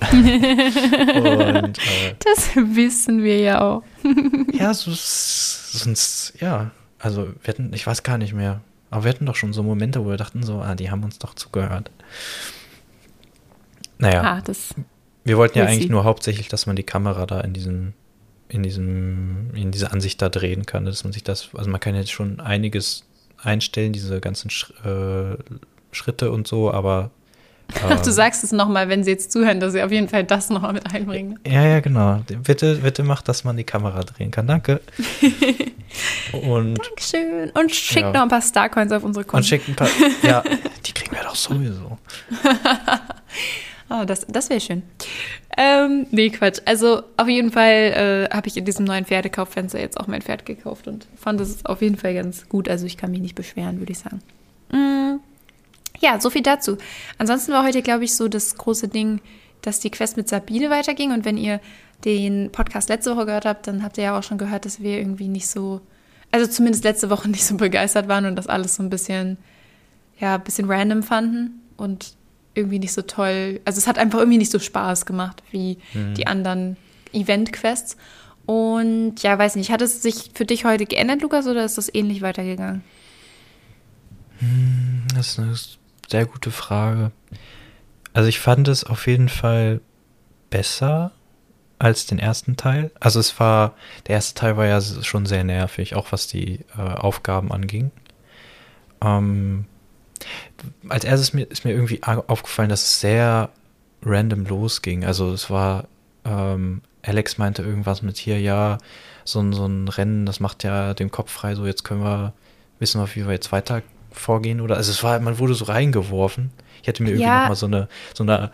und, 0.12 1.78
äh, 1.78 2.14
das 2.24 2.56
wissen 2.56 3.22
wir 3.22 3.40
ja 3.40 3.60
auch. 3.60 3.82
ja, 4.52 4.72
so, 4.72 4.90
sonst, 4.92 6.34
ja, 6.40 6.70
also 6.98 7.28
wir 7.42 7.48
hatten, 7.48 7.72
ich 7.74 7.86
weiß 7.86 8.02
gar 8.02 8.16
nicht 8.16 8.32
mehr, 8.32 8.60
aber 8.90 9.04
wir 9.04 9.10
hatten 9.10 9.26
doch 9.26 9.36
schon 9.36 9.52
so 9.52 9.62
Momente, 9.62 10.04
wo 10.04 10.08
wir 10.08 10.16
dachten 10.16 10.42
so, 10.42 10.60
ah, 10.60 10.74
die 10.74 10.90
haben 10.90 11.04
uns 11.04 11.18
doch 11.18 11.34
zugehört. 11.34 11.90
Naja, 13.98 14.22
ah, 14.22 14.40
wir 15.26 15.36
wollten 15.36 15.58
ja 15.58 15.66
eigentlich 15.66 15.90
nur 15.90 16.04
hauptsächlich, 16.04 16.48
dass 16.48 16.66
man 16.66 16.76
die 16.76 16.82
Kamera 16.82 17.26
da 17.26 17.40
in 17.40 17.52
diesem 17.52 17.92
in 18.48 18.62
diesem, 18.62 19.50
in 19.54 19.72
dieser 19.72 19.92
Ansicht 19.92 20.22
da 20.22 20.28
drehen 20.28 20.66
kann, 20.66 20.84
dass 20.84 21.02
man 21.02 21.12
sich 21.12 21.24
das, 21.24 21.48
also 21.54 21.68
man 21.68 21.80
kann 21.80 21.96
jetzt 21.96 22.12
schon 22.12 22.38
einiges 22.38 23.04
einstellen, 23.42 23.92
diese 23.92 24.20
ganzen 24.20 24.50
Sch 24.50 24.72
äh, 24.84 25.36
Schritte 25.90 26.30
und 26.30 26.46
so, 26.46 26.70
aber 26.70 27.10
Ach, 27.88 28.00
du 28.00 28.12
sagst 28.12 28.44
es 28.44 28.52
nochmal, 28.52 28.88
wenn 28.88 29.02
sie 29.02 29.10
jetzt 29.10 29.32
zuhören, 29.32 29.58
dass 29.58 29.72
sie 29.72 29.82
auf 29.82 29.90
jeden 29.90 30.08
Fall 30.08 30.22
das 30.22 30.50
nochmal 30.50 30.72
mit 30.72 30.94
einbringen. 30.94 31.40
Ja, 31.44 31.66
ja, 31.66 31.80
genau. 31.80 32.22
Bitte, 32.44 32.76
bitte 32.76 33.02
mach, 33.02 33.22
dass 33.22 33.42
man 33.42 33.56
die 33.56 33.64
Kamera 33.64 34.04
drehen 34.04 34.30
kann. 34.30 34.46
Danke. 34.46 34.80
Und, 36.32 36.78
Dankeschön. 36.78 37.50
Und 37.50 37.74
schickt 37.74 38.02
ja. 38.02 38.12
noch 38.12 38.22
ein 38.22 38.28
paar 38.28 38.42
Starcoins 38.42 38.92
auf 38.92 39.02
unsere 39.02 39.24
Konten. 39.24 39.38
Und 39.38 39.46
schickt 39.46 39.68
ein 39.68 39.74
paar. 39.74 39.88
Ja, 40.22 40.44
die 40.84 40.92
kriegen 40.92 41.12
wir 41.12 41.22
doch 41.22 41.34
sowieso. 41.34 41.98
oh, 43.90 44.04
das 44.04 44.26
das 44.28 44.50
wäre 44.50 44.60
schön. 44.60 44.82
Ähm, 45.56 46.06
nee, 46.10 46.30
Quatsch. 46.30 46.60
Also 46.64 47.02
auf 47.16 47.28
jeden 47.28 47.50
Fall 47.50 48.28
äh, 48.30 48.34
habe 48.34 48.48
ich 48.48 48.56
in 48.56 48.64
diesem 48.64 48.84
neuen 48.84 49.04
Pferdekauffenster 49.04 49.80
jetzt 49.80 49.98
auch 49.98 50.06
mein 50.06 50.22
Pferd 50.22 50.44
gekauft 50.44 50.86
und 50.86 51.06
fand 51.16 51.40
es 51.40 51.64
auf 51.64 51.82
jeden 51.82 51.96
Fall 51.96 52.14
ganz 52.14 52.48
gut. 52.48 52.68
Also 52.68 52.86
ich 52.86 52.96
kann 52.96 53.10
mich 53.10 53.20
nicht 53.20 53.34
beschweren, 53.34 53.78
würde 53.78 53.92
ich 53.92 53.98
sagen. 53.98 54.20
Mm. 54.70 55.20
Ja, 56.00 56.20
so 56.20 56.28
viel 56.28 56.42
dazu. 56.42 56.76
Ansonsten 57.18 57.52
war 57.52 57.64
heute, 57.64 57.80
glaube 57.82 58.04
ich, 58.04 58.14
so 58.14 58.28
das 58.28 58.56
große 58.56 58.88
Ding, 58.88 59.20
dass 59.62 59.80
die 59.80 59.90
Quest 59.90 60.16
mit 60.16 60.28
Sabine 60.28 60.68
weiterging. 60.68 61.12
Und 61.12 61.24
wenn 61.24 61.38
ihr 61.38 61.60
den 62.04 62.52
Podcast 62.52 62.88
letzte 62.88 63.16
Woche 63.16 63.26
gehört 63.26 63.46
habt, 63.46 63.66
dann 63.66 63.82
habt 63.82 63.98
ihr 63.98 64.04
ja 64.04 64.18
auch 64.18 64.22
schon 64.22 64.38
gehört, 64.38 64.64
dass 64.64 64.80
wir 64.80 64.98
irgendwie 64.98 65.28
nicht 65.28 65.48
so, 65.48 65.80
also 66.30 66.46
zumindest 66.46 66.84
letzte 66.84 67.10
Woche 67.10 67.28
nicht 67.30 67.44
so 67.44 67.56
begeistert 67.56 68.08
waren 68.08 68.26
und 68.26 68.36
das 68.36 68.46
alles 68.46 68.74
so 68.76 68.82
ein 68.82 68.90
bisschen, 68.90 69.38
ja, 70.18 70.34
ein 70.34 70.44
bisschen 70.44 70.70
random 70.70 71.02
fanden 71.02 71.62
und 71.76 72.14
irgendwie 72.56 72.78
nicht 72.78 72.92
so 72.92 73.02
toll. 73.02 73.60
Also 73.64 73.78
es 73.78 73.86
hat 73.86 73.98
einfach 73.98 74.18
irgendwie 74.18 74.38
nicht 74.38 74.50
so 74.50 74.58
Spaß 74.58 75.06
gemacht 75.06 75.42
wie 75.50 75.78
mhm. 75.94 76.14
die 76.14 76.26
anderen 76.26 76.76
Event-Quests. 77.12 77.96
Und 78.46 79.22
ja, 79.22 79.38
weiß 79.38 79.56
nicht, 79.56 79.70
hat 79.70 79.82
es 79.82 80.02
sich 80.02 80.30
für 80.34 80.44
dich 80.44 80.64
heute 80.64 80.86
geändert, 80.86 81.22
Lukas, 81.22 81.46
oder 81.46 81.64
ist 81.64 81.78
das 81.78 81.92
ähnlich 81.92 82.22
weitergegangen? 82.22 82.82
Hm, 84.38 85.02
das 85.14 85.30
ist 85.30 85.38
eine 85.38 85.56
sehr 86.08 86.26
gute 86.26 86.50
Frage. 86.50 87.10
Also 88.12 88.28
ich 88.28 88.38
fand 88.38 88.68
es 88.68 88.84
auf 88.84 89.06
jeden 89.06 89.28
Fall 89.28 89.80
besser 90.48 91.12
als 91.78 92.06
den 92.06 92.18
ersten 92.18 92.56
Teil. 92.56 92.90
Also 93.00 93.20
es 93.20 93.38
war, 93.38 93.74
der 94.06 94.14
erste 94.14 94.34
Teil 94.34 94.56
war 94.56 94.66
ja 94.66 94.80
schon 94.80 95.26
sehr 95.26 95.44
nervig, 95.44 95.94
auch 95.94 96.12
was 96.12 96.26
die 96.26 96.60
äh, 96.78 96.80
Aufgaben 96.80 97.52
anging. 97.52 97.90
Ähm, 99.02 99.66
als 100.88 101.04
erstes 101.04 101.32
mir, 101.32 101.50
ist 101.50 101.64
mir 101.64 101.72
irgendwie 101.72 102.02
aufgefallen, 102.02 102.68
dass 102.68 102.82
es 102.82 103.00
sehr 103.00 103.50
random 104.04 104.44
losging. 104.46 105.04
Also 105.04 105.32
es 105.32 105.50
war, 105.50 105.88
ähm, 106.24 106.82
Alex 107.02 107.38
meinte 107.38 107.62
irgendwas 107.62 108.02
mit 108.02 108.16
hier, 108.16 108.40
ja, 108.40 108.78
so, 109.24 109.40
ein, 109.40 109.52
so 109.52 109.66
ein 109.66 109.88
Rennen, 109.88 110.26
das 110.26 110.40
macht 110.40 110.64
ja 110.64 110.94
den 110.94 111.10
Kopf 111.10 111.32
frei, 111.32 111.54
so 111.54 111.66
jetzt 111.66 111.84
können 111.84 112.02
wir, 112.02 112.32
wissen 112.78 113.00
wir, 113.00 113.08
wie 113.14 113.26
wir 113.26 113.32
jetzt 113.32 113.52
weiter 113.52 113.82
vorgehen 114.12 114.60
oder 114.60 114.76
also 114.76 114.90
es 114.90 115.02
war, 115.02 115.18
man 115.20 115.38
wurde 115.38 115.54
so 115.54 115.66
reingeworfen. 115.66 116.50
Ich 116.80 116.88
hätte 116.88 117.02
mir 117.02 117.10
irgendwie 117.10 117.26
ja. 117.26 117.40
nochmal 117.40 117.56
so 117.56 117.66
eine, 117.66 117.88
so 118.14 118.22
eine, 118.22 118.50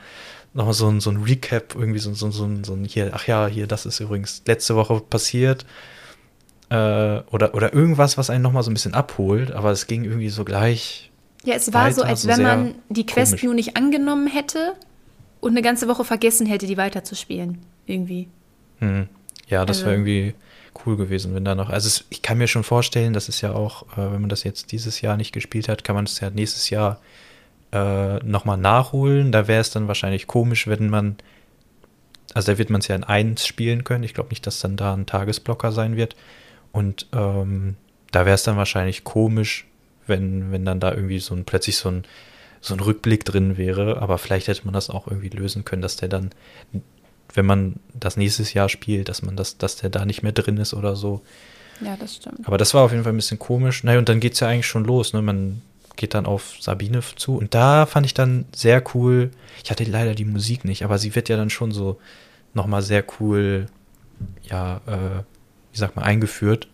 nochmal 0.54 0.75
so 0.75 0.88
ein, 0.88 1.00
so 1.00 1.11
ein 1.11 1.23
Recap, 1.23 1.75
irgendwie 1.75 1.99
so, 1.99 2.12
so, 2.14 2.31
so, 2.31 2.49
so 2.62 2.75
ein 2.75 2.85
hier, 2.85 3.11
ach 3.14 3.26
ja, 3.26 3.47
hier, 3.47 3.66
das 3.66 3.87
ist 3.87 4.00
übrigens 4.00 4.42
letzte 4.47 4.76
Woche 4.76 5.00
passiert. 5.00 5.64
Äh, 6.69 7.21
oder, 7.31 7.54
oder 7.54 7.73
irgendwas, 7.75 8.16
was 8.16 8.31
einen 8.31 8.42
nochmal 8.42 8.62
so 8.62 8.71
ein 8.71 8.75
bisschen 8.75 8.95
abholt, 8.95 9.52
aber 9.52 9.71
es 9.71 9.87
ging 9.87 10.04
irgendwie 10.04 10.31
so 10.31 10.45
gleich. 10.45 11.12
Ja, 11.45 11.55
es 11.55 11.73
war 11.73 11.87
weiter, 11.87 11.95
so, 11.95 12.03
als 12.03 12.23
so 12.23 12.29
wenn 12.29 12.43
man 12.43 12.75
die 12.89 13.07
Quest 13.07 13.33
komisch. 13.33 13.43
nur 13.45 13.55
nicht 13.55 13.77
angenommen 13.77 14.29
hätte 14.29 14.75
und 15.41 15.51
eine 15.51 15.63
ganze 15.63 15.89
Woche 15.89 16.05
vergessen 16.05 16.47
hätte, 16.47 16.67
die 16.67 16.77
weiterzuspielen. 16.77 17.59
Irgendwie. 17.87 18.29
Hm. 18.79 19.09
Ja, 19.49 19.65
das 19.65 19.79
also. 19.79 19.87
war 19.87 19.93
irgendwie 19.95 20.35
cool 20.87 20.97
gewesen, 20.97 21.35
wenn 21.35 21.45
da 21.45 21.55
noch. 21.55 21.69
Also 21.69 21.89
es, 21.89 22.05
ich 22.11 22.23
kann 22.23 22.39
mir 22.39 22.47
schon 22.47 22.65
vorstellen, 22.65 23.13
das 23.13 23.29
ist 23.29 23.41
ja 23.41 23.53
auch, 23.53 23.83
äh, 23.93 24.13
wenn 24.13 24.21
man 24.21 24.31
das 24.31 24.45
jetzt 24.45 24.73
dieses 24.73 25.01
Jahr 25.01 25.17
nicht 25.17 25.33
gespielt 25.33 25.69
hat, 25.69 25.85
kann 25.85 25.95
man 25.95 26.05
es 26.05 26.21
ja 26.21 26.31
nächstes 26.31 26.71
Jahr 26.71 27.01
äh, 27.73 28.19
nochmal 28.19 28.57
nachholen. 28.57 29.33
Da 29.33 29.49
wäre 29.49 29.61
es 29.61 29.71
dann 29.71 29.89
wahrscheinlich 29.89 30.27
komisch, 30.27 30.67
wenn 30.67 30.89
man, 30.89 31.17
also 32.35 32.53
da 32.53 32.59
wird 32.59 32.71
man 32.71 32.81
es 32.81 32.88
ja 32.88 32.95
in 32.95 33.05
eins 33.05 33.47
spielen 33.47 33.85
können. 33.85 34.05
Ich 34.05 34.14
glaube 34.14 34.31
nicht, 34.31 34.47
dass 34.47 34.61
dann 34.61 34.77
da 34.77 34.95
ein 34.95 35.07
Tagesblocker 35.07 35.73
sein 35.73 35.97
wird. 35.97 36.16
Und 36.71 37.09
ähm, 37.12 37.77
da 38.11 38.25
wäre 38.25 38.35
es 38.35 38.45
dann 38.45 38.57
wahrscheinlich 38.57 39.05
komisch, 39.05 39.66
wenn, 40.07 40.53
wenn 40.53 40.65
dann 40.65 40.81
da 40.81 40.93
irgendwie 40.93 41.19
so 41.19 41.35
ein 41.35 41.45
plötzlich 41.45 41.77
so 41.77 41.91
ein 41.91 42.05
so 42.65 42.75
ein 42.75 42.81
Rückblick 42.81 43.25
drin 43.25 43.57
wäre, 43.57 44.01
aber 44.01 44.19
vielleicht 44.19 44.47
hätte 44.47 44.65
man 44.65 44.73
das 44.73 44.88
auch 44.88 45.09
irgendwie 45.09 45.31
lösen 45.31 45.65
können, 45.65 45.83
dass 45.83 45.97
der 45.97 46.09
dann 46.09 46.31
wenn 47.35 47.47
man 47.47 47.77
das 47.95 48.17
nächstes 48.17 48.55
Jahr 48.55 48.69
spielt, 48.69 49.09
dass 49.09 49.23
man 49.23 49.37
das, 49.37 49.59
dass 49.59 49.77
der 49.77 49.91
da 49.91 50.05
nicht 50.05 50.23
mehr 50.23 50.33
drin 50.33 50.59
ist 50.59 50.75
oder 50.75 50.97
so. 50.97 51.23
Ja, 51.81 51.97
das 51.97 52.17
stimmt. 52.17 52.47
Aber 52.47 52.59
das 52.59 52.75
war 52.75 52.83
auf 52.83 52.93
jeden 52.93 53.05
Fall 53.05 53.12
ein 53.12 53.17
bisschen 53.17 53.38
komisch. 53.38 53.83
Naja, 53.85 53.99
und 53.99 54.09
dann 54.09 54.21
geht 54.21 54.35
es 54.35 54.41
ja 54.41 54.49
eigentlich 54.49 54.67
schon 54.67 54.85
los. 54.85 55.12
Ne? 55.12 55.23
Man 55.23 55.62
geht 55.97 56.15
dann 56.15 56.27
auf 56.27 56.55
Sabine 56.61 57.01
zu. 57.17 57.37
Und 57.37 57.55
da 57.55 57.87
fand 57.87 58.07
ich 58.07 58.15
dann 58.15 58.45
sehr 58.55 58.83
cool. 58.95 59.31
Ich 59.65 59.71
hatte 59.71 59.85
leider 59.85 60.15
die 60.15 60.25
Musik 60.25 60.65
nicht, 60.65 60.85
aber 60.85 60.99
sie 60.99 61.15
wird 61.15 61.29
ja 61.29 61.37
dann 61.37 61.51
schon 61.51 61.73
so 61.73 61.99
nochmal 62.55 62.83
sehr 62.83 63.05
cool, 63.19 63.67
ja, 64.45 64.81
äh, 64.87 65.23
wie 65.73 65.79
sagt 65.79 65.97
man, 65.97 66.05
eingeführt. 66.05 66.69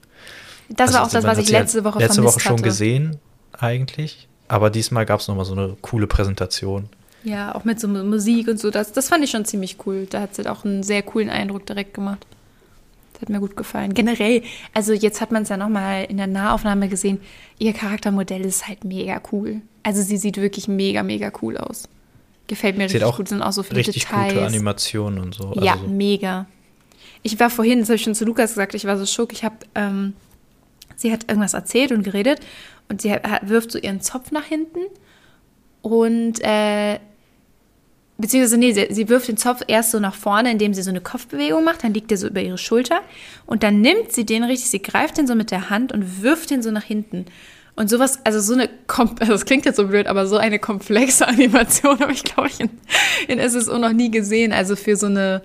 Das 0.68 0.88
also, 0.88 0.98
war 0.98 1.07
auch 1.07 1.11
das, 1.11 1.24
was 1.24 1.38
ich 1.38 1.50
letzte 1.50 1.85
Woche 1.85 1.98
Letzte 1.98 2.22
Woche 2.22 2.40
schon 2.40 2.52
hatte. 2.54 2.62
gesehen, 2.62 3.16
eigentlich. 3.52 4.28
Aber 4.48 4.70
diesmal 4.70 5.07
gab 5.07 5.20
es 5.20 5.28
nochmal 5.28 5.44
so 5.44 5.52
eine 5.52 5.76
coole 5.83 6.07
Präsentation. 6.07 6.88
Ja, 7.24 7.54
auch 7.54 7.64
mit 7.64 7.81
so 7.81 7.88
Musik 7.88 8.48
und 8.48 8.59
so. 8.59 8.70
Das, 8.70 8.92
das 8.92 9.09
fand 9.09 9.24
ich 9.24 9.31
schon 9.31 9.44
ziemlich 9.44 9.76
cool. 9.87 10.07
Da 10.09 10.20
hat 10.20 10.35
sie 10.35 10.42
halt 10.42 10.48
auch 10.48 10.64
einen 10.64 10.83
sehr 10.83 11.02
coolen 11.02 11.31
Eindruck 11.31 11.66
direkt 11.66 11.94
gemacht. 11.94 12.26
Das 13.12 13.22
hat 13.22 13.28
mir 13.31 13.40
gut 13.40 13.57
gefallen. 13.57 13.94
Generell, 13.94 14.42
also 14.74 14.92
jetzt 14.92 15.20
hat 15.20 15.33
man 15.33 15.42
es 15.42 15.48
ja 15.48 15.57
nochmal 15.57 16.04
in 16.04 16.18
der 16.18 16.28
Nahaufnahme 16.28 16.88
gesehen, 16.88 17.20
ihr 17.59 17.72
Charaktermodell 17.72 18.44
ist 18.44 18.68
halt 18.68 18.85
mega 18.85 19.20
cool. 19.33 19.61
Also 19.83 20.02
sie 20.02 20.16
sieht 20.16 20.37
wirklich 20.37 20.68
mega, 20.68 21.02
mega 21.02 21.33
cool 21.42 21.57
aus. 21.57 21.88
Gefällt 22.46 22.78
mir 22.78 22.88
sieht 22.88 23.02
richtig 23.02 23.16
gut, 23.16 23.28
sind 23.28 23.42
auch 23.42 23.52
so 23.52 23.62
viele 23.62 23.81
richtig 23.81 24.04
Details. 24.04 24.33
gute 24.33 24.46
Animationen 24.46 25.18
und 25.18 25.35
so. 25.35 25.52
Ja, 25.61 25.72
also. 25.72 25.88
mega. 25.88 26.46
Ich 27.22 27.38
war 27.40 27.50
vorhin, 27.50 27.81
das 27.81 27.88
habe 27.88 27.96
ich 27.96 28.02
schon 28.02 28.14
zu 28.14 28.24
Lukas 28.24 28.50
gesagt, 28.50 28.74
ich 28.74 28.85
war 28.85 28.96
so 28.96 29.04
schock. 29.04 29.33
Ich 29.33 29.42
habe, 29.42 29.57
ähm, 29.74 30.14
sie 30.99 31.13
hat 31.13 31.29
irgendwas 31.29 31.55
erzählt 31.55 31.93
und 31.93 32.03
geredet 32.03 32.41
und 32.89 33.01
sie 33.01 33.17
wirft 33.43 33.73
so 33.73 33.79
ihren 33.79 34.01
Zopf 34.01 34.33
nach 34.33 34.45
hinten 34.45 34.81
und 35.81 36.41
äh, 36.43 36.99
beziehungsweise 38.19 38.59
nee, 38.59 38.73
sie, 38.73 38.89
sie, 38.91 39.09
wirft 39.09 39.29
den 39.29 39.37
Zopf 39.37 39.63
erst 39.69 39.93
so 39.93 40.01
nach 40.01 40.15
vorne, 40.15 40.51
indem 40.51 40.75
sie 40.75 40.83
so 40.83 40.91
eine 40.91 41.01
Kopfbewegung 41.01 41.65
macht, 41.65 41.85
dann 41.85 41.95
liegt 41.95 42.11
er 42.11 42.19
so 42.19 42.27
über 42.27 42.43
ihre 42.43 42.59
Schulter 42.59 43.01
und 43.47 43.63
dann 43.63 43.81
nimmt 43.81 44.13
sie 44.13 44.27
den 44.27 44.43
richtig, 44.43 44.69
sie 44.71 44.83
greift 44.83 45.17
den 45.17 45.27
so 45.27 45.35
mit 45.35 45.53
der 45.53 45.71
Hand 45.71 45.93
und 45.93 46.23
wirft 46.23 46.51
den 46.51 46.63
so 46.63 46.71
nach 46.71 46.83
hinten. 46.83 47.27
Und 47.77 47.89
sowas, 47.89 48.19
also 48.25 48.41
so 48.41 48.55
eine, 48.55 48.69
also 48.89 49.33
das 49.33 49.45
klingt 49.45 49.65
jetzt 49.65 49.77
so 49.77 49.87
blöd, 49.87 50.09
aber 50.09 50.27
so 50.27 50.37
eine 50.37 50.59
komplexe 50.59 51.29
Animation 51.29 52.01
habe 52.01 52.11
ich, 52.11 52.25
glaube 52.25 52.49
ich, 52.49 52.59
in, 52.59 52.71
in 53.29 53.49
SSO 53.49 53.79
noch 53.79 53.93
nie 53.93 54.11
gesehen. 54.11 54.53
Also 54.53 54.75
für 54.75 54.97
so 54.97 55.07
eine 55.07 55.43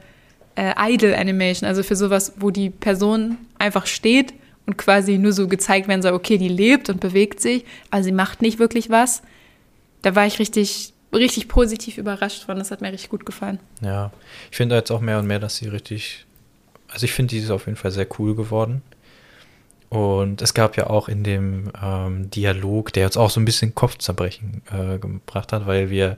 äh, 0.55 0.73
Idle 0.93 1.15
Animation, 1.15 1.67
also 1.67 1.83
für 1.83 1.95
sowas, 1.95 2.33
wo 2.37 2.49
die 2.49 2.71
Person 2.71 3.37
einfach 3.59 3.85
steht 3.85 4.33
und 4.65 4.77
quasi 4.77 5.17
nur 5.17 5.33
so 5.33 5.47
gezeigt 5.47 5.87
werden 5.87 6.01
soll, 6.01 6.13
okay, 6.13 6.37
die 6.37 6.49
lebt 6.49 6.89
und 6.89 6.99
bewegt 6.99 7.39
sich, 7.39 7.65
aber 7.89 8.03
sie 8.03 8.11
macht 8.11 8.41
nicht 8.41 8.59
wirklich 8.59 8.89
was 8.89 9.23
da 10.03 10.15
war 10.15 10.27
ich 10.27 10.37
richtig, 10.37 10.93
richtig 11.11 11.47
positiv 11.47 11.97
überrascht 11.97 12.43
von. 12.43 12.59
Das 12.59 12.69
hat 12.69 12.81
mir 12.81 12.91
richtig 12.91 13.09
gut 13.09 13.25
gefallen. 13.25 13.59
Ja, 13.81 14.11
ich 14.51 14.57
finde 14.57 14.75
jetzt 14.75 14.91
auch 14.91 15.01
mehr 15.01 15.17
und 15.17 15.25
mehr, 15.25 15.39
dass 15.39 15.55
sie 15.55 15.67
richtig, 15.67 16.25
also 16.89 17.05
ich 17.05 17.13
finde, 17.13 17.31
die 17.31 17.39
ist 17.39 17.49
auf 17.49 17.65
jeden 17.65 17.77
Fall 17.77 17.91
sehr 17.91 18.07
cool 18.19 18.35
geworden. 18.35 18.83
Und 19.89 20.41
es 20.41 20.53
gab 20.53 20.75
ja 20.75 20.87
auch 20.87 21.07
in 21.07 21.23
dem 21.23 21.71
ähm, 21.81 22.29
Dialog, 22.31 22.93
der 22.93 23.05
uns 23.05 23.17
auch 23.17 23.29
so 23.29 23.39
ein 23.39 23.45
bisschen 23.45 23.75
Kopfzerbrechen 23.75 24.61
äh, 24.71 24.97
gebracht 24.97 25.53
hat, 25.53 25.65
weil 25.67 25.89
wir 25.89 26.17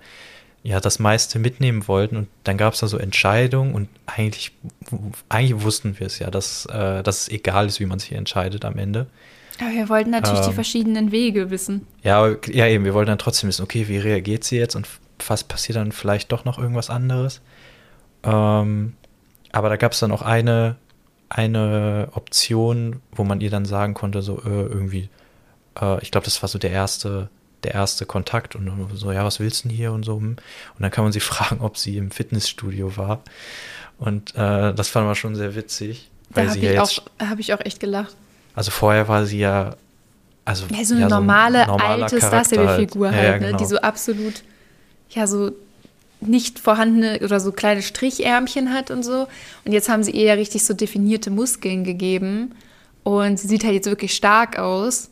ja 0.65 0.79
das 0.79 0.97
meiste 0.97 1.37
mitnehmen 1.37 1.87
wollten 1.87 2.17
und 2.17 2.27
dann 2.43 2.57
gab 2.57 2.73
es 2.73 2.79
da 2.79 2.87
so 2.87 2.97
Entscheidungen 2.97 3.75
und 3.75 3.87
eigentlich, 4.07 4.51
eigentlich 5.29 5.61
wussten 5.63 5.99
wir 5.99 6.07
es 6.07 6.17
ja, 6.17 6.31
dass, 6.31 6.65
äh, 6.65 7.03
dass 7.03 7.21
es 7.21 7.29
egal 7.29 7.67
ist, 7.67 7.79
wie 7.79 7.85
man 7.85 7.99
sich 7.99 8.11
entscheidet 8.13 8.65
am 8.65 8.77
Ende. 8.77 9.05
Aber 9.61 9.71
wir 9.71 9.87
wollten 9.89 10.09
natürlich 10.09 10.39
ähm, 10.39 10.49
die 10.49 10.53
verschiedenen 10.53 11.11
Wege 11.11 11.51
wissen. 11.51 11.85
Ja, 12.01 12.35
ja, 12.47 12.67
eben, 12.67 12.83
wir 12.83 12.95
wollten 12.95 13.09
dann 13.09 13.19
trotzdem 13.19 13.47
wissen, 13.47 13.61
okay, 13.61 13.87
wie 13.87 13.97
reagiert 13.97 14.43
sie 14.43 14.57
jetzt 14.57 14.75
und 14.75 14.87
was 15.27 15.43
passiert 15.43 15.77
dann 15.77 15.91
vielleicht 15.91 16.31
doch 16.31 16.45
noch 16.45 16.57
irgendwas 16.57 16.89
anderes. 16.89 17.41
Ähm, 18.23 18.93
aber 19.51 19.69
da 19.69 19.75
gab 19.77 19.91
es 19.91 19.99
dann 19.99 20.11
auch 20.11 20.23
eine, 20.23 20.77
eine 21.29 22.09
Option, 22.13 23.01
wo 23.11 23.23
man 23.23 23.39
ihr 23.39 23.51
dann 23.51 23.65
sagen 23.65 23.93
konnte, 23.93 24.23
so 24.23 24.39
äh, 24.39 24.49
irgendwie, 24.49 25.09
äh, 25.79 26.01
ich 26.01 26.09
glaube, 26.09 26.25
das 26.25 26.41
war 26.41 26.49
so 26.49 26.57
der 26.57 26.71
erste, 26.71 27.29
der 27.65 27.73
erste 27.73 28.05
Kontakt 28.05 28.55
und 28.55 28.71
so, 28.93 29.11
ja, 29.11 29.25
was 29.25 29.39
willst 29.39 29.63
du 29.63 29.69
denn 29.69 29.77
hier 29.77 29.91
und 29.91 30.03
so. 30.03 30.15
Und 30.15 30.39
dann 30.79 30.91
kann 30.91 31.03
man 31.03 31.11
sie 31.11 31.19
fragen, 31.31 31.61
ob 31.61 31.77
sie 31.77 31.97
im 31.97 32.11
Fitnessstudio 32.11 32.95
war. 32.97 33.21
Und 33.97 34.35
äh, 34.35 34.73
das 34.73 34.89
fand 34.89 35.05
man 35.05 35.15
schon 35.15 35.35
sehr 35.35 35.55
witzig. 35.55 36.09
Da 36.31 36.47
habe 36.47 36.57
ich, 36.57 36.63
ja 36.63 36.81
auch, 36.81 36.91
hab 37.19 37.39
ich 37.39 37.53
auch 37.53 37.61
echt 37.61 37.79
gelacht. 37.79 38.15
Also 38.55 38.71
vorher 38.71 39.07
war 39.07 39.25
sie 39.25 39.39
ja, 39.39 39.75
also 40.43 40.65
ja, 40.69 40.83
so 40.83 40.95
eine 40.95 41.03
ja, 41.03 41.09
normale, 41.09 41.65
so 41.65 41.73
ein 41.73 41.81
alte 41.81 42.17
Star 42.17 42.43
Stable-Figur 42.43 43.11
halt, 43.11 43.23
ja, 43.23 43.31
halt, 43.31 43.41
ne, 43.41 43.47
genau. 43.47 43.57
die 43.57 43.65
so 43.65 43.77
absolut, 43.77 44.43
ja, 45.09 45.27
so 45.27 45.51
nicht 46.21 46.59
vorhandene 46.59 47.19
oder 47.23 47.39
so 47.39 47.51
kleine 47.51 47.81
Strichärmchen 47.81 48.73
hat 48.73 48.91
und 48.91 49.03
so. 49.03 49.27
Und 49.63 49.71
jetzt 49.71 49.89
haben 49.89 50.03
sie 50.03 50.11
ihr 50.11 50.25
ja 50.25 50.33
richtig 50.33 50.65
so 50.65 50.73
definierte 50.73 51.29
Muskeln 51.29 51.83
gegeben. 51.83 52.55
Und 53.03 53.39
sie 53.39 53.47
sieht 53.47 53.63
halt 53.63 53.75
jetzt 53.75 53.87
wirklich 53.87 54.15
stark 54.15 54.57
aus. 54.57 55.09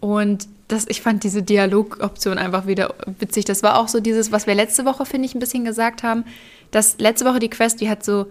Und 0.00 0.48
das, 0.68 0.86
ich 0.88 1.00
fand 1.00 1.24
diese 1.24 1.42
Dialogoption 1.42 2.38
einfach 2.38 2.66
wieder 2.66 2.94
witzig. 3.18 3.46
Das 3.46 3.62
war 3.62 3.78
auch 3.78 3.88
so 3.88 4.00
dieses, 4.00 4.32
was 4.32 4.46
wir 4.46 4.54
letzte 4.54 4.84
Woche, 4.84 5.06
finde 5.06 5.26
ich, 5.26 5.34
ein 5.34 5.40
bisschen 5.40 5.64
gesagt 5.64 6.02
haben. 6.02 6.24
Dass 6.70 6.98
letzte 6.98 7.24
Woche 7.24 7.38
die 7.38 7.48
Quest, 7.48 7.80
die 7.80 7.88
hat 7.88 8.04
so, 8.04 8.26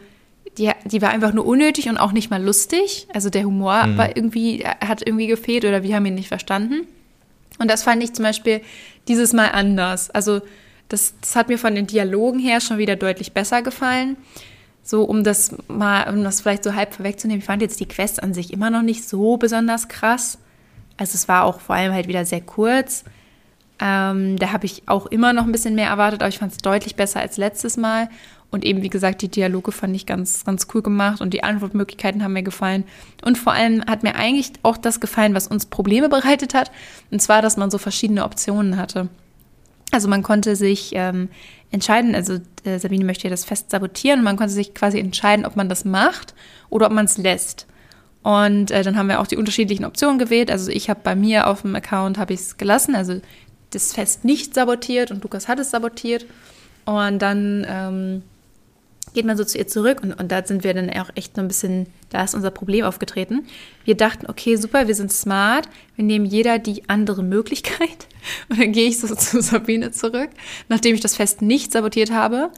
die, 0.59 0.71
die 0.85 1.01
war 1.01 1.09
einfach 1.09 1.33
nur 1.33 1.45
unnötig 1.45 1.89
und 1.89 1.97
auch 1.97 2.11
nicht 2.11 2.29
mal 2.29 2.41
lustig. 2.41 3.07
Also 3.11 3.31
der 3.31 3.43
Humor 3.43 3.87
mhm. 3.87 3.97
war 3.97 4.15
irgendwie, 4.15 4.63
hat 4.63 5.05
irgendwie 5.05 5.25
gefehlt 5.25 5.65
oder 5.65 5.81
wir 5.81 5.95
haben 5.95 6.05
ihn 6.05 6.13
nicht 6.15 6.27
verstanden. 6.27 6.87
Und 7.57 7.71
das 7.71 7.81
fand 7.81 8.03
ich 8.03 8.13
zum 8.13 8.23
Beispiel 8.23 8.61
dieses 9.07 9.33
Mal 9.33 9.47
anders. 9.47 10.11
Also 10.11 10.41
das, 10.89 11.15
das 11.19 11.35
hat 11.35 11.49
mir 11.49 11.57
von 11.57 11.73
den 11.73 11.87
Dialogen 11.87 12.39
her 12.39 12.61
schon 12.61 12.77
wieder 12.77 12.95
deutlich 12.95 13.33
besser 13.33 13.63
gefallen. 13.63 14.15
So, 14.83 15.03
um 15.03 15.23
das 15.23 15.55
mal, 15.67 16.07
um 16.13 16.23
das 16.23 16.41
vielleicht 16.41 16.63
so 16.63 16.75
halb 16.75 16.93
vorwegzunehmen, 16.93 17.39
ich 17.39 17.45
fand 17.45 17.63
jetzt 17.63 17.79
die 17.79 17.87
Quest 17.87 18.21
an 18.21 18.35
sich 18.35 18.53
immer 18.53 18.69
noch 18.69 18.83
nicht 18.83 19.03
so 19.07 19.37
besonders 19.37 19.87
krass. 19.87 20.37
Also 20.97 21.15
es 21.15 21.27
war 21.27 21.43
auch 21.43 21.59
vor 21.59 21.75
allem 21.75 21.93
halt 21.93 22.07
wieder 22.07 22.25
sehr 22.25 22.41
kurz. 22.41 23.03
Ähm, 23.79 24.37
da 24.37 24.51
habe 24.51 24.65
ich 24.65 24.83
auch 24.87 25.05
immer 25.05 25.33
noch 25.33 25.45
ein 25.45 25.51
bisschen 25.51 25.75
mehr 25.75 25.89
erwartet, 25.89 26.21
aber 26.21 26.29
ich 26.29 26.39
fand 26.39 26.51
es 26.51 26.57
deutlich 26.57 26.95
besser 26.95 27.19
als 27.19 27.37
letztes 27.37 27.77
Mal. 27.77 28.09
Und 28.49 28.63
eben, 28.63 28.81
wie 28.81 28.89
gesagt, 28.89 29.21
die 29.21 29.27
Dialoge 29.27 29.71
fand 29.71 29.95
ich 29.95 30.05
ganz, 30.05 30.45
ganz 30.45 30.67
cool 30.73 30.81
gemacht 30.81 31.19
und 31.19 31.33
die 31.33 31.43
Antwortmöglichkeiten 31.43 32.23
haben 32.23 32.33
mir 32.33 32.43
gefallen. 32.43 32.85
Und 33.23 33.37
vor 33.37 33.53
allem 33.53 33.83
hat 33.85 34.03
mir 34.03 34.15
eigentlich 34.15 34.53
auch 34.63 34.77
das 34.77 34.99
gefallen, 34.99 35.35
was 35.35 35.47
uns 35.47 35.65
Probleme 35.65 36.07
bereitet 36.07 36.53
hat. 36.53 36.71
Und 37.11 37.21
zwar, 37.21 37.41
dass 37.41 37.57
man 37.57 37.69
so 37.69 37.77
verschiedene 37.77 38.23
Optionen 38.23 38.77
hatte. 38.77 39.09
Also 39.91 40.07
man 40.07 40.23
konnte 40.23 40.55
sich 40.55 40.91
ähm, 40.95 41.29
entscheiden, 41.71 42.15
also 42.15 42.39
äh, 42.63 42.79
Sabine 42.79 43.05
möchte 43.05 43.25
ja 43.25 43.29
das 43.29 43.45
Fest 43.45 43.71
sabotieren 43.71 44.23
man 44.23 44.35
konnte 44.35 44.53
sich 44.53 44.73
quasi 44.73 44.99
entscheiden, 44.99 45.45
ob 45.45 45.55
man 45.55 45.69
das 45.69 45.85
macht 45.85 46.33
oder 46.69 46.87
ob 46.87 46.93
man 46.93 47.05
es 47.05 47.17
lässt. 47.17 47.67
Und 48.23 48.71
äh, 48.71 48.83
dann 48.83 48.97
haben 48.97 49.07
wir 49.07 49.19
auch 49.19 49.27
die 49.27 49.37
unterschiedlichen 49.37 49.85
Optionen 49.85 50.19
gewählt. 50.19 50.51
Also 50.51 50.71
ich 50.71 50.89
habe 50.89 50.99
bei 51.03 51.15
mir 51.15 51.47
auf 51.47 51.61
dem 51.61 51.75
Account 51.75 52.17
habe 52.17 52.33
ich 52.33 52.41
es 52.41 52.57
gelassen, 52.57 52.95
also 52.95 53.21
das 53.71 53.93
Fest 53.93 54.25
nicht 54.25 54.53
sabotiert 54.53 55.11
und 55.11 55.23
Lukas 55.23 55.47
hat 55.47 55.59
es 55.59 55.71
sabotiert. 55.71 56.25
Und 56.85 57.19
dann 57.19 57.65
ähm, 57.67 58.23
geht 59.13 59.25
man 59.25 59.37
so 59.37 59.43
zu 59.43 59.57
ihr 59.57 59.67
zurück 59.67 60.01
und, 60.03 60.13
und 60.13 60.31
da 60.31 60.45
sind 60.45 60.63
wir 60.63 60.73
dann 60.73 60.89
auch 60.91 61.09
echt 61.15 61.35
so 61.35 61.41
ein 61.41 61.47
bisschen, 61.47 61.87
da 62.09 62.23
ist 62.23 62.35
unser 62.35 62.51
Problem 62.51 62.85
aufgetreten. 62.85 63.45
Wir 63.83 63.95
dachten, 63.95 64.27
okay, 64.27 64.55
super, 64.55 64.87
wir 64.87 64.95
sind 64.95 65.11
smart, 65.11 65.67
wir 65.95 66.05
nehmen 66.05 66.25
jeder 66.25 66.59
die 66.59 66.87
andere 66.87 67.23
Möglichkeit. 67.23 68.07
Und 68.49 68.59
dann 68.59 68.73
gehe 68.73 68.87
ich 68.87 68.99
so 68.99 69.13
zu 69.15 69.41
Sabine 69.41 69.91
zurück, 69.91 70.29
nachdem 70.69 70.93
ich 70.93 71.01
das 71.01 71.15
Fest 71.15 71.41
nicht 71.41 71.71
sabotiert 71.71 72.11
habe. 72.11 72.51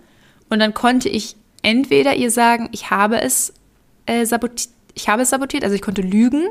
Und 0.50 0.60
dann 0.60 0.74
konnte 0.74 1.10
ich 1.10 1.36
entweder 1.62 2.16
ihr 2.16 2.32
sagen, 2.32 2.70
ich 2.72 2.90
habe 2.90 3.22
es 3.22 3.54
äh, 4.06 4.26
sabotiert, 4.26 4.70
ich 5.00 5.10
habe 5.10 5.24
es 5.24 5.30
sabotiert, 5.30 5.64
also 5.64 5.76
ich 5.76 5.82
konnte 5.82 6.02
lügen 6.02 6.50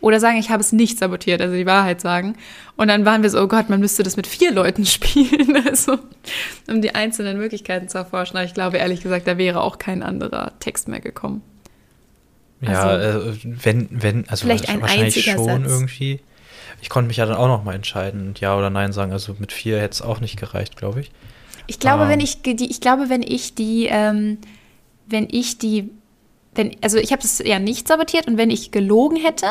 oder 0.00 0.18
sagen, 0.18 0.36
ich 0.36 0.50
habe 0.50 0.60
es 0.60 0.72
nicht 0.72 0.98
sabotiert, 0.98 1.40
also 1.40 1.54
die 1.54 1.66
Wahrheit 1.66 2.00
sagen. 2.00 2.36
Und 2.76 2.88
dann 2.88 3.04
waren 3.04 3.22
wir 3.22 3.30
so, 3.30 3.40
oh 3.40 3.46
Gott, 3.46 3.70
man 3.70 3.80
müsste 3.80 4.02
das 4.02 4.16
mit 4.16 4.26
vier 4.26 4.52
Leuten 4.52 4.84
spielen, 4.86 5.56
also 5.66 5.98
um 6.68 6.82
die 6.82 6.94
einzelnen 6.94 7.38
Möglichkeiten 7.38 7.88
zu 7.88 7.98
erforschen. 7.98 8.36
Aber 8.36 8.44
ich 8.44 8.54
glaube 8.54 8.78
ehrlich 8.78 9.00
gesagt, 9.00 9.26
da 9.26 9.38
wäre 9.38 9.60
auch 9.60 9.78
kein 9.78 10.02
anderer 10.02 10.52
Text 10.58 10.88
mehr 10.88 11.00
gekommen. 11.00 11.42
Ja, 12.60 12.82
also, 12.82 13.30
äh, 13.30 13.34
wenn, 13.42 13.88
wenn, 13.90 14.28
also 14.28 14.46
vielleicht 14.46 14.68
ein 14.68 14.80
wahrscheinlich 14.80 15.24
schon 15.24 15.44
Satz. 15.44 15.62
irgendwie. 15.66 16.20
Ich 16.80 16.88
konnte 16.88 17.08
mich 17.08 17.16
ja 17.16 17.26
dann 17.26 17.36
auch 17.36 17.48
noch 17.48 17.64
mal 17.64 17.74
entscheiden 17.74 18.28
und 18.28 18.40
ja 18.40 18.56
oder 18.56 18.70
nein 18.70 18.92
sagen. 18.92 19.12
Also 19.12 19.36
mit 19.38 19.52
vier 19.52 19.80
hätte 19.80 19.94
es 19.94 20.02
auch 20.02 20.20
nicht 20.20 20.38
gereicht, 20.38 20.76
glaube 20.76 21.00
ich. 21.00 21.10
Ich 21.66 21.78
glaube, 21.78 22.04
um, 22.04 22.08
wenn 22.08 22.20
ähm. 22.20 22.24
ich 22.24 22.42
die, 22.42 22.70
ich 22.70 22.80
glaube, 22.80 23.08
wenn 23.08 23.22
ich 23.22 23.54
die, 23.54 23.86
ähm, 23.90 24.38
wenn 25.06 25.28
ich 25.30 25.58
die 25.58 25.90
wenn, 26.54 26.76
also 26.82 26.98
ich 26.98 27.12
habe 27.12 27.22
es 27.22 27.38
ja 27.38 27.58
nicht 27.58 27.88
sabotiert 27.88 28.26
und 28.26 28.36
wenn 28.36 28.50
ich 28.50 28.70
gelogen 28.70 29.16
hätte 29.16 29.48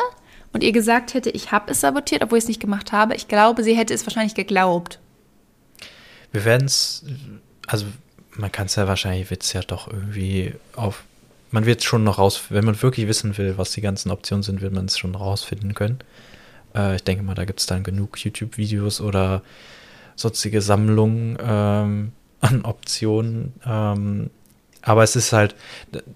und 0.52 0.62
ihr 0.62 0.72
gesagt 0.72 1.14
hätte, 1.14 1.30
ich 1.30 1.52
habe 1.52 1.72
es 1.72 1.80
sabotiert, 1.80 2.22
obwohl 2.22 2.38
ich 2.38 2.44
es 2.44 2.48
nicht 2.48 2.60
gemacht 2.60 2.92
habe, 2.92 3.14
ich 3.14 3.28
glaube, 3.28 3.64
sie 3.64 3.74
hätte 3.74 3.94
es 3.94 4.06
wahrscheinlich 4.06 4.34
geglaubt. 4.34 5.00
Wir 6.30 6.44
werden 6.44 6.66
es, 6.66 7.04
also 7.66 7.86
man 8.36 8.52
kann 8.52 8.66
es 8.66 8.76
ja 8.76 8.86
wahrscheinlich, 8.86 9.30
wird 9.30 9.42
es 9.42 9.52
ja 9.52 9.62
doch 9.62 9.88
irgendwie 9.88 10.54
auf, 10.76 11.04
man 11.50 11.66
wird 11.66 11.80
es 11.80 11.84
schon 11.84 12.04
noch 12.04 12.18
raus, 12.18 12.44
wenn 12.50 12.64
man 12.64 12.80
wirklich 12.80 13.08
wissen 13.08 13.36
will, 13.36 13.58
was 13.58 13.72
die 13.72 13.80
ganzen 13.80 14.10
Optionen 14.10 14.42
sind, 14.42 14.60
wird 14.60 14.72
man 14.72 14.86
es 14.86 14.98
schon 14.98 15.14
rausfinden 15.14 15.74
können. 15.74 15.98
Äh, 16.74 16.96
ich 16.96 17.04
denke 17.04 17.24
mal, 17.24 17.34
da 17.34 17.44
gibt 17.44 17.60
es 17.60 17.66
dann 17.66 17.82
genug 17.82 18.18
YouTube-Videos 18.24 19.00
oder 19.00 19.42
sonstige 20.16 20.62
Sammlungen 20.62 21.36
ähm, 21.42 22.12
an 22.40 22.64
Optionen. 22.64 23.54
Ähm, 23.66 24.30
aber 24.82 25.02
es 25.02 25.16
ist 25.16 25.32
halt, 25.32 25.54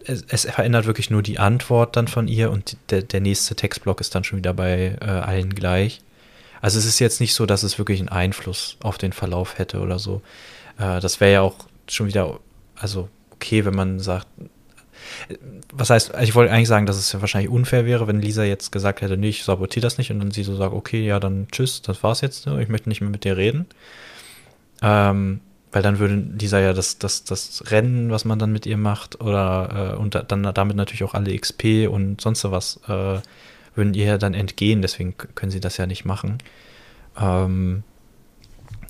es, 0.05 0.25
es, 0.29 0.45
verändert 0.45 0.87
wirklich 0.87 1.11
nur 1.11 1.23
die 1.23 1.39
Antwort 1.39 1.97
dann 1.97 2.09
von 2.09 2.29
ihr 2.29 2.51
und 2.51 2.77
der, 2.91 3.03
der 3.03 3.21
nächste 3.21 3.55
Textblock 3.55 4.01
ist 4.01 4.15
dann 4.15 4.25
schon 4.25 4.39
wieder 4.39 4.53
bei 4.53 4.97
äh, 5.01 5.05
allen 5.05 5.55
gleich. 5.55 6.01
Also 6.61 6.79
es 6.79 6.85
ist 6.85 6.99
jetzt 6.99 7.21
nicht 7.21 7.35
so, 7.35 7.47
dass 7.47 7.63
es 7.63 7.79
wirklich 7.79 8.01
einen 8.01 8.09
Einfluss 8.09 8.77
auf 8.83 8.99
den 8.99 9.13
Verlauf 9.13 9.59
hätte 9.59 9.81
oder 9.81 9.99
so. 9.99 10.23
Äh, 10.79 11.01
das 11.01 11.21
wäre 11.21 11.33
ja 11.33 11.41
auch 11.43 11.57
schon 11.89 12.09
wieder, 12.09 12.41
also 12.75 13.09
okay, 13.31 13.65
wenn 13.65 13.75
man 13.75 14.01
sagt, 14.01 14.27
was 15.73 15.91
heißt, 15.91 16.15
ich 16.23 16.35
wollte 16.35 16.53
eigentlich 16.53 16.69
sagen, 16.69 16.87
dass 16.87 16.97
es 16.97 17.13
ja 17.13 17.21
wahrscheinlich 17.21 17.51
unfair 17.51 17.87
wäre, 17.87 18.07
wenn 18.09 18.21
Lisa 18.21 18.45
jetzt 18.45 18.73
gesagt 18.73 19.01
hätte, 19.01 19.17
nee, 19.17 19.29
ich 19.29 19.45
sabotiere 19.45 19.83
das 19.83 19.99
nicht 19.99 20.11
und 20.11 20.19
dann 20.19 20.31
sie 20.31 20.43
so 20.43 20.57
sagt, 20.57 20.75
okay, 20.75 21.07
ja, 21.07 21.21
dann 21.21 21.49
tschüss, 21.53 21.83
das 21.83 22.03
war's 22.03 22.21
jetzt, 22.21 22.47
ne? 22.47 22.61
ich 22.63 22.69
möchte 22.69 22.89
nicht 22.89 23.01
mehr 23.01 23.11
mit 23.11 23.25
dir 23.25 23.37
reden. 23.37 23.67
Ähm, 24.83 25.41
weil 25.73 25.83
dann 25.83 25.99
würde 25.99 26.17
dieser 26.19 26.61
ja 26.61 26.73
das, 26.73 26.99
das, 26.99 27.25
das 27.25 27.71
Rennen, 27.71 28.11
was 28.11 28.25
man 28.25 28.39
dann 28.39 28.53
mit 28.53 28.67
ihr 28.67 28.77
macht, 28.77 29.21
oder 29.21 29.95
äh, 29.95 29.97
und 29.97 30.15
dann 30.29 30.43
damit 30.43 30.77
natürlich 30.77 31.05
auch 31.05 31.15
alle 31.15 31.37
XP 31.37 31.89
und 31.91 32.21
sonst 32.21 32.45
was, 32.45 32.81
äh, 32.89 33.21
würden 33.75 33.95
ihr 33.95 34.07
ja 34.07 34.19
dann 34.19 34.35
entgehen, 34.35 34.83
deswegen 34.83 35.17
können 35.17 35.53
sie 35.53 35.61
das 35.61 35.77
ja 35.77 35.87
nicht 35.87 36.05
machen. 36.05 36.39
Ähm, 37.19 37.83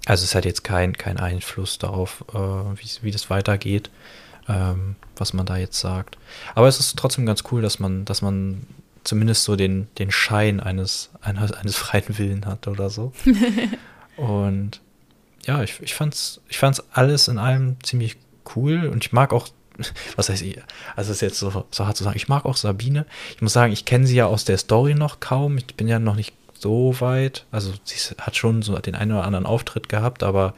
also 0.07 0.23
es 0.23 0.35
hat 0.35 0.45
jetzt 0.45 0.63
kein, 0.63 0.97
kein 0.97 1.19
Einfluss 1.19 1.79
darauf, 1.79 2.25
äh, 2.33 2.39
wie, 2.39 2.89
wie 3.03 3.11
das 3.11 3.29
weitergeht, 3.29 3.91
ähm, 4.49 4.95
was 5.17 5.33
man 5.33 5.47
da 5.47 5.57
jetzt 5.57 5.81
sagt. 5.81 6.17
Aber 6.55 6.69
es 6.69 6.79
ist 6.79 6.97
trotzdem 6.97 7.27
ganz 7.27 7.43
cool, 7.51 7.61
dass 7.61 7.81
man, 7.81 8.05
dass 8.05 8.23
man 8.23 8.67
zumindest 9.03 9.45
so 9.45 9.57
den, 9.57 9.89
den 9.99 10.13
Schein 10.13 10.61
eines, 10.61 11.11
eines, 11.21 11.53
eines 11.53 11.77
freien 11.77 12.19
Willen 12.19 12.47
hat 12.47 12.69
oder 12.69 12.89
so. 12.89 13.13
und 14.17 14.81
ja, 15.47 15.63
ich, 15.63 15.81
ich 15.81 15.95
fand's, 15.95 16.41
ich 16.49 16.59
fand's 16.59 16.83
alles 16.93 17.29
in 17.29 17.39
allem 17.39 17.77
ziemlich 17.83 18.17
cool 18.55 18.87
und 18.87 19.05
ich 19.05 19.13
mag 19.13 19.33
auch, 19.33 19.49
was 20.17 20.29
heißt 20.29 20.43
ich, 20.43 20.59
also 20.95 21.11
es 21.11 21.19
ist 21.19 21.21
jetzt 21.23 21.39
so, 21.39 21.65
so 21.71 21.87
hart 21.87 21.97
zu 21.97 22.05
sagen, 22.05 22.17
ich 22.17 22.29
mag 22.29 22.45
auch 22.45 22.57
Sabine. 22.57 23.07
Ich 23.35 23.43
muss 23.43 23.53
sagen, 23.53 23.73
ich 23.73 23.85
kenne 23.85 24.07
sie 24.07 24.17
ja 24.17 24.27
aus 24.27 24.45
der 24.45 24.59
Story 24.59 24.95
noch 24.95 25.21
kaum. 25.21 25.59
Ich 25.59 25.67
bin 25.67 25.89
ja 25.89 25.99
noch 25.99 26.17
nicht 26.17 26.35
so 26.59 27.01
weit. 27.01 27.45
Also 27.51 27.73
sie 27.85 27.97
hat 28.19 28.37
schon 28.37 28.63
so 28.63 28.77
den 28.79 28.95
einen 28.95 29.13
oder 29.13 29.25
anderen 29.25 29.47
Auftritt 29.47 29.89
gehabt, 29.89 30.23
aber 30.23 30.55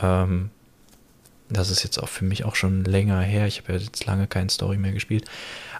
ähm, 0.00 0.50
das 1.48 1.70
ist 1.70 1.82
jetzt 1.82 2.00
auch 2.00 2.08
für 2.08 2.24
mich 2.24 2.44
auch 2.44 2.54
schon 2.54 2.84
länger 2.84 3.20
her. 3.20 3.46
Ich 3.46 3.62
habe 3.62 3.72
ja 3.72 3.78
jetzt 3.78 4.06
lange 4.06 4.26
keine 4.26 4.50
Story 4.50 4.76
mehr 4.76 4.92
gespielt. 4.92 5.24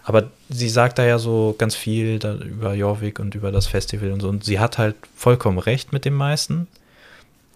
Aber 0.03 0.31
sie 0.49 0.69
sagt 0.69 0.97
da 0.97 1.05
ja 1.05 1.19
so 1.19 1.55
ganz 1.57 1.75
viel 1.75 2.19
über 2.43 2.73
Jorvik 2.73 3.19
und 3.19 3.35
über 3.35 3.51
das 3.51 3.67
Festival 3.67 4.11
und 4.11 4.19
so. 4.19 4.29
Und 4.29 4.43
sie 4.43 4.59
hat 4.59 4.77
halt 4.77 4.95
vollkommen 5.15 5.59
recht 5.59 5.93
mit 5.93 6.05
dem 6.05 6.15
meisten. 6.15 6.67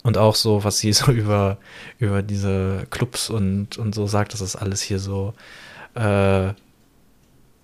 Und 0.06 0.20
auch 0.20 0.36
so, 0.36 0.64
was 0.64 0.78
sie 0.78 0.94
so 0.94 1.12
über, 1.12 1.58
über 1.98 2.22
diese 2.22 2.86
Clubs 2.92 3.32
und, 3.32 3.80
und 3.80 3.96
so 3.96 4.06
sagt, 4.06 4.34
dass 4.34 4.40
das 4.40 4.56
alles 4.56 4.84
hier 4.84 5.00
so, 5.00 5.34
äh, 5.96 6.50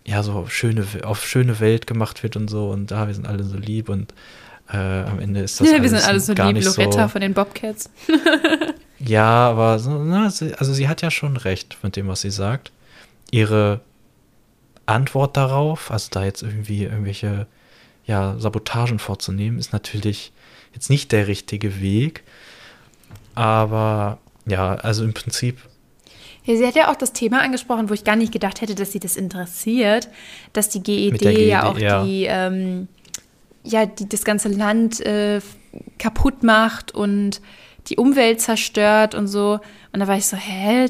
ja, 0.04 0.24
so 0.24 0.48
schöne, 0.48 0.84
auf 1.04 1.24
schöne 1.24 1.60
Welt 1.60 1.86
gemacht 1.86 2.24
wird 2.24 2.36
und 2.36 2.50
so. 2.50 2.72
Und 2.72 2.90
da, 2.90 3.06
wir 3.06 3.14
sind 3.14 3.28
alle 3.28 3.44
so 3.44 3.58
lieb 3.58 3.90
und 3.90 4.16
äh, 4.74 4.78
am 4.78 5.20
Ende 5.20 5.42
ist 5.42 5.62
das 5.62 5.70
ja, 5.70 5.84
wir 5.84 5.90
sind 5.90 6.04
alle 6.04 6.20
so 6.20 6.34
lieb, 6.34 6.64
Loretta 6.64 7.04
so, 7.04 7.08
von 7.10 7.22
den 7.22 7.36
Bobcats. 7.36 7.92
ja, 9.00 9.50
aber 9.50 9.78
so, 9.78 9.92
na, 10.04 10.24
also 10.24 10.74
sie 10.74 10.90
hat 10.90 11.04
ja 11.04 11.12
schon 11.12 11.38
recht 11.38 11.78
mit 11.84 11.96
dem, 11.96 12.08
was 12.08 12.22
sie 12.22 12.32
sagt. 12.32 12.72
Ihre 13.30 13.82
Antwort 14.88 15.38
darauf, 15.38 15.92
also 15.92 16.08
da 16.10 16.24
jetzt 16.24 16.42
irgendwie 16.42 16.86
irgendwelche 16.86 17.46
ja, 18.06 18.36
Sabotagen 18.40 18.98
vorzunehmen, 18.98 19.60
ist 19.60 19.74
natürlich 19.74 20.32
jetzt 20.74 20.90
nicht 20.90 21.12
der 21.12 21.28
richtige 21.28 21.82
Weg. 21.82 22.24
Aber 23.36 24.20
ja, 24.46 24.76
also 24.76 25.04
im 25.04 25.14
Prinzip. 25.14 25.58
Ja, 26.44 26.56
sie 26.56 26.66
hat 26.66 26.76
ja 26.76 26.92
auch 26.92 26.96
das 26.96 27.14
Thema 27.14 27.42
angesprochen, 27.42 27.90
wo 27.90 27.94
ich 27.94 28.04
gar 28.04 28.16
nicht 28.16 28.32
gedacht 28.32 28.62
hätte, 28.62 28.76
dass 28.76 28.92
sie 28.92 29.00
das 29.00 29.16
interessiert, 29.16 30.10
dass 30.54 30.70
die 30.70 30.82
GED, 30.82 31.20
GED 31.20 31.48
ja 31.48 31.64
auch 31.70 31.78
ja. 31.78 32.04
die, 32.04 32.26
ähm, 32.28 32.88
ja, 33.64 33.86
die 33.86 34.10
das 34.10 34.24
ganze 34.24 34.50
Land 34.50 35.00
äh, 35.02 35.40
kaputt 36.00 36.44
macht 36.44 36.94
und 36.94 37.42
die 37.88 37.98
Umwelt 37.98 38.42
zerstört 38.42 39.16
und 39.16 39.28
so. 39.28 39.60
Und 39.92 40.00
da 40.00 40.08
war 40.08 40.18
ich 40.18 40.26
so, 40.26 40.38
hä, 40.38 40.88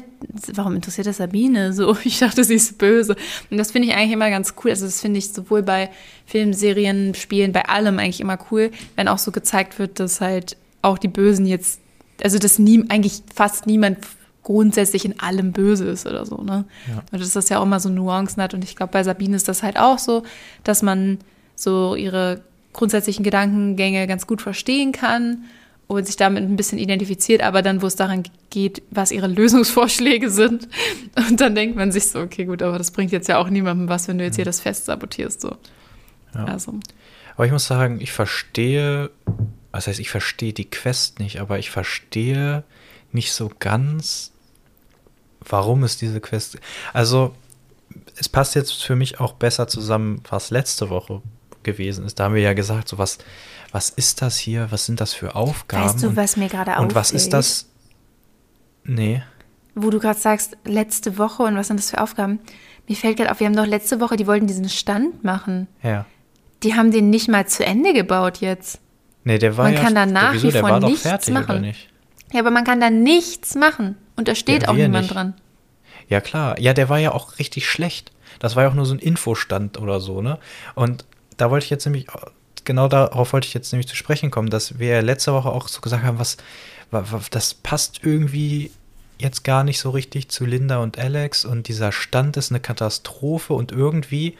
warum 0.54 0.76
interessiert 0.76 1.06
das 1.06 1.16
Sabine 1.16 1.72
so? 1.72 1.96
Ich 2.04 2.18
dachte, 2.18 2.44
sie 2.44 2.54
ist 2.54 2.78
böse. 2.78 3.16
Und 3.50 3.58
das 3.58 3.72
finde 3.72 3.88
ich 3.88 3.94
eigentlich 3.94 4.12
immer 4.12 4.30
ganz 4.30 4.54
cool. 4.62 4.70
Also 4.70 4.84
das 4.86 5.00
finde 5.00 5.18
ich 5.18 5.32
sowohl 5.32 5.62
bei 5.62 5.90
Filmen, 6.26 6.52
Serien, 6.52 7.14
Spielen, 7.14 7.52
bei 7.52 7.68
allem 7.68 7.98
eigentlich 7.98 8.20
immer 8.20 8.38
cool, 8.50 8.70
wenn 8.96 9.08
auch 9.08 9.18
so 9.18 9.32
gezeigt 9.32 9.78
wird, 9.78 10.00
dass 10.00 10.20
halt 10.20 10.56
auch 10.82 10.98
die 10.98 11.08
Bösen 11.08 11.46
jetzt, 11.46 11.80
also 12.22 12.38
dass 12.38 12.58
nie, 12.58 12.84
eigentlich 12.88 13.22
fast 13.34 13.66
niemand 13.66 13.98
grundsätzlich 14.42 15.04
in 15.04 15.20
allem 15.20 15.52
böse 15.52 15.86
ist 15.86 16.04
oder 16.04 16.26
so, 16.26 16.38
ne? 16.38 16.64
Ja. 16.88 17.04
Und 17.12 17.20
dass 17.20 17.32
das 17.32 17.48
ja 17.48 17.60
auch 17.60 17.64
mal 17.64 17.78
so 17.78 17.88
Nuancen 17.88 18.42
hat. 18.42 18.54
Und 18.54 18.64
ich 18.64 18.74
glaube, 18.74 18.92
bei 18.92 19.04
Sabine 19.04 19.36
ist 19.36 19.48
das 19.48 19.62
halt 19.62 19.78
auch 19.78 19.98
so, 19.98 20.24
dass 20.64 20.82
man 20.82 21.18
so 21.54 21.94
ihre 21.94 22.42
grundsätzlichen 22.72 23.22
Gedankengänge 23.24 24.06
ganz 24.08 24.26
gut 24.26 24.42
verstehen 24.42 24.90
kann 24.90 25.44
und 25.86 26.06
sich 26.06 26.16
damit 26.16 26.42
ein 26.42 26.56
bisschen 26.56 26.78
identifiziert, 26.78 27.42
aber 27.42 27.62
dann, 27.62 27.82
wo 27.82 27.86
es 27.86 27.96
daran 27.96 28.22
geht, 28.50 28.82
was 28.90 29.12
ihre 29.12 29.26
Lösungsvorschläge 29.26 30.30
sind. 30.30 30.68
Und 31.16 31.40
dann 31.40 31.54
denkt 31.54 31.76
man 31.76 31.92
sich 31.92 32.08
so, 32.08 32.20
okay, 32.20 32.44
gut, 32.44 32.62
aber 32.62 32.78
das 32.78 32.90
bringt 32.90 33.12
jetzt 33.12 33.28
ja 33.28 33.38
auch 33.38 33.48
niemandem 33.48 33.88
was, 33.88 34.08
wenn 34.08 34.18
du 34.18 34.24
jetzt 34.24 34.36
hier 34.36 34.44
das 34.44 34.60
Fest 34.60 34.86
sabotierst. 34.86 35.40
So. 35.40 35.56
Ja. 36.34 36.44
Also. 36.44 36.78
Aber 37.34 37.46
ich 37.46 37.52
muss 37.52 37.66
sagen, 37.66 38.00
ich 38.00 38.12
verstehe, 38.12 39.10
was 39.70 39.86
heißt, 39.86 40.00
ich 40.00 40.10
verstehe 40.10 40.52
die 40.52 40.68
Quest 40.68 41.18
nicht, 41.18 41.40
aber 41.40 41.58
ich 41.58 41.70
verstehe 41.70 42.64
nicht 43.10 43.32
so 43.32 43.50
ganz, 43.58 44.32
warum 45.40 45.82
es 45.82 45.96
diese 45.96 46.20
Quest. 46.20 46.58
Also, 46.92 47.34
es 48.16 48.28
passt 48.28 48.54
jetzt 48.54 48.84
für 48.84 48.96
mich 48.96 49.20
auch 49.20 49.32
besser 49.34 49.68
zusammen, 49.68 50.22
was 50.28 50.50
letzte 50.50 50.90
Woche 50.90 51.22
gewesen 51.62 52.04
ist. 52.04 52.18
Da 52.18 52.24
haben 52.24 52.34
wir 52.34 52.42
ja 52.42 52.52
gesagt, 52.52 52.88
so 52.88 52.98
was, 52.98 53.18
was 53.72 53.90
ist 53.90 54.22
das 54.22 54.36
hier? 54.36 54.70
Was 54.70 54.86
sind 54.86 55.00
das 55.00 55.14
für 55.14 55.34
Aufgaben? 55.34 55.84
Weißt 55.84 56.02
du, 56.02 56.14
was 56.14 56.36
mir 56.36 56.48
gerade 56.48 56.72
auffällt? 56.72 56.90
Und 56.90 56.94
was 56.94 57.10
ist 57.10 57.32
das? 57.32 57.68
Nee. 58.84 59.22
Wo 59.74 59.90
du 59.90 59.98
gerade 59.98 60.18
sagst, 60.18 60.56
letzte 60.64 61.16
Woche 61.18 61.42
und 61.44 61.56
was 61.56 61.68
sind 61.68 61.80
das 61.80 61.90
für 61.90 62.00
Aufgaben? 62.00 62.40
Mir 62.86 62.96
fällt 62.96 63.16
gerade 63.16 63.30
auf, 63.30 63.40
wir 63.40 63.46
haben 63.46 63.56
doch 63.56 63.66
letzte 63.66 64.00
Woche, 64.00 64.16
die 64.16 64.26
wollten 64.26 64.46
diesen 64.46 64.68
Stand 64.68 65.24
machen. 65.24 65.68
Ja. 65.82 66.04
Die 66.62 66.74
haben 66.74 66.90
den 66.90 67.10
nicht 67.10 67.28
mal 67.28 67.46
zu 67.46 67.64
Ende 67.64 67.94
gebaut 67.94 68.38
jetzt. 68.38 68.80
Nee, 69.24 69.38
der 69.38 69.56
war 69.56 69.64
man 69.64 69.74
ja, 69.74 69.80
kann 69.80 69.94
da 69.94 70.04
nach 70.04 70.34
wieso, 70.34 70.52
wie 70.52 70.58
vor 70.58 70.80
nichts 70.80 71.02
fertig, 71.02 71.32
machen. 71.32 71.72
Ja, 72.32 72.40
aber 72.40 72.50
man 72.50 72.64
kann 72.64 72.80
da 72.80 72.90
nichts 72.90 73.54
machen. 73.54 73.96
Und 74.16 74.28
da 74.28 74.34
steht 74.34 74.64
ja, 74.64 74.68
auch 74.68 74.74
niemand 74.74 75.04
nicht. 75.04 75.14
dran. 75.14 75.34
Ja, 76.08 76.20
klar. 76.20 76.58
Ja, 76.60 76.74
der 76.74 76.88
war 76.88 76.98
ja 76.98 77.12
auch 77.12 77.38
richtig 77.38 77.68
schlecht. 77.68 78.12
Das 78.38 78.56
war 78.56 78.64
ja 78.64 78.68
auch 78.68 78.74
nur 78.74 78.86
so 78.86 78.94
ein 78.94 78.98
Infostand 78.98 79.80
oder 79.80 80.00
so, 80.00 80.20
ne? 80.20 80.38
Und 80.74 81.04
da 81.36 81.50
wollte 81.50 81.64
ich 81.64 81.70
jetzt 81.70 81.84
nämlich, 81.84 82.08
genau 82.64 82.88
darauf 82.88 83.32
wollte 83.32 83.46
ich 83.46 83.54
jetzt 83.54 83.72
nämlich 83.72 83.88
zu 83.88 83.96
sprechen 83.96 84.30
kommen, 84.30 84.50
dass 84.50 84.78
wir 84.78 85.02
letzte 85.02 85.32
Woche 85.32 85.50
auch 85.50 85.68
so 85.68 85.80
gesagt 85.80 86.04
haben, 86.04 86.18
was, 86.18 86.36
was 86.90 87.30
das 87.30 87.54
passt 87.54 88.00
irgendwie 88.02 88.70
jetzt 89.18 89.44
gar 89.44 89.64
nicht 89.64 89.78
so 89.78 89.90
richtig 89.90 90.28
zu 90.28 90.44
Linda 90.44 90.78
und 90.78 90.98
Alex 90.98 91.44
und 91.44 91.68
dieser 91.68 91.92
Stand 91.92 92.36
ist 92.36 92.50
eine 92.50 92.60
Katastrophe 92.60 93.54
und 93.54 93.72
irgendwie 93.72 94.36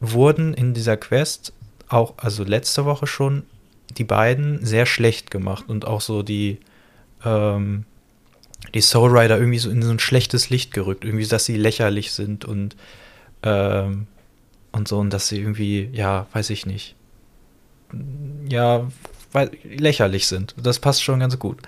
wurden 0.00 0.52
in 0.54 0.74
dieser 0.74 0.96
Quest 0.96 1.52
auch, 1.88 2.14
also 2.18 2.44
letzte 2.44 2.84
Woche 2.84 3.06
schon, 3.06 3.44
die 3.96 4.04
beiden 4.04 4.64
sehr 4.64 4.86
schlecht 4.86 5.30
gemacht 5.30 5.64
und 5.68 5.86
auch 5.86 6.00
so 6.00 6.22
die, 6.22 6.58
ähm, 7.24 7.84
die 8.74 8.80
Soul 8.80 9.16
Rider 9.16 9.38
irgendwie 9.38 9.58
so 9.58 9.70
in 9.70 9.82
so 9.82 9.90
ein 9.90 9.98
schlechtes 9.98 10.50
Licht 10.50 10.72
gerückt, 10.72 11.04
irgendwie, 11.04 11.26
dass 11.26 11.44
sie 11.44 11.56
lächerlich 11.56 12.12
sind 12.12 12.44
und 12.44 12.76
ähm, 13.42 14.06
und 14.72 14.88
so 14.88 14.98
und 14.98 15.10
dass 15.10 15.28
sie 15.28 15.38
irgendwie, 15.38 15.88
ja, 15.92 16.26
weiß 16.32 16.50
ich 16.50 16.66
nicht, 16.66 16.96
ja, 18.48 18.86
weil, 19.32 19.50
lächerlich 19.64 20.26
sind. 20.26 20.54
Das 20.62 20.78
passt 20.78 21.02
schon 21.02 21.20
ganz 21.20 21.38
gut. 21.38 21.58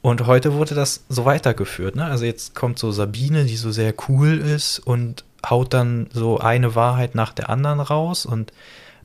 Und 0.00 0.26
heute 0.26 0.52
wurde 0.52 0.74
das 0.74 1.04
so 1.08 1.24
weitergeführt. 1.24 1.96
Ne? 1.96 2.04
Also 2.04 2.24
jetzt 2.26 2.54
kommt 2.54 2.78
so 2.78 2.92
Sabine, 2.92 3.44
die 3.44 3.56
so 3.56 3.70
sehr 3.70 3.94
cool 4.08 4.38
ist 4.38 4.78
und 4.78 5.24
haut 5.48 5.72
dann 5.72 6.08
so 6.12 6.38
eine 6.38 6.74
Wahrheit 6.74 7.14
nach 7.14 7.32
der 7.32 7.48
anderen 7.48 7.80
raus 7.80 8.26
und 8.26 8.52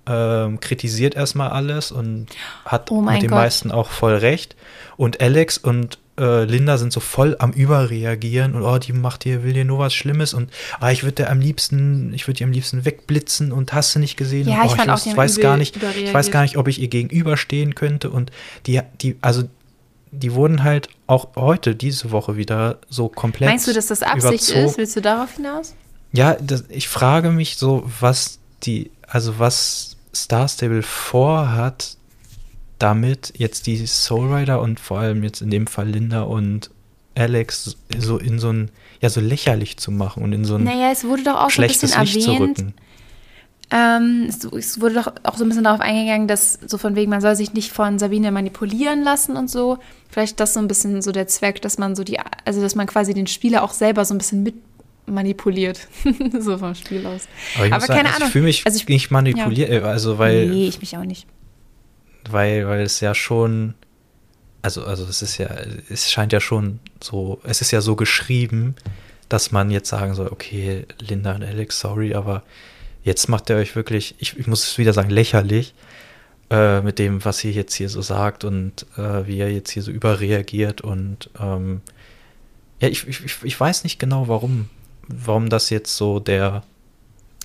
ähm, 0.06 0.60
kritisiert 0.60 1.16
erstmal 1.16 1.50
alles 1.50 1.92
und 1.92 2.28
hat 2.66 2.92
oh 2.92 3.02
mit 3.02 3.22
den 3.22 3.30
Gott. 3.30 3.40
meisten 3.40 3.72
auch 3.72 3.90
voll 3.90 4.16
recht. 4.16 4.56
Und 4.98 5.22
Alex 5.22 5.58
und 5.58 6.00
äh, 6.20 6.44
Linda 6.44 6.78
sind 6.78 6.94
so 6.94 7.00
voll 7.00 7.36
am 7.40 7.52
Überreagieren 7.52 8.54
und 8.54 8.64
oh, 8.64 8.78
die 8.78 8.94
macht 8.94 9.24
dir, 9.24 9.44
will 9.44 9.54
dir 9.54 9.66
nur 9.66 9.80
was 9.80 9.94
Schlimmes 9.94 10.34
und 10.34 10.52
ah, 10.80 10.92
ich 10.92 11.04
würde 11.04 11.24
dir 11.24 11.30
am 11.30 11.40
liebsten, 11.40 12.14
ich 12.14 12.28
würde 12.28 12.40
dir 12.40 12.46
am 12.46 12.52
liebsten 12.52 12.86
wegblitzen 12.86 13.52
und 13.52 13.74
hast 13.74 13.96
du 13.96 14.00
nicht 14.00 14.18
gesehen? 14.18 14.48
Ja, 14.48 14.62
und, 14.62 14.68
ich 14.68 14.74
oh, 14.74 14.76
fand 14.76 15.06
ich 15.06 15.14
auch, 15.14 15.18
weiß 15.18 15.40
gar 15.40 15.58
nicht, 15.58 15.78
ich 15.78 16.14
weiß 16.14 16.32
gar 16.32 16.42
nicht, 16.42 16.58
ob 16.58 16.68
ich 16.68 16.80
ihr 16.82 16.90
gegenüberstehen 16.90 17.74
könnte 17.76 18.10
und 18.10 18.32
die, 18.66 18.82
die, 19.02 19.16
also 19.22 19.44
die 20.12 20.34
wurden 20.34 20.64
halt 20.64 20.90
auch 21.08 21.36
heute, 21.36 21.76
diese 21.76 22.12
Woche 22.12 22.36
wieder 22.36 22.80
so 22.90 23.10
komplett. 23.10 23.50
Meinst 23.50 23.68
du, 23.68 23.74
dass 23.74 23.88
das 23.88 24.02
Absicht 24.02 24.50
ist? 24.50 24.78
Willst 24.78 24.96
du 24.96 25.02
darauf 25.02 25.36
hinaus? 25.36 25.76
Ja, 26.12 26.36
das, 26.36 26.66
ich 26.70 26.90
frage 26.90 27.32
mich 27.32 27.58
so, 27.58 27.84
was 28.00 28.40
die, 28.64 28.92
also 29.08 29.38
was 29.40 29.98
Star 30.14 30.48
Stable 30.48 30.82
vorhat, 30.82 31.98
damit 32.80 33.34
jetzt 33.38 33.68
die 33.68 33.86
Soul 33.86 34.34
Rider 34.34 34.62
und 34.62 34.80
vor 34.80 35.00
allem 35.00 35.24
jetzt 35.24 35.42
in 35.42 35.50
dem 35.52 35.68
Fall 35.68 35.90
Linda 35.90 36.24
und 36.24 36.72
Alex 37.16 37.78
so 37.98 38.18
in 38.18 38.40
so 38.40 38.50
ein, 38.52 38.72
ja, 39.02 39.10
so 39.10 39.20
lächerlich 39.22 39.78
zu 39.78 39.92
machen 39.92 40.24
und 40.24 40.32
in 40.34 40.46
so 40.46 40.56
ein 40.56 40.64
Naja, 40.64 40.90
es 40.92 41.04
wurde 41.04 41.24
doch 41.24 41.36
auch 41.36 41.40
so 41.40 41.46
ein 41.48 41.50
schlechtes 41.52 41.82
bisschen 41.92 42.02
Licht 42.04 42.22
zu 42.24 42.32
erwähnt. 42.32 42.60
rücken. 42.60 42.74
Ähm, 43.72 44.26
es, 44.28 44.44
es 44.46 44.82
wurde 44.82 44.96
doch 44.96 45.14
auch 45.24 45.38
so 45.38 45.44
ein 45.46 45.50
bisschen 45.50 45.64
darauf 45.66 45.80
eingegangen, 45.82 46.28
dass 46.28 46.54
so 46.66 46.78
von 46.80 46.96
wegen, 46.96 47.12
man 47.12 47.22
soll 47.22 47.36
sich 47.36 47.54
nicht 47.54 47.72
von 47.72 48.00
Sabine 48.00 48.32
manipulieren 48.32 49.04
lassen 49.04 49.36
und 49.38 49.48
so. 49.50 49.78
Vielleicht 50.10 50.40
das 50.40 50.56
so 50.56 50.60
ein 50.60 50.68
bisschen 50.68 51.02
so 51.04 51.12
der 51.12 51.28
Zweck, 51.28 51.62
dass 51.62 51.78
man 51.78 51.96
so 51.96 52.04
die, 52.04 52.18
also 52.46 52.62
dass 52.62 52.74
man 52.74 52.88
quasi 52.88 53.14
den 53.14 53.28
Spieler 53.28 53.62
auch 53.64 53.74
selber 53.74 54.06
so 54.06 54.16
ein 54.16 54.18
bisschen 54.18 54.42
mit 54.42 54.56
manipuliert. 55.06 55.88
so 56.40 56.58
vom 56.58 56.74
Spiel 56.74 57.06
aus. 57.06 57.28
Aber, 57.56 57.66
ich 57.68 57.72
Aber 57.74 57.80
muss 57.82 57.88
sagen, 57.88 57.98
keine 57.98 58.08
also 58.10 58.16
Ahnung. 58.18 58.28
Ich 58.28 58.32
fühle 58.32 58.46
mich 58.46 58.66
Also 58.66 58.78
ich- 58.80 58.88
nicht 58.88 59.12
manipuliert, 59.12 59.70
äh, 59.70 59.80
also 59.82 60.18
weil, 60.18 60.48
nee, 60.48 60.68
ich 60.68 60.80
mich 60.80 60.98
auch 60.98 61.04
nicht. 61.06 61.28
Weil, 62.30 62.68
weil 62.68 62.82
es 62.82 63.00
ja 63.00 63.14
schon, 63.16 63.76
also, 64.62 64.84
also 64.84 65.06
es 65.06 65.22
ist 65.22 65.38
ja, 65.38 65.50
es 65.90 66.12
scheint 66.12 66.34
ja 66.34 66.40
schon 66.40 66.80
so, 67.02 67.40
es 67.44 67.62
ist 67.62 67.72
ja 67.72 67.82
so 67.82 67.96
geschrieben, 67.96 68.76
dass 69.30 69.52
man 69.52 69.70
jetzt 69.70 69.90
sagen 69.90 70.16
soll, 70.16 70.28
okay, 70.28 70.86
Linda 71.00 71.36
und 71.36 71.44
Alex, 71.44 71.80
sorry, 71.80 72.16
aber 72.16 72.44
jetzt 73.04 73.30
macht 73.30 73.50
ihr 73.50 73.56
euch 73.56 73.76
wirklich, 73.76 74.16
ich, 74.20 74.38
ich 74.38 74.48
muss 74.48 74.64
es 74.64 74.78
wieder 74.78 74.94
sagen, 74.94 75.10
lächerlich 75.10 75.74
äh, 76.50 76.82
mit 76.82 77.00
dem, 77.00 77.24
was 77.24 77.44
ihr 77.44 77.52
jetzt 77.52 77.76
hier 77.76 77.90
so 77.90 78.02
sagt 78.02 78.44
und 78.44 78.86
äh, 78.98 79.28
wie 79.28 79.38
ihr 79.38 79.52
jetzt 79.52 79.72
hier 79.72 79.84
so 79.84 79.92
überreagiert 79.92 80.82
und 80.82 81.30
ähm, 81.40 81.82
ja, 82.82 82.88
ich, 82.88 83.08
ich, 83.08 83.44
ich 83.44 83.60
weiß 83.60 83.84
nicht 83.84 84.00
genau, 84.00 84.28
warum, 84.28 84.70
warum 85.08 85.50
das 85.50 85.70
jetzt 85.70 85.96
so 85.96 86.20
der, 86.20 86.64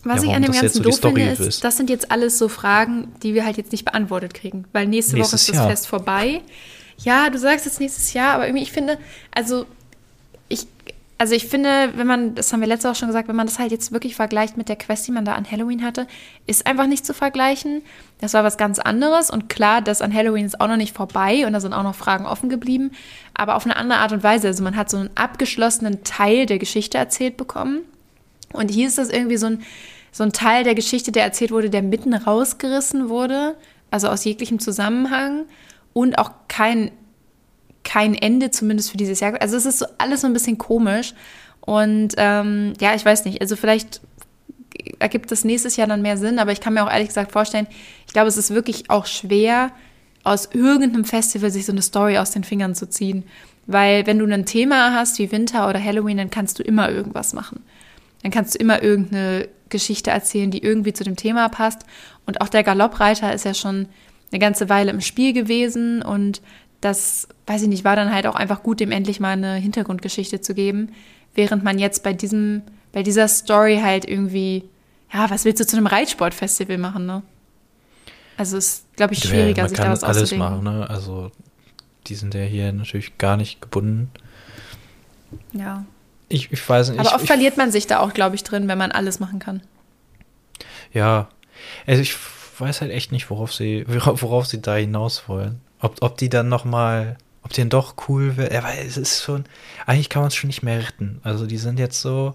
Was 0.05 0.23
Ja, 0.23 0.31
ich 0.31 0.37
an 0.37 0.43
dem 0.43 0.53
Ganzen 0.53 0.69
so 0.69 0.83
doof 0.83 0.99
finde, 1.01 1.21
Story 1.21 1.33
ist, 1.33 1.41
ist. 1.41 1.65
das 1.65 1.77
sind 1.77 1.91
jetzt 1.91 2.11
alles 2.11 2.39
so 2.39 2.49
Fragen, 2.49 3.13
die 3.23 3.35
wir 3.35 3.45
halt 3.45 3.57
jetzt 3.57 3.73
nicht 3.73 3.85
beantwortet 3.85 4.35
kriegen. 4.35 4.65
Weil 4.73 4.87
nächste 4.87 5.15
Woche 5.15 5.35
ist 5.35 5.49
das 5.49 5.57
Jahr. 5.57 5.69
Fest 5.69 5.87
vorbei. 5.87 6.43
Ja, 6.99 7.31
du 7.31 7.39
sagst 7.39 7.67
jetzt 7.67 7.81
nächstes 7.81 8.13
Jahr, 8.13 8.35
aber 8.35 8.47
irgendwie, 8.47 8.63
ich 8.63 8.73
finde, 8.73 8.99
also 9.35 9.67
ich, 10.49 10.67
also 11.17 11.35
ich 11.35 11.47
finde, 11.47 11.93
wenn 11.97 12.07
man, 12.07 12.35
das 12.35 12.53
haben 12.53 12.61
wir 12.61 12.67
letzte 12.67 12.89
Woche 12.89 12.97
schon 12.97 13.09
gesagt, 13.09 13.29
wenn 13.29 13.37
man 13.37 13.47
das 13.47 13.59
halt 13.59 13.73
jetzt 13.73 13.93
wirklich 13.93 14.15
vergleicht 14.17 14.57
mit 14.57 14.69
der 14.69 14.77
Quest, 14.77 15.07
die 15.07 15.13
man 15.13 15.25
da 15.25 15.35
an 15.35 15.51
Halloween 15.51 15.83
hatte, 15.83 16.07
ist 16.47 16.67
einfach 16.67 16.87
nicht 16.87 17.07
zu 17.07 17.15
vergleichen. 17.15 17.83
Das 18.21 18.35
war 18.35 18.45
was 18.45 18.57
ganz 18.57 18.79
anderes 18.79 19.31
und 19.31 19.49
klar, 19.49 19.81
das 19.81 20.03
an 20.03 20.13
Halloween 20.13 20.45
ist 20.45 20.61
auch 20.61 20.69
noch 20.69 20.77
nicht 20.77 20.95
vorbei 20.95 21.47
und 21.47 21.53
da 21.53 21.61
sind 21.61 21.73
auch 21.73 21.83
noch 21.83 21.95
Fragen 21.95 22.27
offen 22.27 22.49
geblieben, 22.49 22.91
aber 23.33 23.57
auf 23.57 23.65
eine 23.65 23.77
andere 23.77 24.01
Art 24.01 24.13
und 24.13 24.23
Weise. 24.23 24.49
Also 24.49 24.63
man 24.63 24.77
hat 24.77 24.91
so 24.91 24.97
einen 24.97 25.11
abgeschlossenen 25.15 26.05
Teil 26.05 26.47
der 26.47 26.59
Geschichte 26.59 26.99
erzählt 26.99 27.37
bekommen 27.37 27.81
und 28.53 28.71
hier 28.71 28.87
ist 28.87 28.99
das 28.99 29.11
irgendwie 29.11 29.37
so 29.37 29.47
ein, 29.47 29.63
so 30.15 30.23
ein 30.23 30.33
Teil 30.33 30.63
der 30.63 30.77
Geschichte, 30.77 31.11
der 31.11 31.25
erzählt 31.25 31.51
wurde, 31.51 31.71
der 31.71 31.83
mitten 31.83 32.15
rausgerissen 32.15 33.09
wurde, 33.09 33.57
also 33.91 34.07
aus 34.07 34.25
jeglichem 34.25 34.61
Zusammenhang 34.61 35.47
und 35.93 36.19
auch 36.19 36.31
kein, 36.47 36.93
kein 37.83 38.15
Ende 38.15 38.53
zumindest 38.53 38.93
für 38.93 38.97
dieses 38.97 39.19
Jahr. 39.19 39.35
Also 39.43 39.57
es 39.57 39.67
ist 39.67 39.81
so 39.81 39.87
alles 39.99 40.21
so 40.21 40.29
ein 40.29 40.33
bisschen 40.33 40.57
komisch 40.57 41.15
und 41.63 42.15
ähm, 42.17 42.75
ja, 42.81 42.95
ich 42.95 43.05
weiß 43.05 43.25
nicht, 43.25 43.41
also 43.41 43.57
vielleicht 43.57 44.03
ergibt 45.01 45.33
das 45.33 45.43
nächstes 45.43 45.75
Jahr 45.75 45.89
dann 45.89 46.01
mehr 46.01 46.17
Sinn, 46.17 46.39
aber 46.39 46.53
ich 46.53 46.61
kann 46.61 46.75
mir 46.75 46.85
auch 46.85 46.91
ehrlich 46.93 47.09
gesagt 47.09 47.33
vorstellen, 47.33 47.67
ich 48.07 48.13
glaube, 48.13 48.29
es 48.29 48.37
ist 48.37 48.55
wirklich 48.55 48.91
auch 48.91 49.07
schwer, 49.07 49.73
aus 50.23 50.51
irgendeinem 50.53 51.05
Festival 51.05 51.51
sich 51.51 51.67
so 51.67 51.73
eine 51.73 51.83
Story 51.83 52.19
aus 52.19 52.31
den 52.31 52.45
Fingern 52.45 52.77
zu 52.77 52.89
ziehen. 52.89 53.25
Weil 53.67 54.07
wenn 54.07 54.21
du 54.21 54.27
ein 54.27 54.47
Thema 54.47 54.95
hast 54.95 55.19
wie 55.19 55.33
Winter 55.33 55.69
oder 55.69 55.83
Halloween, 55.83 56.19
dann 56.19 56.31
kannst 56.31 56.61
du 56.61 56.63
immer 56.63 56.89
irgendwas 56.89 57.33
machen. 57.33 57.65
Dann 58.25 58.33
kannst 58.33 58.55
du 58.55 58.59
immer 58.59 58.83
irgendeine 58.83 59.49
Geschichte 59.69 60.11
erzählen, 60.11 60.51
die 60.51 60.63
irgendwie 60.63 60.95
zu 60.95 61.05
dem 61.05 61.15
Thema 61.15 61.51
passt. 61.51 61.83
Und 62.25 62.41
auch 62.41 62.49
der 62.49 62.65
Galoppreiter 62.65 63.35
ist 63.35 63.45
ja 63.45 63.53
schon 63.53 63.87
eine 64.33 64.39
ganze 64.41 64.71
Weile 64.71 64.91
im 64.91 65.03
Spiel 65.03 65.35
gewesen 65.35 66.01
und 66.01 66.41
das, 66.81 67.29
weiß 67.47 67.63
ich 67.63 67.69
nicht, 67.69 67.85
war 67.85 67.97
dann 67.97 68.13
halt 68.13 68.27
auch 68.27 68.35
einfach 68.35 68.63
gut, 68.63 68.81
dem 68.81 68.93
endlich 68.93 69.21
mal 69.21 69.33
eine 69.33 69.55
Hintergrundgeschichte 69.57 70.41
zu 70.41 70.55
geben, 70.55 70.93
während 71.35 71.65
man 71.65 71.79
jetzt 71.79 72.03
bei 72.03 72.15
diesem, 72.15 72.63
bei 72.93 73.03
dieser 73.03 73.29
Story 73.29 73.81
halt 73.83 74.09
irgendwie, 74.09 74.65
ja, 75.13 75.29
was 75.29 75.45
willst 75.45 75.61
du 75.61 75.67
zu 75.67 75.77
einem 75.77 75.87
Reitsportfestival 75.87 76.79
machen, 76.79 77.05
ne? 77.05 77.23
Also 78.37 78.57
es 78.57 78.69
ist, 78.69 78.97
glaube 78.97 79.13
ich, 79.13 79.21
schwieriger, 79.21 79.63
man 79.63 79.69
sich 79.69 79.79
kann 79.79 79.87
da 79.87 79.93
was 79.93 80.03
alles 80.03 80.23
auszudenken. 80.23 80.65
machen, 80.65 80.79
ne? 80.79 80.89
Also 80.89 81.31
die 82.07 82.15
sind 82.15 82.35
ja 82.35 82.43
hier 82.43 82.73
natürlich 82.73 83.19
gar 83.19 83.37
nicht 83.37 83.61
gebunden. 83.61 84.11
Ja. 85.53 85.85
Ich, 86.29 86.53
ich 86.53 86.69
weiß 86.69 86.91
nicht. 86.91 87.01
Aber 87.01 87.09
ich, 87.09 87.15
oft 87.15 87.25
ich, 87.25 87.29
verliert 87.29 87.57
man 87.57 87.71
sich 87.71 87.87
da 87.87 88.01
auch, 88.01 88.15
glaube 88.15 88.37
ich, 88.37 88.45
drin, 88.45 88.69
wenn 88.69 88.79
man 88.79 88.93
alles 88.93 89.21
machen 89.21 89.39
kann. 89.39 89.63
Ja. 90.93 91.29
Also 91.87 92.03
ich 92.03 92.17
weiß 92.59 92.81
halt 92.81 92.91
echt 92.91 93.13
nicht, 93.13 93.31
worauf 93.31 93.53
sie, 93.53 93.85
worauf 93.89 94.47
sie 94.47 94.61
da 94.61 94.77
hinaus 94.77 95.29
wollen. 95.29 95.61
Ob, 95.81 95.97
ob 96.01 96.17
die 96.17 96.29
dann 96.29 96.49
nochmal, 96.49 97.19
ob 97.43 97.53
die 97.53 97.61
dann 97.61 97.71
doch 97.71 97.95
cool 98.09 98.37
wird. 98.37 98.53
Weil 98.53 98.87
es 98.87 98.97
ist 98.97 99.23
schon, 99.23 99.45
eigentlich 99.87 100.09
kann 100.09 100.23
man 100.23 100.29
es 100.29 100.35
schon 100.35 100.49
nicht 100.49 100.63
mehr 100.63 100.79
retten. 100.79 101.21
Also 101.23 101.47
die 101.47 101.59
sind 101.59 101.79
jetzt 101.79 102.01
so, 102.01 102.35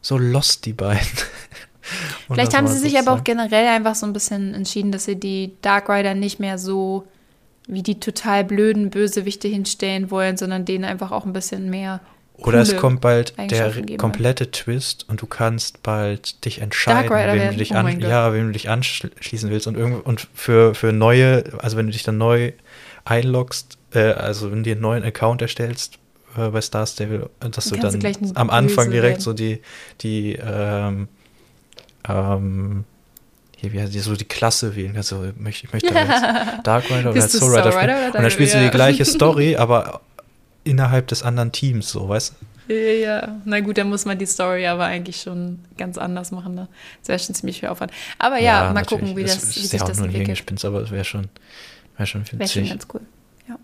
so 0.00 0.18
lost, 0.18 0.66
die 0.66 0.72
beiden. 0.72 1.06
Vielleicht 2.26 2.56
haben 2.56 2.64
mal 2.64 2.72
sie 2.72 2.80
sich 2.80 2.94
zu 2.94 2.98
aber 2.98 3.12
auch 3.12 3.24
generell 3.24 3.66
einfach 3.68 3.94
so 3.94 4.06
ein 4.06 4.12
bisschen 4.12 4.54
entschieden, 4.54 4.90
dass 4.90 5.04
sie 5.04 5.16
die 5.16 5.52
Dark 5.62 5.88
Rider 5.88 6.14
nicht 6.14 6.40
mehr 6.40 6.58
so 6.58 7.06
wie 7.68 7.82
die 7.82 8.00
total 8.00 8.44
blöden 8.44 8.90
Bösewichte 8.90 9.48
hinstellen 9.48 10.10
wollen, 10.10 10.36
sondern 10.36 10.64
denen 10.64 10.84
einfach 10.84 11.10
auch 11.10 11.24
ein 11.24 11.32
bisschen 11.32 11.68
mehr. 11.70 12.00
Oder 12.38 12.60
es 12.60 12.76
kommt 12.76 13.00
bald 13.00 13.34
der 13.50 13.70
geben 13.70 13.96
komplette 13.96 14.50
Twist 14.50 15.06
und 15.08 15.22
du 15.22 15.26
kannst 15.26 15.82
bald 15.82 16.44
dich 16.44 16.60
entscheiden, 16.60 17.10
wem 17.10 17.50
du 17.50 17.56
dich 17.56 17.72
Oh 17.72 17.76
an, 17.76 18.00
ja, 18.00 18.32
wem 18.32 18.48
du 18.48 18.52
dich 18.52 18.68
anschließen 18.68 19.50
willst 19.50 19.66
und 19.66 19.76
irgend 19.76 20.04
und 20.04 20.28
für 20.34 20.74
für 20.74 20.92
neue, 20.92 21.44
also 21.58 21.76
wenn 21.76 21.86
du 21.86 21.92
dich 21.92 22.02
dann 22.02 22.18
neu 22.18 22.52
einloggst, 23.04 23.78
äh, 23.94 24.12
also 24.12 24.50
wenn 24.50 24.58
du 24.58 24.62
dir 24.64 24.72
einen 24.72 24.82
neuen 24.82 25.04
Account 25.04 25.40
erstellst 25.40 25.98
äh, 26.36 26.48
bei 26.48 26.60
Star 26.60 26.86
Stable, 26.86 27.30
äh, 27.40 27.48
dass 27.48 27.70
Dann 27.70 27.80
du 27.80 27.90
du 27.90 27.98
dann 27.98 28.32
am 28.34 28.50
Anfang 28.50 28.90
direkt 28.90 29.18
werden. 29.18 29.22
so 29.22 29.32
die 29.32 29.60
die 30.02 30.34
ähm, 30.34 31.08
ähm, 32.08 32.84
hier, 33.56 33.72
wie 33.72 33.80
heißt 33.80 33.94
die, 33.94 34.00
so 34.00 34.14
die 34.14 34.26
Klasse 34.26 34.76
wählen 34.76 34.92
kannst. 34.92 35.08
So, 35.08 35.24
möchte, 35.38 35.66
ich 35.66 35.72
möchte 35.72 35.92
jetzt 35.92 36.22
Dark 36.64 36.90
Rider 36.90 37.10
oder 37.10 37.20
du 37.20 37.28
Soul 37.28 37.56
Rider. 37.56 37.68
Rider 37.68 37.82
oder 37.82 38.06
Und 38.06 38.22
dann 38.22 38.30
spielst 38.30 38.54
du 38.54 38.58
ja. 38.58 38.64
die 38.64 38.70
gleiche 38.70 39.04
Story, 39.06 39.56
aber 39.56 40.02
innerhalb 40.66 41.06
des 41.08 41.22
anderen 41.22 41.52
Teams, 41.52 41.88
so, 41.90 42.08
weißt 42.08 42.34
du? 42.68 42.74
Ja, 42.74 42.74
ja. 42.76 43.40
Na 43.44 43.60
gut, 43.60 43.78
dann 43.78 43.88
muss 43.88 44.04
man 44.04 44.18
die 44.18 44.26
Story 44.26 44.66
aber 44.66 44.84
eigentlich 44.84 45.20
schon 45.20 45.60
ganz 45.78 45.98
anders 45.98 46.32
machen. 46.32 46.54
Ne? 46.54 46.68
Das 47.00 47.08
wäre 47.08 47.18
schon 47.20 47.34
ziemlich 47.34 47.60
viel 47.60 47.68
Aufwand. 47.68 47.92
Aber 48.18 48.38
ja, 48.38 48.64
mal 48.64 48.72
natürlich. 48.74 48.88
gucken, 48.88 49.16
wie, 49.16 49.22
Es 49.22 49.34
das, 49.36 49.56
wie 49.56 49.60
ist 49.60 49.70
sich 49.70 49.78
ja 49.78 49.84
auch 49.84 49.88
das 49.88 49.98
nur 49.98 50.06
ein 50.06 50.10
entwickelt. 50.10 50.26
Hirngespinst, 50.26 50.64
aber 50.64 50.80
es 50.80 50.90
wäre 50.90 51.04
schon, 51.04 51.28
wär 51.96 52.06
schon 52.06 52.22
Wäre 52.22 52.30
schon 52.30 52.40
witzig. 52.40 52.70
ganz 52.70 52.86
cool. 52.92 53.02
Ja. 53.48 53.56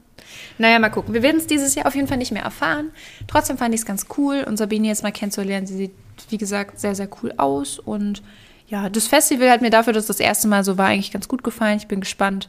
Naja, 0.58 0.78
mal 0.78 0.90
gucken. 0.90 1.14
Wir 1.14 1.22
werden 1.24 1.38
es 1.38 1.48
dieses 1.48 1.74
Jahr 1.74 1.86
auf 1.86 1.96
jeden 1.96 2.06
Fall 2.06 2.18
nicht 2.18 2.30
mehr 2.30 2.44
erfahren. 2.44 2.90
Trotzdem 3.26 3.58
fand 3.58 3.74
ich 3.74 3.80
es 3.80 3.86
ganz 3.86 4.06
cool 4.16 4.44
und 4.46 4.56
Sabine 4.56 4.86
jetzt 4.86 5.02
mal 5.02 5.10
kennenzulernen. 5.10 5.66
Sie 5.66 5.76
sieht, 5.76 5.92
wie 6.30 6.38
gesagt, 6.38 6.78
sehr, 6.78 6.94
sehr 6.94 7.08
cool 7.22 7.34
aus. 7.38 7.80
Und 7.80 8.22
ja, 8.68 8.88
das 8.88 9.08
Festival 9.08 9.50
hat 9.50 9.62
mir 9.62 9.70
dafür, 9.70 9.92
dass 9.92 10.06
das 10.06 10.20
erste 10.20 10.46
Mal 10.46 10.62
so 10.62 10.78
war, 10.78 10.86
eigentlich 10.86 11.10
ganz 11.10 11.26
gut 11.26 11.42
gefallen. 11.42 11.76
Ich 11.76 11.88
bin 11.88 11.98
gespannt, 12.00 12.48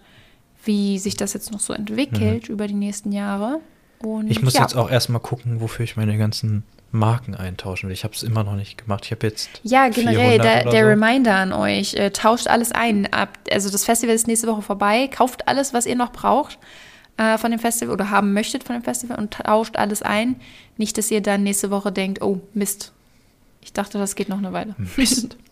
wie 0.65 0.99
sich 0.99 1.17
das 1.17 1.33
jetzt 1.33 1.51
noch 1.51 1.59
so 1.59 1.73
entwickelt 1.73 2.47
über 2.47 2.67
die 2.67 2.75
nächsten 2.75 3.11
Jahre. 3.11 3.59
Und. 4.03 4.29
Ich 4.29 4.41
muss 4.41 4.53
ja. 4.53 4.61
jetzt 4.61 4.75
auch 4.75 4.89
erstmal 4.89 5.21
gucken, 5.21 5.61
wofür 5.61 5.83
ich 5.83 5.95
meine 5.95 6.17
ganzen 6.17 6.63
Marken 6.91 7.35
eintauschen 7.35 7.89
will. 7.89 7.93
Ich 7.93 8.03
habe 8.03 8.13
es 8.13 8.23
immer 8.23 8.43
noch 8.43 8.55
nicht 8.55 8.77
gemacht. 8.77 9.05
Ich 9.05 9.11
habe 9.11 9.25
jetzt. 9.25 9.49
Ja, 9.63 9.89
generell, 9.89 10.39
400 10.39 10.45
der, 10.45 10.71
der 10.71 10.83
so. 10.83 10.89
Reminder 10.89 11.35
an 11.35 11.53
euch, 11.53 11.95
äh, 11.95 12.11
tauscht 12.11 12.47
alles 12.47 12.71
ein. 12.71 13.11
Ab, 13.11 13.29
also 13.51 13.69
das 13.69 13.85
Festival 13.85 14.15
ist 14.15 14.27
nächste 14.27 14.47
Woche 14.47 14.61
vorbei. 14.61 15.07
Kauft 15.07 15.47
alles, 15.47 15.73
was 15.73 15.85
ihr 15.85 15.95
noch 15.95 16.11
braucht 16.11 16.57
äh, 17.17 17.37
von 17.37 17.51
dem 17.51 17.59
Festival 17.59 17.93
oder 17.93 18.09
haben 18.09 18.33
möchtet 18.33 18.63
von 18.63 18.75
dem 18.75 18.83
Festival 18.83 19.17
und 19.17 19.33
tauscht 19.33 19.75
alles 19.77 20.01
ein. 20.01 20.35
Nicht, 20.77 20.97
dass 20.97 21.11
ihr 21.11 21.21
dann 21.21 21.43
nächste 21.43 21.71
Woche 21.71 21.91
denkt, 21.91 22.21
oh 22.21 22.41
Mist. 22.53 22.91
Ich 23.61 23.73
dachte, 23.73 23.97
das 23.97 24.15
geht 24.15 24.29
noch 24.29 24.37
eine 24.37 24.53
Weile. 24.53 24.75
Mist. 24.95 25.37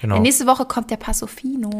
Genau. 0.00 0.16
Ja, 0.16 0.20
nächste 0.20 0.48
Woche 0.48 0.64
kommt 0.64 0.90
der 0.90 0.96
Passofino. 0.96 1.70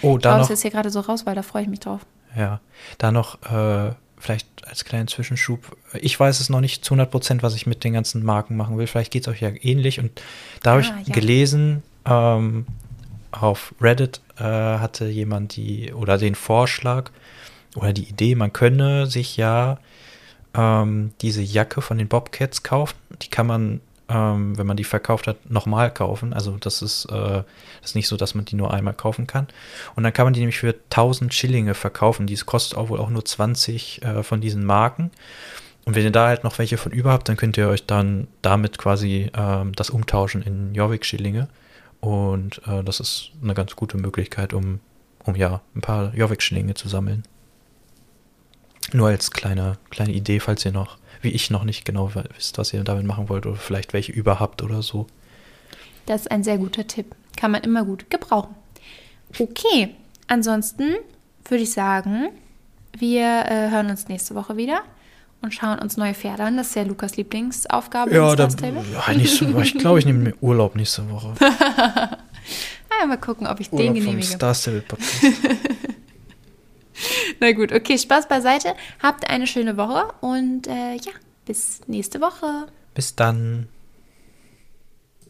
Oh, 0.00 0.14
ich 0.14 0.22
da 0.22 0.30
hau 0.30 0.34
noch- 0.34 0.42
das 0.42 0.50
jetzt 0.50 0.62
hier 0.62 0.70
gerade 0.70 0.90
so 0.90 1.00
raus, 1.00 1.26
weil 1.26 1.34
da 1.34 1.42
freue 1.42 1.62
ich 1.62 1.68
mich 1.68 1.80
drauf. 1.80 2.06
Ja, 2.36 2.60
da 2.98 3.10
noch 3.10 3.42
äh, 3.50 3.94
vielleicht 4.24 4.66
als 4.66 4.84
kleinen 4.84 5.06
Zwischenschub. 5.06 5.76
Ich 6.00 6.18
weiß 6.18 6.40
es 6.40 6.48
noch 6.48 6.60
nicht 6.60 6.84
zu 6.84 6.94
100 6.94 7.10
Prozent, 7.10 7.42
was 7.42 7.54
ich 7.54 7.66
mit 7.66 7.84
den 7.84 7.92
ganzen 7.92 8.24
Marken 8.24 8.56
machen 8.56 8.78
will. 8.78 8.86
Vielleicht 8.86 9.12
geht 9.12 9.22
es 9.26 9.28
euch 9.28 9.42
ja 9.42 9.50
ähnlich. 9.60 10.00
Und 10.00 10.20
da 10.62 10.72
habe 10.72 10.82
Ah, 10.82 10.98
ich 11.02 11.08
ja. 11.08 11.14
gelesen, 11.14 11.82
ähm, 12.06 12.66
auf 13.30 13.74
Reddit 13.80 14.20
äh, 14.38 14.42
hatte 14.42 15.06
jemand 15.08 15.56
die 15.56 15.92
oder 15.92 16.16
den 16.18 16.34
Vorschlag 16.34 17.10
oder 17.76 17.92
die 17.92 18.04
Idee, 18.04 18.34
man 18.34 18.52
könne 18.52 19.06
sich 19.06 19.36
ja 19.36 19.78
ähm, 20.54 21.12
diese 21.20 21.42
Jacke 21.42 21.82
von 21.82 21.98
den 21.98 22.08
Bobcats 22.08 22.62
kaufen. 22.62 22.94
Die 23.22 23.28
kann 23.28 23.46
man, 23.46 23.80
ähm, 24.08 24.56
wenn 24.58 24.66
man 24.66 24.76
die 24.76 24.84
verkauft 24.84 25.26
hat, 25.26 25.50
nochmal 25.50 25.92
kaufen. 25.92 26.32
Also 26.32 26.56
das 26.58 26.82
ist, 26.82 27.06
äh, 27.06 27.42
das 27.80 27.90
ist 27.90 27.94
nicht 27.94 28.08
so, 28.08 28.16
dass 28.16 28.34
man 28.34 28.44
die 28.44 28.56
nur 28.56 28.72
einmal 28.72 28.94
kaufen 28.94 29.26
kann. 29.26 29.48
Und 29.96 30.02
dann 30.02 30.12
kann 30.12 30.26
man 30.26 30.34
die 30.34 30.40
nämlich 30.40 30.58
für 30.58 30.74
1000 30.74 31.32
Schillinge 31.32 31.74
verkaufen. 31.74 32.26
Die 32.26 32.36
kostet 32.36 32.76
auch 32.76 32.88
wohl 32.88 33.00
auch 33.00 33.10
nur 33.10 33.24
20 33.24 34.02
äh, 34.02 34.22
von 34.22 34.40
diesen 34.40 34.64
Marken. 34.64 35.10
Und 35.84 35.94
wenn 35.94 36.04
ihr 36.04 36.10
da 36.10 36.28
halt 36.28 36.44
noch 36.44 36.58
welche 36.58 36.78
von 36.78 36.92
über 36.92 37.12
habt, 37.12 37.28
dann 37.28 37.36
könnt 37.36 37.56
ihr 37.56 37.68
euch 37.68 37.86
dann 37.86 38.28
damit 38.42 38.78
quasi 38.78 39.30
ähm, 39.36 39.72
das 39.74 39.90
umtauschen 39.90 40.42
in 40.42 40.74
Jorvik-Schillinge. 40.74 41.48
Und 42.00 42.60
äh, 42.66 42.82
das 42.82 43.00
ist 43.00 43.32
eine 43.42 43.54
ganz 43.54 43.76
gute 43.76 43.96
Möglichkeit, 43.96 44.52
um, 44.52 44.80
um 45.24 45.34
ja 45.34 45.60
ein 45.74 45.80
paar 45.80 46.14
Jorvik-Schillinge 46.14 46.74
zu 46.74 46.88
sammeln. 46.88 47.22
Nur 48.92 49.08
als 49.08 49.30
kleine, 49.30 49.78
kleine 49.90 50.12
Idee, 50.12 50.40
falls 50.40 50.64
ihr 50.64 50.72
noch, 50.72 50.98
wie 51.24 51.30
ich 51.30 51.50
noch 51.50 51.64
nicht 51.64 51.84
genau 51.84 52.12
wisst, 52.14 52.58
was 52.58 52.72
ihr 52.72 52.84
damit 52.84 53.04
machen 53.04 53.28
wollt 53.28 53.46
oder 53.46 53.56
vielleicht 53.56 53.92
welche 53.92 54.12
über 54.12 54.40
habt 54.40 54.62
oder 54.62 54.82
so. 54.82 55.06
Das 56.06 56.22
ist 56.22 56.30
ein 56.30 56.44
sehr 56.44 56.58
guter 56.58 56.86
Tipp. 56.86 57.14
Kann 57.36 57.50
man 57.50 57.62
immer 57.62 57.84
gut 57.84 58.10
gebrauchen. 58.10 58.54
Okay, 59.38 59.94
ansonsten 60.28 60.94
würde 61.48 61.64
ich 61.64 61.72
sagen, 61.72 62.28
wir 62.96 63.46
äh, 63.48 63.70
hören 63.70 63.90
uns 63.90 64.08
nächste 64.08 64.34
Woche 64.34 64.56
wieder 64.56 64.82
und 65.42 65.52
schauen 65.52 65.78
uns 65.78 65.96
neue 65.96 66.14
Pferde 66.14 66.44
an. 66.44 66.56
Das 66.56 66.68
ist 66.68 66.76
ja 66.76 66.82
Lukas 66.82 67.16
Lieblingsaufgabe. 67.16 68.14
Ja, 68.14 68.36
da, 68.36 68.48
ja 68.48 69.12
nächste 69.14 69.52
Woche. 69.52 69.64
Ich 69.64 69.74
glaube, 69.78 69.98
ich 69.98 70.06
nehme 70.06 70.20
mir 70.20 70.34
Urlaub 70.40 70.76
nächste 70.76 71.10
Woche. 71.10 71.34
Ah, 73.02 73.06
mal 73.06 73.18
gucken, 73.18 73.46
ob 73.46 73.58
ich 73.58 73.70
den 73.70 73.78
Urlaub 73.78 73.88
vom 73.88 73.94
genehmige. 74.04 74.26
Star 74.26 74.54
Stable 74.54 74.82
Podcast. 74.82 75.24
Na 77.40 77.52
gut, 77.52 77.72
okay, 77.72 77.98
Spaß 77.98 78.28
beiseite. 78.28 78.74
Habt 79.02 79.28
eine 79.28 79.46
schöne 79.46 79.76
Woche 79.76 80.12
und 80.20 80.66
äh, 80.66 80.94
ja, 80.94 81.12
bis 81.44 81.80
nächste 81.86 82.20
Woche. 82.20 82.66
Bis 82.94 83.14
dann. 83.16 83.68